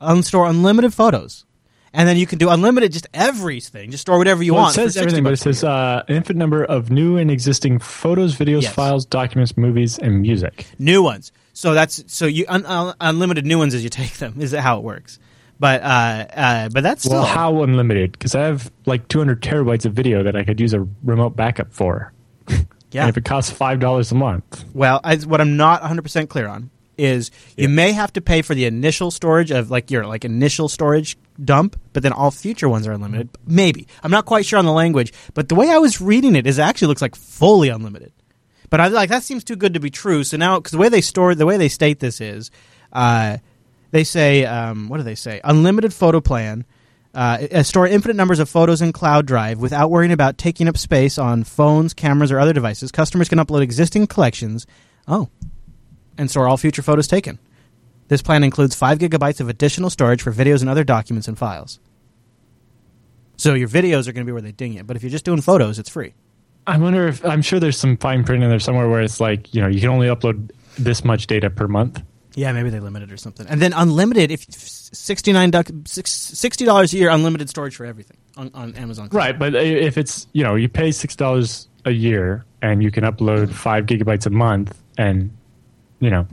[0.00, 1.44] Unstore unlimited photos.
[1.92, 3.90] And then you can do unlimited, just everything.
[3.90, 4.74] Just store whatever you Well, want.
[4.78, 8.36] it says everything, but it says uh, an infinite number of new and existing photos,
[8.36, 8.72] videos, Yes.
[8.72, 10.66] files, documents, movies, and music.
[10.78, 11.32] new ones.
[11.60, 14.40] So that's so you un, un, unlimited new ones as you take them.
[14.40, 15.18] Is how it works.
[15.58, 18.12] But uh, uh, but that's still Well, how unlimited?
[18.12, 21.70] Because I have like 200 terabytes of video that I could use a remote backup
[21.70, 22.14] for.
[22.48, 23.02] yeah.
[23.02, 26.30] And if it costs five dollars a month, Well, I, what I'm not 100 percent
[26.30, 30.06] clear on is you may have to pay for the initial storage of like your
[30.06, 33.28] like initial storage dump, but then all future ones are unlimited.
[33.46, 36.46] Maybe I'm not quite sure on the language, but the way I was reading it
[36.46, 38.14] is it actually looks like fully unlimited.
[38.70, 40.24] But I like that seems too good to be true.
[40.24, 42.50] So now because the way they store the way they state this is,
[42.92, 43.38] uh,
[43.90, 45.40] they say um, what do they say?
[45.44, 46.64] Unlimited photo plan.
[47.12, 50.78] Uh, uh, store infinite numbers of photos in cloud drive without worrying about taking up
[50.78, 52.92] space on phones, cameras, or other devices.
[52.92, 54.64] Customers can upload existing collections.
[55.08, 55.28] Oh,
[56.16, 57.40] and store all future photos taken.
[58.06, 61.80] This plan includes 5 gigabytes of additional storage for videos and other documents and files.
[63.36, 65.24] So your videos are going to be where they ding you, but if you're just
[65.24, 66.14] doing photos, it's free.
[66.74, 69.52] I wonder if I'm sure there's some fine print in there somewhere where it's like
[69.54, 72.02] you know you can only upload this much data per month.
[72.36, 73.46] Yeah, maybe they limit it or something.
[73.48, 78.16] And then unlimited, if sixty-nine duck, six- sixty dollars a year, unlimited storage for everything
[78.36, 79.08] on, on Amazon.
[79.08, 79.18] Cloud.
[79.18, 83.04] Right, but if it's you know you pay six dollars a year and you can
[83.04, 85.30] upload five gigabytes a month, and
[85.98, 86.26] you know,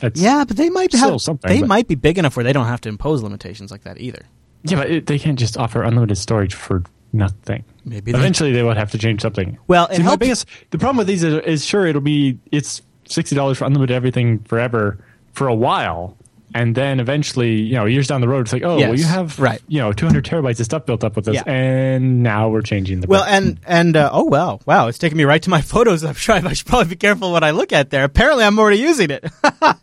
[0.00, 2.52] that's Yeah, but they might have something, They but- might be big enough where they
[2.52, 4.22] don't have to impose limitations like that either.
[4.62, 6.82] yeah, but it, they can't just offer unlimited storage for
[7.14, 7.64] nothing.
[7.84, 9.56] Maybe they- eventually they would have to change something.
[9.68, 12.82] Well, See, my helps- biggest the problem with these is, is sure it'll be it's
[13.06, 14.98] sixty dollars for unlimited everything forever
[15.32, 16.16] for a while.
[16.56, 19.04] And then eventually, you know, years down the road, it's like, oh, well, Yes, you
[19.06, 19.60] have, right.
[19.66, 21.42] you know, 200 terabytes of stuff built up with this, Yeah.
[21.52, 23.08] and now we're changing the.
[23.08, 23.34] Well, price.
[23.34, 26.04] and and uh, oh wow, wow, it's taking me right to my photos.
[26.04, 28.04] I'm sure I should probably be careful what I look at there.
[28.04, 29.24] Apparently, I'm already using it.
[29.62, 29.74] uh,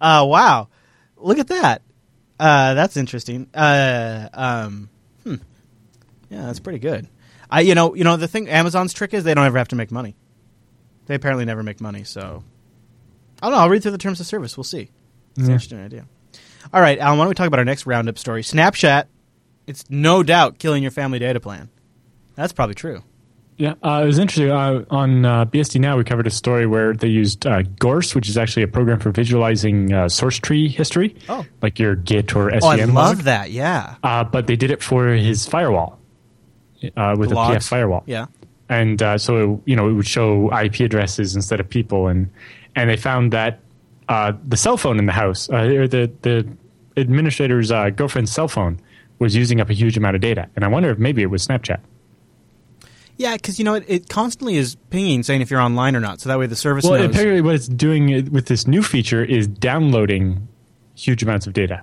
[0.00, 0.68] wow,
[1.16, 1.82] look at that.
[2.38, 3.48] Uh, that's interesting.
[3.52, 4.90] Uh, um.
[6.32, 7.08] Yeah, that's pretty good.
[7.50, 9.76] I, you know, you know, the thing Amazon's trick is they don't ever have to
[9.76, 10.16] make money.
[11.06, 12.42] They apparently never make money, so
[13.42, 13.58] I don't know.
[13.58, 14.56] I'll read through the terms of service.
[14.56, 14.90] We'll see.
[15.36, 16.06] It's an interesting idea.
[16.72, 17.18] All right, Allan.
[17.18, 18.42] Why don't we talk about our next roundup story?
[18.42, 19.04] Snapchat.
[19.66, 21.68] It's no doubt killing your family data plan.
[22.34, 23.02] That's probably true.
[23.58, 24.50] Yeah, uh, it was interesting.
[24.50, 28.28] Uh, on uh, BSD Now, we covered a story where they used uh, Gource, which
[28.28, 31.44] is actually a program for visualizing uh, source tree history, Oh.
[31.60, 32.94] like your Git or SVN Oh, I log.
[32.94, 33.50] love that.
[33.50, 33.96] Yeah.
[34.02, 35.98] Uh, but they did it for his firewall
[36.96, 37.56] uh, with The a logs.
[37.64, 38.02] PF firewall.
[38.06, 38.26] Yeah.
[38.68, 42.30] and uh, so you know it would show IP addresses instead of people, and
[42.76, 43.60] and they found that
[44.08, 46.48] uh, the cell phone in the house, uh, or the the
[46.96, 48.78] administrator's uh, girlfriend's cell phone,
[49.18, 51.46] was using up a huge amount of data, and I wonder if maybe it was
[51.46, 51.80] Snapchat.
[53.18, 56.20] Yeah, because you know it, it constantly is pinging saying if you're online or not,
[56.20, 57.10] so that way the service Well, knows.
[57.10, 60.48] apparently, what it's doing with this new feature is downloading
[60.94, 61.82] huge amounts of data,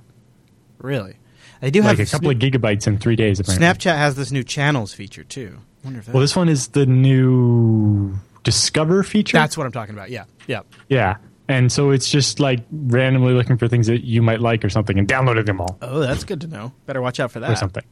[0.80, 1.16] really,
[1.62, 3.40] they do like have a couple of gigabytes in three days.
[3.40, 3.66] Apparently.
[3.68, 5.58] Snapchat has this new channels feature too.
[5.84, 9.38] I wonder if that, Well, this one is the new Discover feature.
[9.38, 10.10] that's what I'm talking about.
[10.10, 10.62] Yeah, yeah.
[10.88, 11.18] yeah,
[11.48, 14.98] and so it's just like randomly looking for things that you might like or something,
[14.98, 15.78] and downloading them all.
[15.82, 16.72] Oh, that's good to know.
[16.86, 17.52] Better watch out for that.
[17.52, 17.84] or something.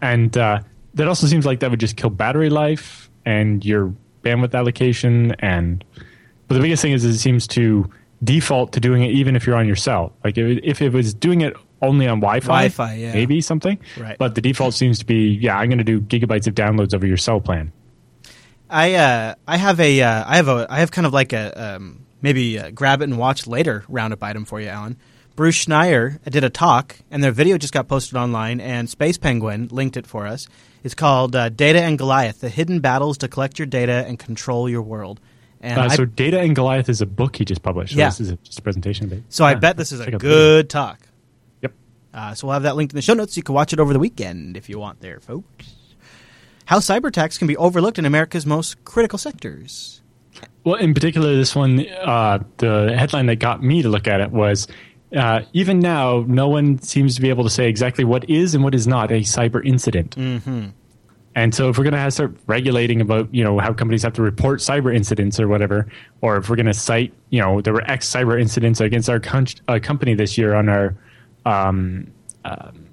[0.00, 0.60] And uh,
[0.94, 3.92] that also seems like that would just kill battery life and your
[4.22, 5.32] bandwidth allocation.
[5.40, 5.84] And
[6.48, 7.90] but the biggest thing is, it seems to
[8.24, 10.12] default to doing it even if you're on your cell.
[10.24, 13.12] Like if if it was doing it only on Wi-Fi, Wi-Fi, yeah.
[13.12, 13.78] maybe something.
[13.98, 14.16] Right.
[14.18, 17.06] But the default seems to be, yeah, I'm going to do gigabytes of downloads over
[17.06, 17.72] your cell plan.
[18.68, 21.76] I uh, I have a uh, I have a I have kind of like a
[21.76, 24.96] um, maybe uh grab it and watch later roundup item for you, Allan.
[25.36, 29.68] Bruce Schneier did a talk, and their video just got posted online, and Space Penguin
[29.70, 30.48] linked it for us.
[30.82, 34.68] It's called uh, Data and Goliath The Hidden Battles to Collect Your Data and Control
[34.68, 35.20] Your World.
[35.60, 37.92] And Uh, I- so Data and Goliath is a book he just published.
[37.92, 38.06] So Yeah.
[38.08, 40.26] This is a, just a presentation so I bet this is a check out the
[40.26, 41.00] good talk.
[42.16, 43.36] Uh, so we'll have that linked in the show notes.
[43.36, 45.74] You can watch it over the weekend if you want there, folks.
[46.64, 50.00] How cyber attacks can be overlooked in America's most critical sectors.
[50.64, 54.30] Well, in particular, this one, uh, the headline that got me to look at it
[54.30, 54.66] was
[55.14, 58.64] uh, even now, no one seems to be able to say exactly what is and
[58.64, 60.16] what is not a cyber incident.
[60.16, 60.68] Mm-hmm.
[61.34, 64.22] And so, if we're going to start regulating about you know how companies have to
[64.22, 65.86] report cyber incidents or whatever,
[66.22, 69.20] or if we're going to cite you know there were X cyber incidents against our
[69.20, 70.96] con- uh, company this year on our
[71.46, 72.06] um,
[72.44, 72.86] um,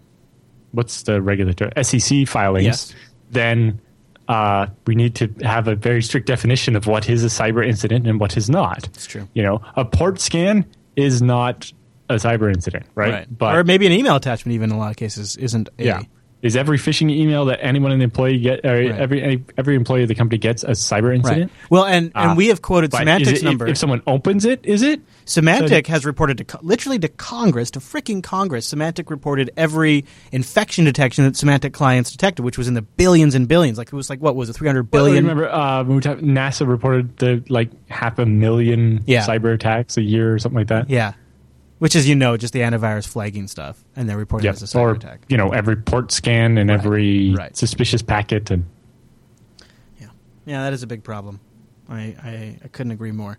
[0.72, 2.96] what's the regulatory SEC filings, Yes.
[3.32, 3.80] then
[4.28, 8.08] uh, we need to have a very strict definition of what is a cyber incident
[8.08, 8.86] and what is not.
[8.88, 9.28] It's true.
[9.34, 10.66] You know, a port scan
[10.96, 11.72] is not
[12.10, 13.28] a cyber incident, right?
[13.38, 15.84] But or maybe an email attachment, even in a lot of cases, isn't a.
[15.84, 16.02] yeah.
[16.44, 18.92] Is every phishing email that anyone in the employee get, or Right.
[18.92, 21.16] every every employee of the company gets a cyber Right.
[21.16, 21.52] incident?
[21.70, 23.66] Well, and, and Uh, we have quoted Symantec's it- number.
[23.66, 25.00] If, someone opens it, is it?
[25.26, 28.72] Symantec has reported to literally to Congress, to freaking Congress.
[28.72, 30.04] Symantec reported every
[30.34, 33.78] infection detection that Symantec clients detected, which was in the billions and billions.
[33.78, 35.26] Like it was like what was it, three hundred billion?
[35.26, 39.26] Well, remember, uh, when we talked- NASA reported the like half a million Yeah.
[39.26, 40.90] cyber attacks a year or something like that.
[40.90, 41.14] Yeah,
[41.84, 44.66] which is you know just the antivirus flagging stuff, and they're reporting it as a
[44.66, 45.20] cyber or attack.
[45.28, 47.58] you know every port scan and Right, every right.
[47.58, 48.64] suspicious packet and
[50.00, 50.08] Yeah,
[50.46, 51.42] yeah, that is a big problem.
[51.90, 53.38] I I, I couldn't agree more.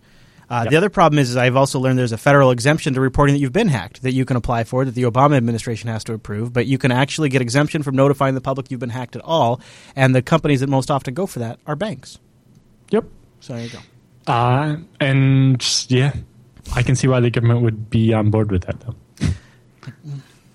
[0.50, 0.70] Uh, Yep.
[0.72, 3.40] The other problem is, is I've also learned there's a federal exemption to reporting that
[3.40, 6.52] you've been hacked that you can apply for that the Obama administration has to approve,
[6.52, 9.58] but you can actually get exemption from notifying the public you've been hacked at all.
[9.96, 12.18] And the companies that most often go for that are banks.
[12.90, 13.04] yep.
[13.40, 13.78] So there you go.
[14.30, 16.12] Uh, and yeah,
[16.74, 18.94] I can see why the government would be on board with that though.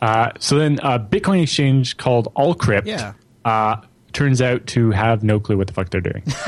[0.01, 3.11] Uh, so then, a Bitcoin exchange called Allcrypt Yeah.
[3.43, 3.81] uh,
[4.13, 6.23] turns out to have no clue what the fuck they're doing.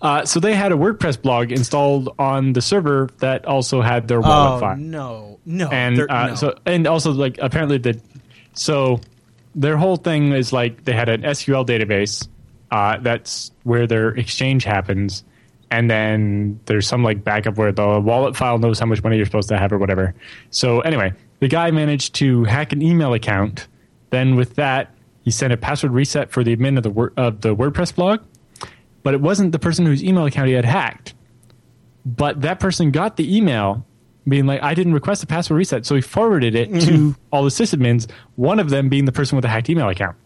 [0.00, 4.20] uh, so they had a WordPress blog installed on the server that also had their
[4.20, 4.76] wallet Oh file.
[4.76, 6.34] no, no, and uh, no.
[6.34, 8.00] so and also like apparently the
[8.54, 9.00] so
[9.54, 12.26] their whole thing is like they had an SQL database
[12.70, 15.24] uh, that's where their exchange happens,
[15.72, 19.26] and then there's some like backup where the wallet file knows how much money you're
[19.26, 20.14] supposed to have or whatever.
[20.50, 23.66] So anyway, the guy managed to hack an email account.
[24.10, 27.56] Then with that, he sent a password reset for the admin of the of the
[27.56, 28.20] WordPress blog,
[29.02, 31.14] but it wasn't the person whose email account he had hacked
[32.04, 33.86] but that person got the email
[34.28, 35.86] being like, I didn't request a password reset.
[35.86, 39.42] So he forwarded it to all the sysadmins, one of them being the person with
[39.42, 40.16] the hacked email account.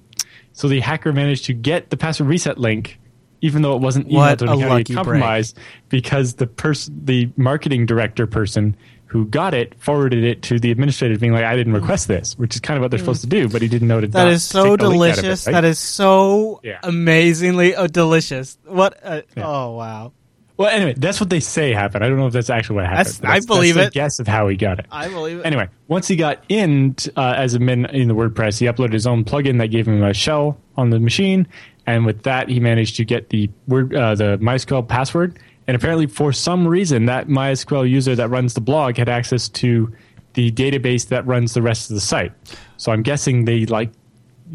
[0.52, 2.98] So the hacker managed to get the password reset link,
[3.40, 5.58] even though it wasn't emailed What to a an account had compromised,
[5.88, 8.76] because the person, the marketing director person
[9.06, 12.54] who got it forwarded it to the administrator, being like, I didn't request this, which
[12.56, 14.40] is kind of what they're supposed to do, but he didn't know to that not
[14.40, 15.46] so take the link out of it, delicious.
[15.46, 15.52] right?
[15.52, 16.78] That is so Yeah.
[16.82, 18.58] amazingly uh, delicious.
[18.64, 18.98] What?
[19.04, 19.44] A, Yeah.
[19.46, 20.12] Oh wow.
[20.58, 22.02] Well, anyway, that's what they say happened.
[22.02, 22.98] I don't know if that's actually what happened.
[23.06, 23.90] That's- but I believe that's it.
[23.90, 24.86] the guess of how he got it.
[24.90, 25.46] I believe it.
[25.46, 29.06] Anyway, once he got in uh, as a min in the WordPress, he uploaded his
[29.06, 31.46] own plugin that gave him a shell on the machine,
[31.86, 35.38] and with that, he managed to get the word uh, the MySQL password.
[35.68, 39.92] And apparently, for some reason, that MySQL user that runs the blog had access to
[40.34, 42.32] the database that runs the rest of the site.
[42.76, 43.90] So I'm guessing they like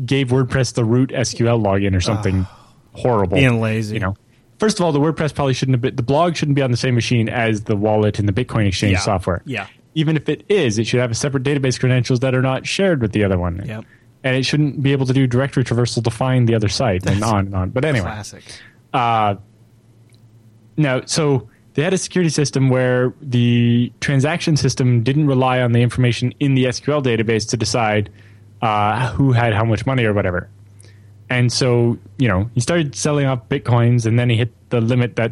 [0.06, 2.45] gave WordPress the root SQL login or something
[2.94, 3.36] horrible.
[3.38, 3.95] Being lazy.
[3.95, 4.16] you know.
[4.60, 6.78] First of all, the WordPress probably shouldn't have been, the blog shouldn't be on the
[6.78, 8.99] same machine as the wallet and the Bitcoin exchange Yeah.
[8.99, 9.41] software.
[9.44, 9.66] Yeah.
[9.95, 13.02] Even if it is, it should have a separate database credentials that are not shared
[13.02, 13.64] with the other one.
[13.66, 13.86] Yep.
[14.23, 17.23] And it shouldn't be able to do directory traversal to find the other site and
[17.23, 17.69] on and on.
[17.72, 18.43] But anyway, Classic.
[18.93, 19.35] uh,
[20.77, 25.81] no, so they had a security system where the transaction system didn't rely on the
[25.81, 28.10] information in the SQL database to decide
[28.61, 30.49] uh, who had how much money or whatever.
[31.30, 35.15] And so, you know, he started selling off bitcoins, and then he hit the limit
[35.15, 35.31] that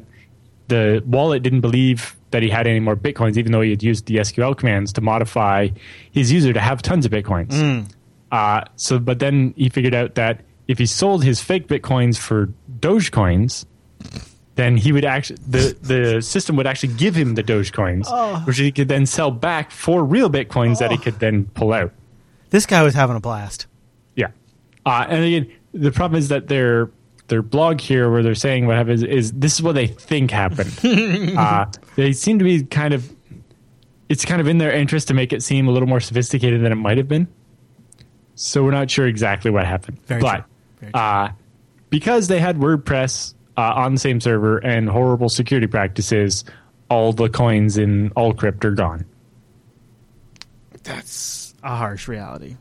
[0.69, 4.05] the wallet didn't believe that he had any more bitcoins, even though he had used
[4.05, 5.67] the SQL commands to modify
[6.11, 7.85] his user to have tons of bitcoins.
[8.31, 12.47] Uh, so, but then he figured out that if he sold his fake bitcoins for
[12.79, 13.65] Dogecoins,
[14.55, 18.71] then he would actually the the system would actually give him the Dogecoins, which he
[18.71, 21.91] could then sell back for real bitcoins that he could then pull out.
[22.49, 23.67] This guy was having a blast.
[24.15, 24.27] Yeah,
[24.85, 26.91] uh, and again, the problem is that their
[27.29, 30.29] their blog here, where they're saying what happened, is, is this is what they think
[30.29, 30.77] happened.
[31.37, 31.65] uh,
[31.95, 33.09] they seem to be kind of
[34.09, 36.71] it's kind of in their interest to make it seem a little more sophisticated than
[36.71, 37.27] it might have been.
[38.41, 40.43] So we're not sure exactly what happened, Very but true.
[40.79, 41.01] Very true.
[41.01, 41.31] uh,
[41.89, 46.45] because they had WordPress uh, on the same server and horrible security practices,
[46.89, 49.03] all the coins in Allcrypt are gone.
[50.83, 52.55] That's a harsh reality.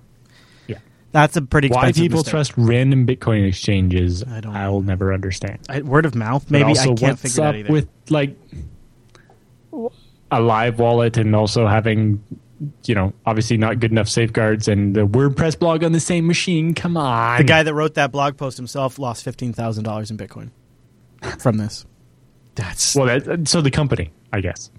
[0.67, 0.79] Yeah.
[1.13, 2.31] That's a pretty Why expensive people mistake.
[2.33, 5.61] trust random Bitcoin exchanges, I don't I'll never understand.
[5.69, 7.73] I, word of mouth, But maybe I can't what's figure it up out either.
[7.73, 8.37] with like
[10.33, 12.23] a live wallet and also having,
[12.85, 16.75] you know, obviously not good enough safeguards and the WordPress blog on the same machine.
[16.75, 20.17] Come on, the guy that wrote that blog post himself lost fifteen thousand dollars in
[20.19, 20.51] Bitcoin
[21.39, 21.87] from this.
[22.55, 24.71] That's Well, that, so the company, I guess.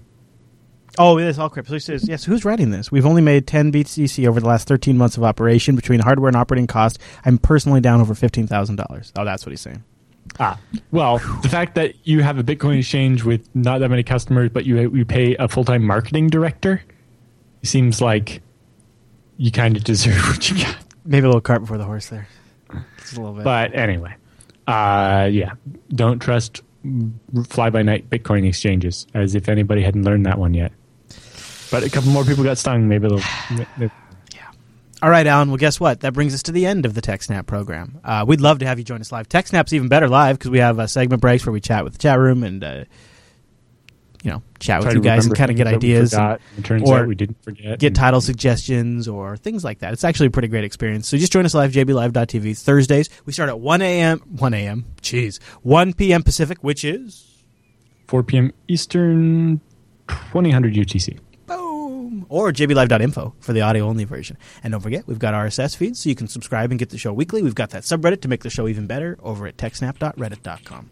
[0.98, 1.70] oh, it is all crypto.
[1.70, 2.24] So he says, yes.
[2.24, 2.92] Who's writing this?
[2.92, 6.36] We've only made ten BTC over the last thirteen months of operation between hardware and
[6.36, 6.98] operating cost.
[7.24, 9.12] I'm personally down over fifteen thousand dollars.
[9.16, 9.82] Oh, that's what he's saying.
[10.38, 10.60] Ah,
[10.92, 14.64] well, the fact that you have a Bitcoin exchange with not that many customers, but
[14.66, 16.82] you you pay a full time marketing director,
[17.62, 18.42] seems like
[19.36, 20.76] you kind of deserve what you got.
[21.04, 22.28] Maybe a little cart before the horse there.
[22.98, 23.44] Just a little bit.
[23.44, 24.14] But anyway,
[24.66, 25.52] uh, yeah,
[25.88, 26.62] don't trust
[27.48, 29.06] fly by night Bitcoin exchanges.
[29.14, 30.72] As if anybody hadn't learned that one yet.
[31.70, 32.88] But a couple more people got stung.
[32.88, 33.18] Maybe they'll.
[33.78, 33.90] they-
[35.02, 35.48] All right, Allan.
[35.48, 36.00] Well, guess what?
[36.00, 38.00] That brings us to the end of the TechSnap program.
[38.04, 39.28] Uh, we'd love to have you join us live.
[39.28, 41.98] TechSnap's even better live because we have uh, segment breaks where we chat with the
[41.98, 42.84] chat room and, uh,
[44.22, 46.40] you know, chat with you guys and kind of get things that we ideas.
[46.56, 47.78] and turns or out we didn't forget.
[47.78, 49.92] get and- title suggestions or things like that.
[49.94, 51.08] It's actually a pretty great experience.
[51.08, 52.58] So just join us live, jblive.tv.
[52.62, 54.18] Thursdays, we start at 1 a.m.
[54.18, 54.84] 1 a.m.
[55.00, 55.40] Jeez.
[55.62, 56.22] 1 p.m.
[56.22, 57.42] Pacific, which is
[58.08, 58.52] 4 p.m.
[58.68, 59.60] Eastern,
[60.08, 61.18] 2000 UTC.
[61.46, 64.36] boom, or jblive.info for the audio only version.
[64.62, 67.12] And don't forget, we've got RSS feeds so you can subscribe and get the show
[67.12, 67.42] weekly.
[67.42, 70.90] We've got that subreddit to make the show even better over at techsnap.reddit.com.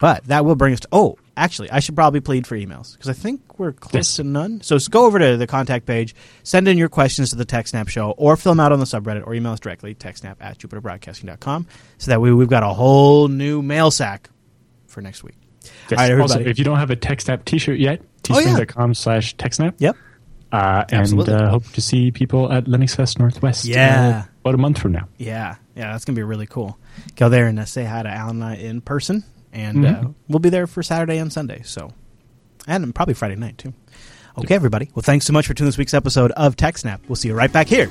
[0.00, 0.88] But that will bring us to.
[0.92, 4.16] Oh, actually, I should probably plead for emails because I think we're close Yes.
[4.16, 4.62] to none.
[4.62, 8.12] So go over to the contact page, send in your questions to the TechSnap show,
[8.12, 11.66] or fill them out on the subreddit, or email us directly, techsnap at jupiterbroadcasting.com,
[11.98, 14.30] so that way we've got a whole new mail sack
[14.86, 15.36] for next week.
[15.90, 16.00] Yes.
[16.00, 18.00] All right, also, if you don't have a TechSnap t-shirt yet,
[18.30, 18.46] Oh, yeah.
[18.54, 19.74] teespring.com slash TechSnap.
[19.78, 19.96] Yep.
[20.52, 23.64] Uh, and uh, hope to see people at Linux Fest Northwest.
[23.66, 24.24] Yeah.
[24.24, 25.08] uh, about a month from now.
[25.18, 26.78] Yeah, yeah, that's gonna be really cool.
[27.16, 29.22] Go there and uh, say hi to Allan and I in person,
[29.52, 30.14] and uh, Mhm.
[30.28, 31.62] we'll be there for Saturday and Sunday.
[31.64, 31.92] So,
[32.66, 33.72] and probably Friday night too.
[34.38, 34.90] Okay, everybody.
[34.94, 37.00] Well, thanks so much for tuning this week's episode of TechSnap.
[37.08, 37.88] We'll see you right back here